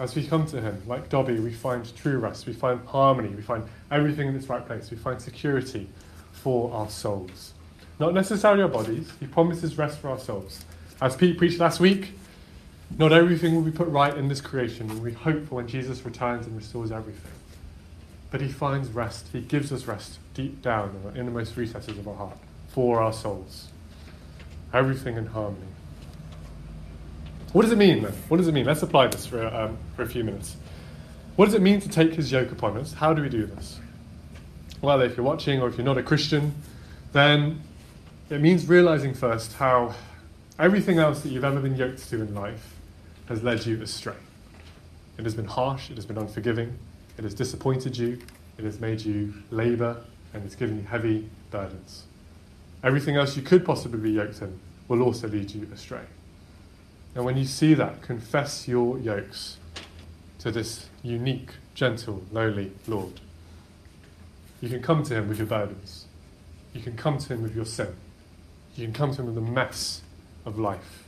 as 0.00 0.14
we 0.14 0.26
come 0.26 0.46
to 0.46 0.60
Him, 0.62 0.82
like 0.86 1.10
Dobby, 1.10 1.38
we 1.38 1.52
find 1.52 1.94
true 1.94 2.18
rest, 2.18 2.46
we 2.46 2.54
find 2.54 2.80
harmony, 2.86 3.28
we 3.28 3.42
find 3.42 3.64
everything 3.90 4.28
in 4.28 4.34
its 4.34 4.48
right 4.48 4.66
place, 4.66 4.90
we 4.90 4.96
find 4.96 5.20
security 5.20 5.86
for 6.32 6.72
our 6.72 6.88
souls. 6.88 7.52
Not 7.98 8.14
necessarily 8.14 8.62
our 8.62 8.68
bodies, 8.68 9.12
He 9.20 9.26
promises 9.26 9.76
rest 9.76 9.98
for 9.98 10.08
our 10.08 10.18
souls. 10.18 10.64
As 11.02 11.16
Pete 11.16 11.36
preached 11.36 11.60
last 11.60 11.80
week, 11.80 12.14
not 12.98 13.12
everything 13.12 13.54
will 13.54 13.62
be 13.62 13.70
put 13.70 13.88
right 13.88 14.16
in 14.16 14.28
this 14.28 14.40
creation, 14.40 14.90
and 14.90 15.02
we 15.02 15.12
hope 15.12 15.46
for 15.46 15.56
when 15.56 15.68
Jesus 15.68 16.02
returns 16.02 16.46
and 16.46 16.56
restores 16.56 16.90
everything. 16.90 17.32
But 18.30 18.40
He 18.40 18.48
finds 18.48 18.88
rest, 18.88 19.26
He 19.34 19.42
gives 19.42 19.70
us 19.70 19.84
rest 19.84 20.18
deep 20.32 20.62
down 20.62 20.96
in 20.96 21.12
the 21.12 21.20
innermost 21.20 21.58
recesses 21.58 21.98
of 21.98 22.08
our 22.08 22.16
heart 22.16 22.38
for 22.68 23.02
our 23.02 23.12
souls. 23.12 23.68
Everything 24.72 25.18
in 25.18 25.26
harmony. 25.26 25.66
What 27.52 27.62
does 27.62 27.72
it 27.72 27.78
mean 27.78 28.02
then? 28.02 28.12
What 28.28 28.36
does 28.36 28.46
it 28.46 28.52
mean? 28.52 28.64
Let's 28.64 28.82
apply 28.82 29.08
this 29.08 29.26
for, 29.26 29.44
um, 29.44 29.76
for 29.96 30.02
a 30.02 30.06
few 30.06 30.22
minutes. 30.22 30.56
What 31.34 31.46
does 31.46 31.54
it 31.54 31.62
mean 31.62 31.80
to 31.80 31.88
take 31.88 32.14
his 32.14 32.30
yoke 32.30 32.52
upon 32.52 32.76
us? 32.76 32.92
How 32.92 33.12
do 33.12 33.22
we 33.22 33.28
do 33.28 33.44
this? 33.44 33.80
Well, 34.80 35.00
if 35.00 35.16
you're 35.16 35.26
watching 35.26 35.60
or 35.60 35.68
if 35.68 35.76
you're 35.76 35.84
not 35.84 35.98
a 35.98 36.02
Christian, 36.02 36.54
then 37.12 37.60
it 38.30 38.40
means 38.40 38.68
realizing 38.68 39.14
first 39.14 39.54
how 39.54 39.94
everything 40.60 40.98
else 40.98 41.22
that 41.22 41.30
you've 41.30 41.44
ever 41.44 41.60
been 41.60 41.76
yoked 41.76 42.08
to 42.10 42.22
in 42.22 42.34
life 42.34 42.76
has 43.26 43.42
led 43.42 43.66
you 43.66 43.82
astray. 43.82 44.14
It 45.18 45.24
has 45.24 45.34
been 45.34 45.46
harsh, 45.46 45.90
it 45.90 45.96
has 45.96 46.06
been 46.06 46.18
unforgiving, 46.18 46.78
it 47.18 47.24
has 47.24 47.34
disappointed 47.34 47.98
you, 47.98 48.20
it 48.58 48.64
has 48.64 48.78
made 48.78 49.00
you 49.00 49.34
labor, 49.50 49.96
and 50.32 50.44
it's 50.44 50.54
given 50.54 50.78
you 50.78 50.84
heavy 50.84 51.28
burdens. 51.50 52.04
Everything 52.84 53.16
else 53.16 53.36
you 53.36 53.42
could 53.42 53.64
possibly 53.64 53.98
be 53.98 54.12
yoked 54.12 54.40
in 54.40 54.58
will 54.88 55.02
also 55.02 55.26
lead 55.28 55.50
you 55.50 55.68
astray. 55.72 56.04
And 57.14 57.24
when 57.24 57.36
you 57.36 57.44
see 57.44 57.74
that, 57.74 58.02
confess 58.02 58.68
your 58.68 58.98
yokes 58.98 59.56
to 60.38 60.50
this 60.50 60.86
unique, 61.02 61.50
gentle, 61.74 62.22
lowly 62.30 62.72
Lord. 62.86 63.20
You 64.60 64.68
can 64.68 64.82
come 64.82 65.02
to 65.04 65.14
Him 65.14 65.28
with 65.28 65.38
your 65.38 65.46
burdens. 65.46 66.06
You 66.72 66.80
can 66.80 66.96
come 66.96 67.18
to 67.18 67.34
Him 67.34 67.42
with 67.42 67.56
your 67.56 67.64
sin. 67.64 67.94
You 68.76 68.84
can 68.86 68.94
come 68.94 69.12
to 69.12 69.22
Him 69.22 69.26
with 69.26 69.34
the 69.34 69.40
mess 69.40 70.02
of 70.44 70.58
life. 70.58 71.04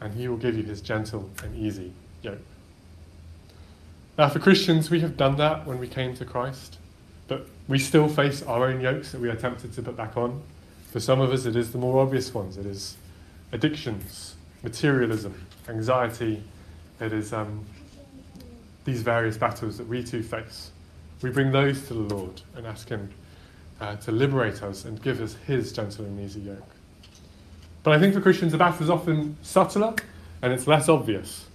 And 0.00 0.14
He 0.14 0.28
will 0.28 0.36
give 0.36 0.56
you 0.56 0.62
His 0.62 0.80
gentle 0.80 1.30
and 1.42 1.56
easy 1.56 1.92
yoke. 2.22 2.38
Now, 4.16 4.28
for 4.28 4.38
Christians, 4.38 4.88
we 4.88 5.00
have 5.00 5.16
done 5.16 5.36
that 5.36 5.66
when 5.66 5.78
we 5.78 5.88
came 5.88 6.14
to 6.16 6.24
Christ, 6.24 6.78
but 7.28 7.46
we 7.68 7.78
still 7.78 8.08
face 8.08 8.42
our 8.42 8.66
own 8.66 8.80
yokes 8.80 9.12
that 9.12 9.20
we 9.20 9.28
are 9.28 9.36
tempted 9.36 9.74
to 9.74 9.82
put 9.82 9.96
back 9.96 10.16
on. 10.16 10.42
For 10.90 11.00
some 11.00 11.20
of 11.20 11.32
us, 11.32 11.44
it 11.44 11.56
is 11.56 11.72
the 11.72 11.78
more 11.78 12.00
obvious 12.00 12.32
ones. 12.32 12.56
It 12.56 12.64
is 12.64 12.96
addictions, 13.52 14.35
materialism, 14.66 15.32
anxiety. 15.68 16.42
It 17.00 17.12
is 17.12 17.32
um, 17.32 17.64
these 18.84 19.00
various 19.00 19.36
battles 19.36 19.78
that 19.78 19.86
we 19.86 20.02
too 20.02 20.24
face. 20.24 20.72
We 21.22 21.30
bring 21.30 21.52
those 21.52 21.86
to 21.86 21.94
the 21.94 22.14
Lord 22.14 22.42
and 22.56 22.66
ask 22.66 22.88
Him 22.88 23.08
uh, 23.80 23.94
to 23.96 24.10
liberate 24.10 24.64
us 24.64 24.84
and 24.84 25.00
give 25.00 25.20
us 25.20 25.36
His 25.46 25.72
gentle 25.72 26.04
and 26.04 26.20
easy 26.20 26.40
yoke. 26.40 26.68
But 27.84 27.94
I 27.94 28.00
think 28.00 28.12
for 28.12 28.20
Christians, 28.20 28.50
the 28.50 28.58
battle 28.58 28.82
is 28.82 28.90
often 28.90 29.36
subtler 29.42 29.94
and 30.42 30.52
it's 30.52 30.66
less 30.66 30.88
obvious. 30.88 31.46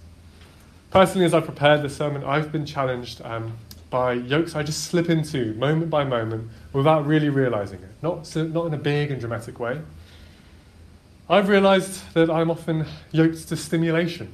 Personally, 0.88 1.26
as 1.26 1.34
I 1.34 1.40
prepared 1.40 1.82
this 1.82 1.94
sermon, 1.94 2.24
I've 2.24 2.50
been 2.50 2.64
challenged 2.64 3.20
um, 3.22 3.52
by 3.90 4.14
yokes 4.14 4.56
I 4.56 4.62
just 4.62 4.84
slip 4.84 5.10
into 5.10 5.52
moment 5.54 5.90
by 5.90 6.04
moment 6.04 6.48
without 6.72 7.06
really 7.06 7.28
realizing 7.28 7.80
it. 7.80 7.90
Not, 8.00 8.34
not 8.36 8.66
in 8.68 8.72
a 8.72 8.78
big 8.78 9.10
and 9.10 9.20
dramatic 9.20 9.60
way, 9.60 9.82
I've 11.32 11.48
realized 11.48 12.12
that 12.12 12.28
I'm 12.28 12.50
often 12.50 12.84
yoked 13.10 13.48
to 13.48 13.56
stimulation. 13.56 14.30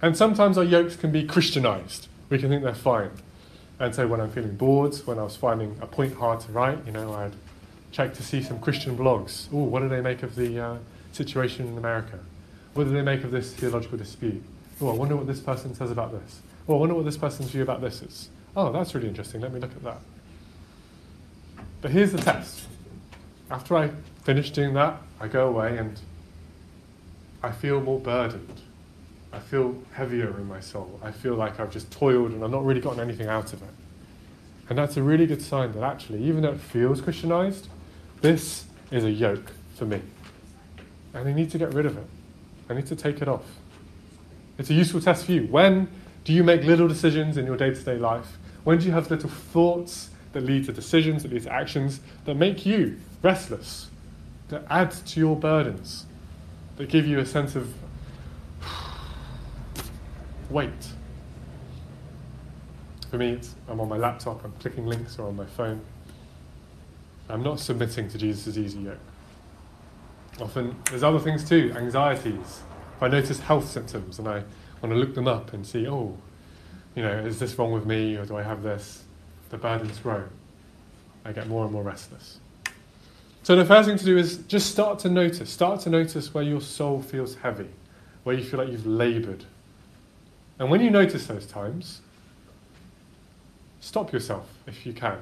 And 0.00 0.16
sometimes 0.16 0.56
our 0.56 0.64
yokes 0.64 0.96
can 0.96 1.12
be 1.12 1.22
Christianized. 1.22 2.08
We 2.30 2.38
can 2.38 2.48
think 2.48 2.62
they're 2.62 2.74
fine. 2.74 3.10
And 3.78 3.94
so 3.94 4.06
when 4.06 4.22
I'm 4.22 4.30
feeling 4.30 4.56
bored, 4.56 4.94
when 5.04 5.18
I 5.18 5.22
was 5.22 5.36
finding 5.36 5.76
a 5.82 5.86
point 5.86 6.14
hard 6.14 6.40
to 6.40 6.52
write, 6.52 6.78
you 6.86 6.92
know, 6.92 7.12
I'd 7.12 7.34
check 7.92 8.14
to 8.14 8.22
see 8.22 8.42
some 8.42 8.58
Christian 8.58 8.96
blogs. 8.96 9.48
Oh, 9.52 9.64
what 9.64 9.80
do 9.80 9.90
they 9.90 10.00
make 10.00 10.22
of 10.22 10.34
the 10.34 10.58
uh, 10.58 10.76
situation 11.12 11.66
in 11.68 11.76
America? 11.76 12.18
What 12.72 12.84
do 12.84 12.90
they 12.90 13.02
make 13.02 13.22
of 13.22 13.32
this 13.32 13.52
theological 13.52 13.98
dispute? 13.98 14.42
Oh, 14.80 14.88
I 14.88 14.94
wonder 14.94 15.16
what 15.16 15.26
this 15.26 15.40
person 15.40 15.74
says 15.74 15.90
about 15.90 16.10
this. 16.10 16.40
Oh, 16.66 16.76
I 16.76 16.78
wonder 16.78 16.94
what 16.94 17.04
this 17.04 17.18
person's 17.18 17.50
view 17.50 17.60
about 17.60 17.82
this 17.82 18.00
is. 18.00 18.30
Oh, 18.56 18.72
that's 18.72 18.94
really 18.94 19.08
interesting. 19.08 19.42
Let 19.42 19.52
me 19.52 19.60
look 19.60 19.72
at 19.72 19.84
that. 19.84 20.00
But 21.82 21.90
here's 21.90 22.12
the 22.12 22.18
test. 22.18 22.66
After 23.50 23.76
I 23.76 23.90
finish 24.24 24.50
doing 24.52 24.72
that, 24.72 25.02
I 25.20 25.28
go 25.28 25.46
away 25.46 25.76
and 25.76 26.00
I 27.42 27.50
feel 27.50 27.80
more 27.80 27.98
burdened. 27.98 28.60
I 29.32 29.38
feel 29.38 29.80
heavier 29.92 30.36
in 30.36 30.46
my 30.46 30.60
soul. 30.60 31.00
I 31.02 31.12
feel 31.12 31.34
like 31.34 31.60
I've 31.60 31.70
just 31.70 31.90
toiled 31.90 32.32
and 32.32 32.42
I've 32.42 32.50
not 32.50 32.64
really 32.64 32.80
gotten 32.80 33.00
anything 33.00 33.28
out 33.28 33.52
of 33.52 33.62
it. 33.62 33.68
And 34.68 34.78
that's 34.78 34.96
a 34.96 35.02
really 35.02 35.26
good 35.26 35.42
sign 35.42 35.72
that 35.72 35.82
actually, 35.82 36.22
even 36.22 36.42
though 36.42 36.52
it 36.52 36.60
feels 36.60 37.00
Christianized, 37.00 37.68
this 38.20 38.64
is 38.90 39.04
a 39.04 39.10
yoke 39.10 39.52
for 39.76 39.84
me. 39.84 40.00
And 41.14 41.28
I 41.28 41.32
need 41.32 41.50
to 41.52 41.58
get 41.58 41.72
rid 41.74 41.86
of 41.86 41.96
it. 41.96 42.06
I 42.68 42.74
need 42.74 42.86
to 42.86 42.96
take 42.96 43.22
it 43.22 43.28
off. 43.28 43.44
It's 44.58 44.70
a 44.70 44.74
useful 44.74 45.00
test 45.00 45.26
for 45.26 45.32
you. 45.32 45.46
When 45.46 45.88
do 46.24 46.32
you 46.32 46.44
make 46.44 46.62
little 46.62 46.86
decisions 46.86 47.36
in 47.36 47.46
your 47.46 47.56
day 47.56 47.70
to 47.70 47.82
day 47.82 47.96
life? 47.96 48.36
When 48.64 48.78
do 48.78 48.86
you 48.86 48.92
have 48.92 49.10
little 49.10 49.30
thoughts 49.30 50.10
that 50.32 50.44
lead 50.44 50.66
to 50.66 50.72
decisions, 50.72 51.22
that 51.22 51.32
lead 51.32 51.44
to 51.44 51.52
actions 51.52 52.00
that 52.26 52.34
make 52.34 52.66
you 52.66 52.98
restless, 53.22 53.88
that 54.48 54.64
add 54.68 54.90
to 54.90 55.20
your 55.20 55.34
burdens? 55.34 56.06
That 56.80 56.88
give 56.88 57.06
you 57.06 57.18
a 57.18 57.26
sense 57.26 57.56
of 57.56 57.74
weight. 60.48 60.88
For 63.10 63.18
me, 63.18 63.32
it's, 63.32 63.54
I'm 63.68 63.80
on 63.80 63.88
my 63.90 63.98
laptop, 63.98 64.42
I'm 64.42 64.52
clicking 64.52 64.86
links, 64.86 65.18
or 65.18 65.28
on 65.28 65.36
my 65.36 65.44
phone. 65.44 65.82
I'm 67.28 67.42
not 67.42 67.60
submitting 67.60 68.08
to 68.08 68.16
Jesus' 68.16 68.56
easy 68.56 68.78
yoke. 68.78 68.98
Often, 70.40 70.74
there's 70.88 71.02
other 71.02 71.18
things 71.18 71.46
too, 71.46 71.70
anxieties. 71.76 72.62
If 72.96 73.02
I 73.02 73.08
notice 73.08 73.40
health 73.40 73.68
symptoms 73.68 74.18
and 74.18 74.26
I 74.26 74.42
want 74.80 74.94
to 74.94 74.94
look 74.94 75.14
them 75.14 75.28
up 75.28 75.52
and 75.52 75.66
see, 75.66 75.86
oh, 75.86 76.16
you 76.94 77.02
know, 77.02 77.12
is 77.12 77.38
this 77.38 77.58
wrong 77.58 77.72
with 77.72 77.84
me 77.84 78.16
or 78.16 78.24
do 78.24 78.38
I 78.38 78.42
have 78.42 78.62
this? 78.62 79.04
The 79.50 79.58
burdens 79.58 79.98
grow. 79.98 80.24
I 81.26 81.32
get 81.32 81.46
more 81.46 81.64
and 81.64 81.72
more 81.74 81.82
restless. 81.82 82.40
So 83.50 83.56
the 83.56 83.64
first 83.64 83.88
thing 83.88 83.98
to 83.98 84.04
do 84.04 84.16
is 84.16 84.36
just 84.46 84.70
start 84.70 85.00
to 85.00 85.08
notice. 85.08 85.50
Start 85.50 85.80
to 85.80 85.90
notice 85.90 86.32
where 86.32 86.44
your 86.44 86.60
soul 86.60 87.02
feels 87.02 87.34
heavy, 87.34 87.66
where 88.22 88.36
you 88.36 88.44
feel 88.44 88.60
like 88.60 88.68
you've 88.68 88.86
labored. 88.86 89.44
And 90.60 90.70
when 90.70 90.80
you 90.80 90.88
notice 90.88 91.26
those 91.26 91.46
times, 91.46 92.00
stop 93.80 94.12
yourself 94.12 94.46
if 94.68 94.86
you 94.86 94.92
can. 94.92 95.18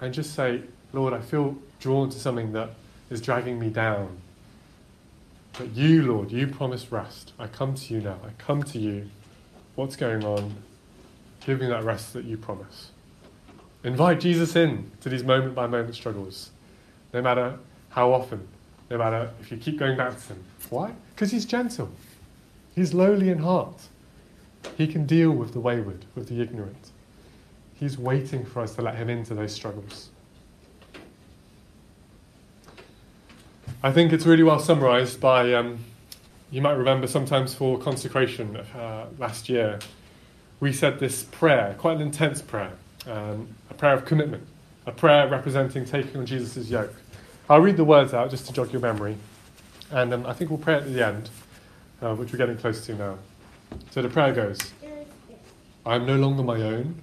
And 0.00 0.14
just 0.14 0.36
say, 0.36 0.62
Lord, 0.92 1.12
I 1.12 1.20
feel 1.20 1.56
drawn 1.80 2.10
to 2.10 2.16
something 2.20 2.52
that 2.52 2.70
is 3.10 3.20
dragging 3.20 3.58
me 3.58 3.70
down. 3.70 4.18
But 5.58 5.74
you, 5.74 6.12
Lord, 6.12 6.30
you 6.30 6.46
promised 6.46 6.92
rest. 6.92 7.32
I 7.40 7.48
come 7.48 7.74
to 7.74 7.92
you 7.92 8.02
now. 8.02 8.18
I 8.24 8.40
come 8.40 8.62
to 8.62 8.78
you. 8.78 9.10
What's 9.74 9.96
going 9.96 10.24
on? 10.24 10.54
Give 11.44 11.60
me 11.60 11.66
that 11.66 11.82
rest 11.82 12.12
that 12.12 12.24
you 12.24 12.36
promise. 12.36 12.92
Invite 13.82 14.20
Jesus 14.20 14.54
in 14.54 14.92
to 15.00 15.08
these 15.08 15.24
moment 15.24 15.56
by 15.56 15.66
moment 15.66 15.96
struggles 15.96 16.51
no 17.12 17.22
matter 17.22 17.58
how 17.90 18.12
often, 18.12 18.46
no 18.90 18.98
matter 18.98 19.30
if 19.40 19.50
you 19.50 19.56
keep 19.56 19.78
going 19.78 19.96
back 19.96 20.18
to 20.18 20.28
him. 20.28 20.44
Why? 20.70 20.92
Because 21.14 21.30
he's 21.30 21.44
gentle, 21.44 21.90
he's 22.74 22.94
lowly 22.94 23.28
in 23.28 23.38
heart. 23.38 23.88
He 24.76 24.86
can 24.86 25.06
deal 25.06 25.32
with 25.32 25.52
the 25.52 25.60
wayward, 25.60 26.04
with 26.14 26.28
the 26.28 26.40
ignorant. 26.40 26.92
He's 27.74 27.98
waiting 27.98 28.44
for 28.44 28.60
us 28.60 28.76
to 28.76 28.82
let 28.82 28.94
Him 28.94 29.10
into 29.10 29.34
those 29.34 29.52
struggles. 29.52 30.10
I 33.82 33.90
think 33.90 34.12
it's 34.12 34.24
really 34.24 34.44
well 34.44 34.60
summarized 34.60 35.20
by, 35.20 35.52
um, 35.54 35.80
you 36.52 36.62
might 36.62 36.74
remember 36.74 37.08
sometimes 37.08 37.54
for 37.54 37.78
consecration 37.78 38.56
uh, 38.56 39.06
last 39.18 39.48
year, 39.48 39.80
we 40.60 40.72
said 40.72 41.00
this 41.00 41.24
prayer, 41.24 41.74
quite 41.76 41.96
an 41.96 42.02
intense 42.02 42.40
prayer, 42.40 42.70
um, 43.08 43.48
a 43.68 43.74
prayer 43.74 43.94
of 43.94 44.04
commitment, 44.04 44.46
a 44.86 44.92
prayer 44.92 45.28
representing 45.28 45.84
taking 45.84 46.18
on 46.18 46.26
Jesus' 46.26 46.70
yoke. 46.70 46.94
I'll 47.52 47.60
read 47.60 47.76
the 47.76 47.84
words 47.84 48.14
out 48.14 48.30
just 48.30 48.46
to 48.46 48.52
jog 48.54 48.72
your 48.72 48.80
memory, 48.80 49.14
and 49.90 50.14
um, 50.14 50.24
I 50.24 50.32
think 50.32 50.48
we'll 50.48 50.58
pray 50.58 50.76
at 50.76 50.90
the 50.90 51.06
end, 51.06 51.28
uh, 52.00 52.14
which 52.14 52.32
we're 52.32 52.38
getting 52.38 52.56
close 52.56 52.86
to 52.86 52.94
now. 52.94 53.18
So 53.90 54.00
the 54.00 54.08
prayer 54.08 54.32
goes 54.32 54.72
I 55.84 55.96
am 55.96 56.06
no 56.06 56.16
longer 56.16 56.42
my 56.42 56.62
own, 56.62 57.02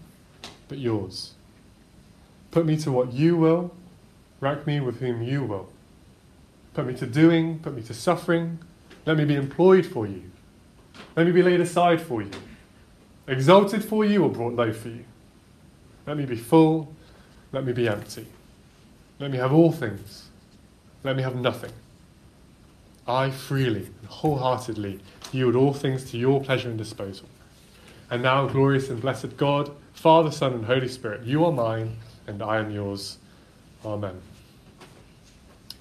but 0.67 0.79
yours. 0.79 1.33
Put 2.49 2.65
me 2.65 2.77
to 2.77 2.91
what 2.91 3.13
you 3.13 3.37
will, 3.37 3.75
rack 4.39 4.65
me 4.65 4.79
with 4.79 4.99
whom 5.01 5.21
you 5.21 5.43
will. 5.43 5.69
Put 6.73 6.87
me 6.87 6.95
to 6.95 7.05
doing, 7.05 7.59
put 7.59 7.75
me 7.75 7.83
to 7.83 7.93
suffering. 7.93 8.57
Let 9.05 9.17
me 9.17 9.25
be 9.25 9.35
employed 9.35 9.85
for 9.85 10.07
you. 10.07 10.31
Let 11.15 11.27
me 11.27 11.31
be 11.31 11.43
laid 11.43 11.61
aside 11.61 12.01
for 12.01 12.23
you. 12.23 12.31
Exalted 13.27 13.85
for 13.85 14.03
you 14.03 14.23
or 14.23 14.31
brought 14.31 14.55
low 14.55 14.73
for 14.73 14.89
you. 14.89 15.05
Let 16.07 16.17
me 16.17 16.25
be 16.25 16.37
full. 16.37 16.91
Let 17.51 17.65
me 17.65 17.71
be 17.71 17.87
empty. 17.87 18.25
Let 19.19 19.29
me 19.29 19.37
have 19.37 19.53
all 19.53 19.71
things. 19.71 20.28
Let 21.03 21.15
me 21.15 21.23
have 21.23 21.35
nothing. 21.35 21.71
I 23.07 23.31
freely 23.31 23.85
and 24.01 24.07
wholeheartedly 24.07 24.99
yield 25.31 25.55
all 25.55 25.73
things 25.73 26.09
to 26.11 26.17
your 26.17 26.43
pleasure 26.43 26.69
and 26.69 26.77
disposal. 26.77 27.27
And 28.11 28.23
now, 28.23 28.47
glorious 28.47 28.89
and 28.89 28.99
blessed 28.99 29.37
God, 29.37 29.71
Father, 29.93 30.31
Son, 30.31 30.53
and 30.53 30.65
Holy 30.65 30.87
Spirit, 30.87 31.23
you 31.23 31.45
are 31.45 31.51
mine 31.51 31.97
and 32.27 32.41
I 32.41 32.57
am 32.57 32.71
yours. 32.71 33.17
Amen. 33.85 34.21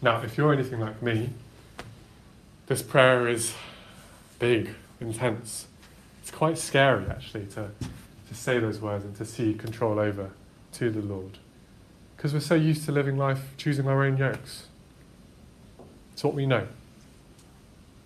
Now, 0.01 0.23
if 0.23 0.37
you're 0.37 0.53
anything 0.53 0.81
like 0.81 1.03
me, 1.03 1.31
this 2.67 2.83
prayer 2.83 3.27
is 3.27 3.55
big, 4.39 4.75
intense. 5.01 5.67
It's 6.23 6.31
quite 6.31 6.59
scary, 6.59 7.07
actually, 7.09 7.47
to, 7.47 7.71
to 8.29 8.35
say 8.35 8.59
those 8.59 8.81
words 8.81 9.05
and 9.05 9.17
to 9.17 9.25
see 9.25 9.55
control 9.55 9.99
over 9.99 10.31
to 10.75 10.91
the 10.91 11.01
Lord. 11.01 11.39
Because 12.17 12.33
we're 12.33 12.41
so 12.41 12.55
used 12.55 12.85
to 12.85 12.93
living 12.93 13.17
life 13.17 13.55
choosing 13.57 13.89
our 13.89 14.05
own 14.05 14.17
yokes. 14.17 14.67
It's 16.19 16.25
what 16.25 16.35
we 16.35 16.47
know. 16.47 16.67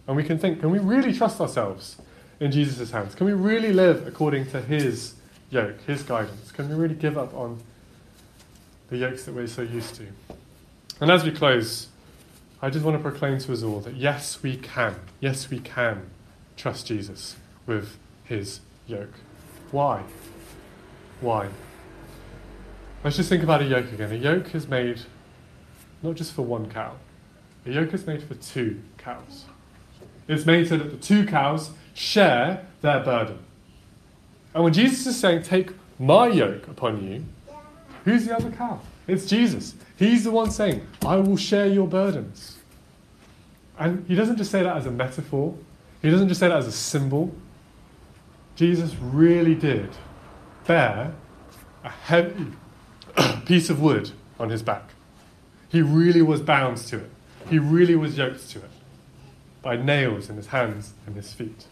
And 0.06 0.14
we 0.14 0.22
can 0.22 0.36
think, 0.38 0.60
can 0.60 0.70
we 0.70 0.78
really 0.78 1.14
trust 1.14 1.40
ourselves 1.40 1.96
in 2.40 2.52
Jesus' 2.52 2.90
hands? 2.90 3.14
Can 3.14 3.24
we 3.24 3.32
really 3.32 3.72
live 3.72 4.06
according 4.06 4.50
to 4.50 4.60
His 4.60 5.14
yoke, 5.48 5.80
His 5.86 6.02
guidance? 6.02 6.52
Can 6.52 6.68
we 6.68 6.74
really 6.74 6.94
give 6.94 7.16
up 7.16 7.32
on 7.32 7.58
the 8.90 8.98
yokes 8.98 9.24
that 9.24 9.32
we're 9.32 9.46
so 9.46 9.62
used 9.62 9.94
to? 9.94 10.08
And 11.00 11.10
as 11.10 11.24
we 11.24 11.30
close, 11.30 11.88
I 12.60 12.68
just 12.68 12.84
want 12.84 12.98
to 12.98 13.02
proclaim 13.02 13.38
to 13.38 13.50
us 13.50 13.62
all 13.62 13.80
that 13.80 13.94
yes, 13.94 14.42
we 14.42 14.58
can. 14.58 14.96
Yes, 15.20 15.48
we 15.48 15.58
can 15.58 16.10
trust 16.54 16.88
Jesus 16.88 17.36
with 17.64 17.96
his 18.24 18.60
yoke. 18.86 19.14
Why? 19.70 20.02
Why? 21.22 21.48
Let's 23.04 23.16
just 23.16 23.30
think 23.30 23.42
about 23.42 23.62
a 23.62 23.64
yoke 23.64 23.90
again. 23.90 24.12
A 24.12 24.16
yoke 24.16 24.54
is 24.54 24.68
made 24.68 25.00
not 26.02 26.16
just 26.16 26.34
for 26.34 26.42
one 26.42 26.68
cow, 26.70 26.96
a 27.64 27.70
yoke 27.70 27.94
is 27.94 28.06
made 28.06 28.22
for 28.22 28.34
two 28.34 28.80
cows. 28.98 29.44
It's 30.28 30.46
made 30.46 30.68
so 30.68 30.76
that 30.76 30.90
the 30.90 30.96
two 30.96 31.26
cows 31.26 31.70
share 31.94 32.66
their 32.80 33.00
burden. 33.00 33.38
And 34.54 34.64
when 34.64 34.72
Jesus 34.72 35.06
is 35.06 35.18
saying, 35.18 35.42
Take 35.42 35.70
my 35.98 36.28
yoke 36.28 36.68
upon 36.68 37.06
you, 37.06 37.24
who's 38.04 38.26
the 38.26 38.36
other 38.36 38.50
cow? 38.50 38.80
It's 39.06 39.26
Jesus. 39.26 39.74
He's 39.96 40.24
the 40.24 40.30
one 40.30 40.50
saying, 40.50 40.86
I 41.04 41.16
will 41.16 41.36
share 41.36 41.66
your 41.66 41.86
burdens. 41.86 42.58
And 43.78 44.06
he 44.06 44.14
doesn't 44.14 44.36
just 44.36 44.50
say 44.50 44.62
that 44.62 44.76
as 44.76 44.86
a 44.86 44.90
metaphor, 44.90 45.56
he 46.02 46.10
doesn't 46.10 46.28
just 46.28 46.40
say 46.40 46.48
that 46.48 46.58
as 46.58 46.66
a 46.66 46.72
symbol. 46.72 47.34
Jesus 48.54 48.94
really 49.00 49.54
did 49.54 49.90
bear 50.66 51.14
a 51.84 51.88
heavy 51.88 52.46
piece 53.46 53.70
of 53.70 53.80
wood 53.80 54.10
on 54.38 54.50
his 54.50 54.62
back. 54.62 54.90
He 55.68 55.82
really 55.82 56.22
was 56.22 56.40
bound 56.40 56.76
to 56.78 56.98
it. 56.98 57.10
He 57.48 57.58
really 57.58 57.96
was 57.96 58.16
yoked 58.16 58.48
to 58.50 58.58
it 58.58 58.70
by 59.62 59.76
nails 59.76 60.28
in 60.28 60.36
his 60.36 60.48
hands 60.48 60.94
and 61.06 61.14
his 61.14 61.32
feet. 61.32 61.66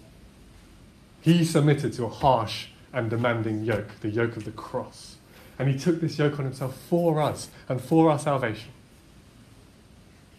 He 1.21 1.45
submitted 1.45 1.93
to 1.95 2.05
a 2.05 2.09
harsh 2.09 2.69
and 2.93 3.11
demanding 3.11 3.65
yoke, 3.65 4.01
the 4.01 4.09
yoke 4.09 4.37
of 4.37 4.45
the 4.45 4.51
cross. 4.53 5.17
And 5.59 5.69
he 5.69 5.79
took 5.79 6.01
this 6.01 6.19
yoke 6.19 6.39
on 6.39 6.45
himself 6.45 6.77
for 6.89 7.21
us 7.21 7.51
and 7.69 7.81
for 7.81 8.11
our 8.11 8.19
salvation. 8.19 8.71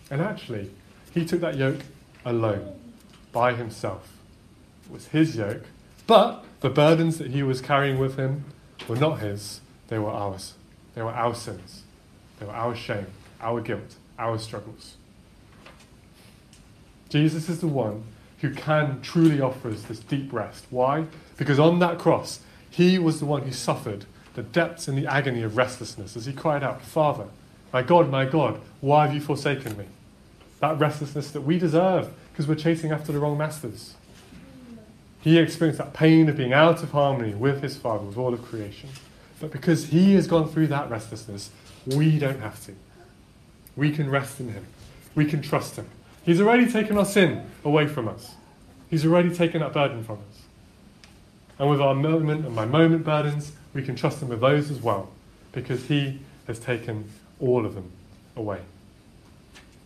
And 0.09 0.21
actually, 0.21 0.71
he 1.13 1.25
took 1.25 1.41
that 1.41 1.57
yoke 1.57 1.81
alone, 2.25 2.73
by 3.31 3.53
himself. 3.53 4.17
It 4.85 4.91
was 4.91 5.07
his 5.07 5.35
yoke, 5.35 5.63
but 6.07 6.43
the 6.59 6.69
burdens 6.69 7.17
that 7.17 7.31
he 7.31 7.43
was 7.43 7.61
carrying 7.61 7.97
with 7.97 8.17
him 8.17 8.45
were 8.87 8.97
not 8.97 9.19
his, 9.19 9.61
they 9.87 9.99
were 9.99 10.09
ours. 10.09 10.55
They 10.95 11.01
were 11.01 11.11
our 11.11 11.35
sins. 11.35 11.83
They 12.39 12.45
were 12.45 12.53
our 12.53 12.75
shame, 12.75 13.07
our 13.39 13.61
guilt, 13.61 13.95
our 14.17 14.37
struggles. 14.37 14.95
Jesus 17.11 17.49
is 17.49 17.59
the 17.59 17.67
one 17.67 18.03
who 18.39 18.53
can 18.53 19.01
truly 19.01 19.41
offer 19.41 19.69
us 19.69 19.83
this 19.83 19.99
deep 19.99 20.31
rest. 20.31 20.65
Why? 20.69 21.05
Because 21.35 21.59
on 21.59 21.79
that 21.79 21.99
cross, 21.99 22.39
he 22.69 22.97
was 22.97 23.19
the 23.19 23.25
one 23.25 23.41
who 23.41 23.51
suffered 23.51 24.05
the 24.33 24.43
depths 24.43 24.87
and 24.87 24.97
the 24.97 25.05
agony 25.05 25.43
of 25.43 25.57
restlessness 25.57 26.15
as 26.15 26.25
he 26.25 26.31
cried 26.31 26.63
out, 26.63 26.81
Father, 26.81 27.25
my 27.73 27.81
God, 27.81 28.09
my 28.09 28.23
God, 28.23 28.61
why 28.79 29.05
have 29.05 29.13
you 29.13 29.19
forsaken 29.19 29.77
me? 29.77 29.85
That 30.61 30.79
restlessness 30.79 31.31
that 31.31 31.41
we 31.41 31.59
deserve 31.59 32.09
because 32.31 32.47
we're 32.47 32.55
chasing 32.55 32.91
after 32.91 33.11
the 33.11 33.19
wrong 33.19 33.37
masters. 33.37 33.95
He 35.19 35.37
experienced 35.37 35.79
that 35.79 35.93
pain 35.93 36.29
of 36.29 36.37
being 36.37 36.53
out 36.53 36.81
of 36.81 36.91
harmony 36.91 37.33
with 37.33 37.61
his 37.61 37.75
Father, 37.75 38.05
with 38.05 38.17
all 38.17 38.33
of 38.33 38.41
creation. 38.41 38.89
But 39.41 39.51
because 39.51 39.87
he 39.87 40.13
has 40.13 40.27
gone 40.27 40.47
through 40.47 40.67
that 40.67 40.89
restlessness, 40.89 41.51
we 41.85 42.17
don't 42.17 42.39
have 42.39 42.63
to. 42.67 42.75
We 43.75 43.91
can 43.91 44.09
rest 44.09 44.39
in 44.39 44.53
him. 44.53 44.65
We 45.13 45.25
can 45.25 45.41
trust 45.41 45.75
him. 45.75 45.89
He's 46.23 46.39
already 46.39 46.71
taken 46.71 46.97
our 46.97 47.05
sin 47.05 47.49
away 47.63 47.87
from 47.87 48.07
us. 48.07 48.35
He's 48.89 49.05
already 49.05 49.33
taken 49.33 49.61
that 49.61 49.73
burden 49.73 50.03
from 50.03 50.17
us. 50.17 50.41
And 51.57 51.69
with 51.69 51.81
our 51.81 51.95
moment 51.95 52.45
and 52.45 52.55
my 52.55 52.65
moment 52.65 53.03
burdens, 53.03 53.53
we 53.73 53.83
can 53.83 53.95
trust 53.95 54.21
Him 54.21 54.29
with 54.29 54.41
those 54.41 54.69
as 54.69 54.81
well, 54.81 55.09
because 55.51 55.85
He 55.85 56.19
has 56.47 56.59
taken 56.59 57.09
all 57.39 57.65
of 57.65 57.75
them 57.75 57.91
away. 58.35 58.59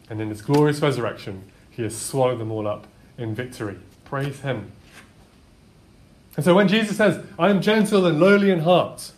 And 0.10 0.22
in 0.22 0.30
His 0.30 0.42
glorious 0.42 0.80
resurrection, 0.80 1.44
He 1.70 1.84
has 1.84 1.96
swallowed 1.96 2.40
them 2.40 2.52
all 2.52 2.68
up 2.68 2.88
in 3.18 3.36
victory. 3.36 3.78
Praise 4.04 4.40
Him. 4.42 4.72
And 6.36 6.44
so 6.44 6.54
when 6.54 6.68
Jesus 6.68 6.98
says, 6.98 7.24
I 7.40 7.50
am 7.50 7.62
gentle 7.62 8.06
and 8.06 8.20
lowly 8.20 8.52
in 8.52 8.60
heart, 8.60 9.12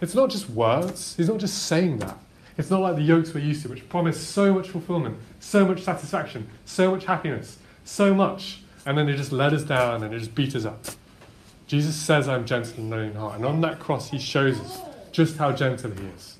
it's 0.00 0.14
not 0.14 0.30
just 0.30 0.48
words. 0.50 1.16
He's 1.16 1.28
not 1.28 1.38
just 1.38 1.64
saying 1.64 1.98
that. 1.98 2.18
It's 2.58 2.70
not 2.70 2.80
like 2.80 2.96
the 2.96 3.02
yokes 3.02 3.34
we're 3.34 3.40
used 3.40 3.62
to, 3.62 3.68
which 3.68 3.86
promise 3.88 4.18
so 4.18 4.54
much 4.54 4.68
fulfillment, 4.68 5.18
so 5.40 5.66
much 5.66 5.82
satisfaction, 5.82 6.48
so 6.64 6.90
much 6.90 7.04
happiness, 7.04 7.58
so 7.84 8.14
much. 8.14 8.62
And 8.86 8.96
then 8.96 9.06
they 9.06 9.16
just 9.16 9.32
let 9.32 9.52
us 9.52 9.62
down 9.62 10.02
and 10.02 10.12
they 10.12 10.18
just 10.18 10.34
beat 10.34 10.54
us 10.54 10.64
up. 10.64 10.84
Jesus 11.66 11.96
says, 11.96 12.28
I'm 12.28 12.46
gentle 12.46 12.74
and 12.78 12.90
lowly 12.90 13.08
in 13.08 13.14
heart. 13.14 13.36
And 13.36 13.44
on 13.44 13.60
that 13.62 13.78
cross, 13.78 14.10
he 14.10 14.18
shows 14.18 14.58
us 14.60 14.80
just 15.12 15.36
how 15.36 15.52
gentle 15.52 15.90
he 15.90 16.06
is. 16.06 16.36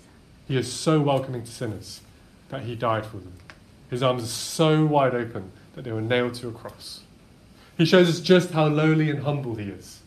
He 0.46 0.56
is 0.56 0.72
so 0.72 1.00
welcoming 1.00 1.42
to 1.44 1.50
sinners 1.50 2.00
that 2.48 2.62
he 2.62 2.76
died 2.76 3.04
for 3.04 3.16
them. 3.18 3.32
His 3.90 4.02
arms 4.02 4.22
are 4.22 4.28
so 4.28 4.86
wide 4.86 5.14
open 5.14 5.50
that 5.74 5.82
they 5.82 5.92
were 5.92 6.00
nailed 6.00 6.34
to 6.34 6.48
a 6.48 6.52
cross. 6.52 7.02
He 7.76 7.84
shows 7.84 8.08
us 8.08 8.20
just 8.20 8.52
how 8.52 8.68
lowly 8.68 9.10
and 9.10 9.20
humble 9.20 9.56
he 9.56 9.68
is, 9.68 10.00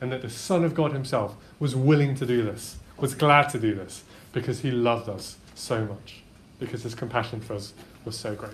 and 0.00 0.12
that 0.12 0.22
the 0.22 0.30
Son 0.30 0.64
of 0.64 0.74
God 0.74 0.92
himself 0.92 1.36
was 1.58 1.74
willing 1.74 2.14
to 2.16 2.26
do 2.26 2.42
this, 2.42 2.76
was 2.98 3.14
glad 3.14 3.48
to 3.50 3.58
do 3.58 3.74
this, 3.74 4.02
because 4.32 4.60
he 4.60 4.70
loved 4.70 5.08
us 5.08 5.36
so 5.54 5.84
much, 5.84 6.22
because 6.58 6.82
his 6.82 6.94
compassion 6.94 7.40
for 7.40 7.54
us 7.54 7.72
was 8.04 8.16
so 8.18 8.34
great. 8.34 8.52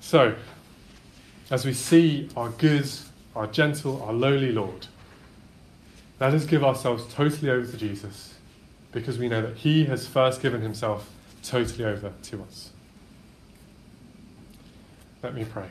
So, 0.00 0.34
as 1.50 1.64
we 1.64 1.72
see 1.72 2.28
our 2.36 2.50
good 2.50 2.88
our 3.38 3.46
gentle, 3.46 4.02
our 4.02 4.12
lowly 4.12 4.50
Lord. 4.50 4.88
Let 6.18 6.34
us 6.34 6.44
give 6.44 6.64
ourselves 6.64 7.06
totally 7.14 7.50
over 7.50 7.70
to 7.70 7.76
Jesus 7.76 8.34
because 8.90 9.16
we 9.16 9.28
know 9.28 9.40
that 9.40 9.58
He 9.58 9.84
has 9.84 10.08
first 10.08 10.42
given 10.42 10.60
Himself 10.60 11.08
totally 11.44 11.84
over 11.84 12.12
to 12.24 12.42
us. 12.42 12.70
Let 15.22 15.34
me 15.34 15.44
pray. 15.44 15.68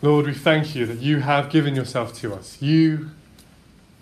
Lord, 0.00 0.26
we 0.26 0.34
thank 0.34 0.74
you 0.74 0.86
that 0.86 0.98
you 0.98 1.20
have 1.20 1.50
given 1.50 1.76
yourself 1.76 2.14
to 2.20 2.34
us. 2.34 2.60
You 2.62 3.10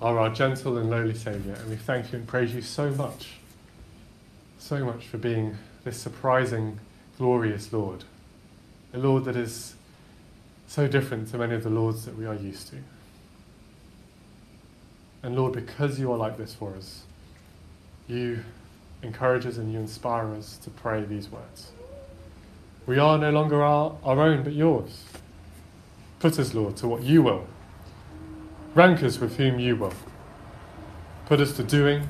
are 0.00 0.18
our 0.18 0.30
gentle 0.30 0.78
and 0.78 0.88
lowly 0.88 1.14
Saviour, 1.14 1.54
and 1.56 1.68
we 1.68 1.76
thank 1.76 2.12
you 2.12 2.18
and 2.18 2.26
praise 2.26 2.54
you 2.54 2.62
so 2.62 2.90
much, 2.90 3.34
so 4.58 4.84
much 4.84 5.06
for 5.06 5.18
being 5.18 5.56
this 5.84 5.98
surprising, 5.98 6.78
glorious 7.18 7.72
Lord. 7.72 8.04
A 8.94 8.98
Lord 8.98 9.24
that 9.26 9.36
is 9.36 9.74
so 10.66 10.88
different 10.88 11.28
to 11.30 11.38
many 11.38 11.54
of 11.54 11.64
the 11.64 11.70
Lords 11.70 12.04
that 12.06 12.16
we 12.16 12.26
are 12.26 12.34
used 12.34 12.68
to. 12.68 12.76
And 15.22 15.36
Lord, 15.36 15.52
because 15.52 16.00
you 16.00 16.10
are 16.12 16.16
like 16.16 16.38
this 16.38 16.54
for 16.54 16.74
us, 16.74 17.02
you 18.08 18.42
encourage 19.02 19.44
us 19.44 19.58
and 19.58 19.72
you 19.72 19.78
inspire 19.78 20.32
us 20.34 20.56
to 20.58 20.70
pray 20.70 21.04
these 21.04 21.30
words. 21.30 21.72
We 22.86 22.98
are 22.98 23.18
no 23.18 23.30
longer 23.30 23.62
our, 23.62 23.96
our 24.02 24.20
own, 24.20 24.42
but 24.42 24.54
yours. 24.54 25.04
Put 26.20 26.38
us, 26.38 26.54
Lord, 26.54 26.76
to 26.78 26.88
what 26.88 27.02
you 27.02 27.22
will. 27.22 27.46
Rank 28.74 29.02
us 29.02 29.18
with 29.18 29.36
whom 29.36 29.58
you 29.58 29.76
will. 29.76 29.94
Put 31.26 31.40
us 31.40 31.56
to 31.56 31.64
doing, 31.64 32.06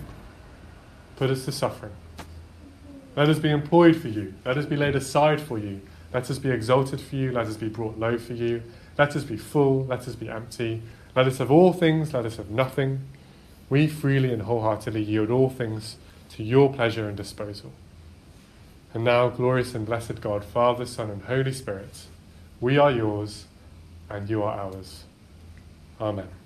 put 1.16 1.30
us 1.30 1.44
to 1.46 1.52
suffering. 1.52 1.92
Let 3.16 3.28
us 3.28 3.38
be 3.38 3.50
employed 3.50 3.96
for 3.96 4.08
you. 4.08 4.34
Let 4.44 4.58
us 4.58 4.66
be 4.66 4.76
laid 4.76 4.94
aside 4.94 5.40
for 5.40 5.58
you. 5.58 5.80
Let 6.12 6.30
us 6.30 6.38
be 6.38 6.50
exalted 6.50 7.00
for 7.00 7.16
you. 7.16 7.32
Let 7.32 7.46
us 7.46 7.56
be 7.56 7.68
brought 7.68 7.98
low 7.98 8.18
for 8.18 8.34
you. 8.34 8.62
Let 8.98 9.16
us 9.16 9.24
be 9.24 9.36
full. 9.36 9.84
Let 9.86 10.06
us 10.06 10.14
be 10.14 10.28
empty. 10.28 10.82
Let 11.16 11.26
us 11.26 11.38
have 11.38 11.50
all 11.50 11.72
things. 11.72 12.12
Let 12.12 12.26
us 12.26 12.36
have 12.36 12.50
nothing. 12.50 13.00
We 13.68 13.86
freely 13.86 14.32
and 14.32 14.42
wholeheartedly 14.42 15.02
yield 15.02 15.30
all 15.30 15.50
things 15.50 15.96
to 16.30 16.42
your 16.42 16.72
pleasure 16.72 17.08
and 17.08 17.16
disposal. 17.16 17.72
And 18.92 19.04
now, 19.04 19.28
glorious 19.28 19.74
and 19.74 19.86
blessed 19.86 20.20
God, 20.20 20.44
Father, 20.44 20.84
Son, 20.84 21.10
and 21.10 21.22
Holy 21.22 21.52
Spirit, 21.52 22.06
we 22.60 22.76
are 22.76 22.90
yours 22.90 23.46
and 24.08 24.28
you 24.28 24.42
are 24.42 24.58
ours. 24.58 25.04
Amen. 26.00 26.39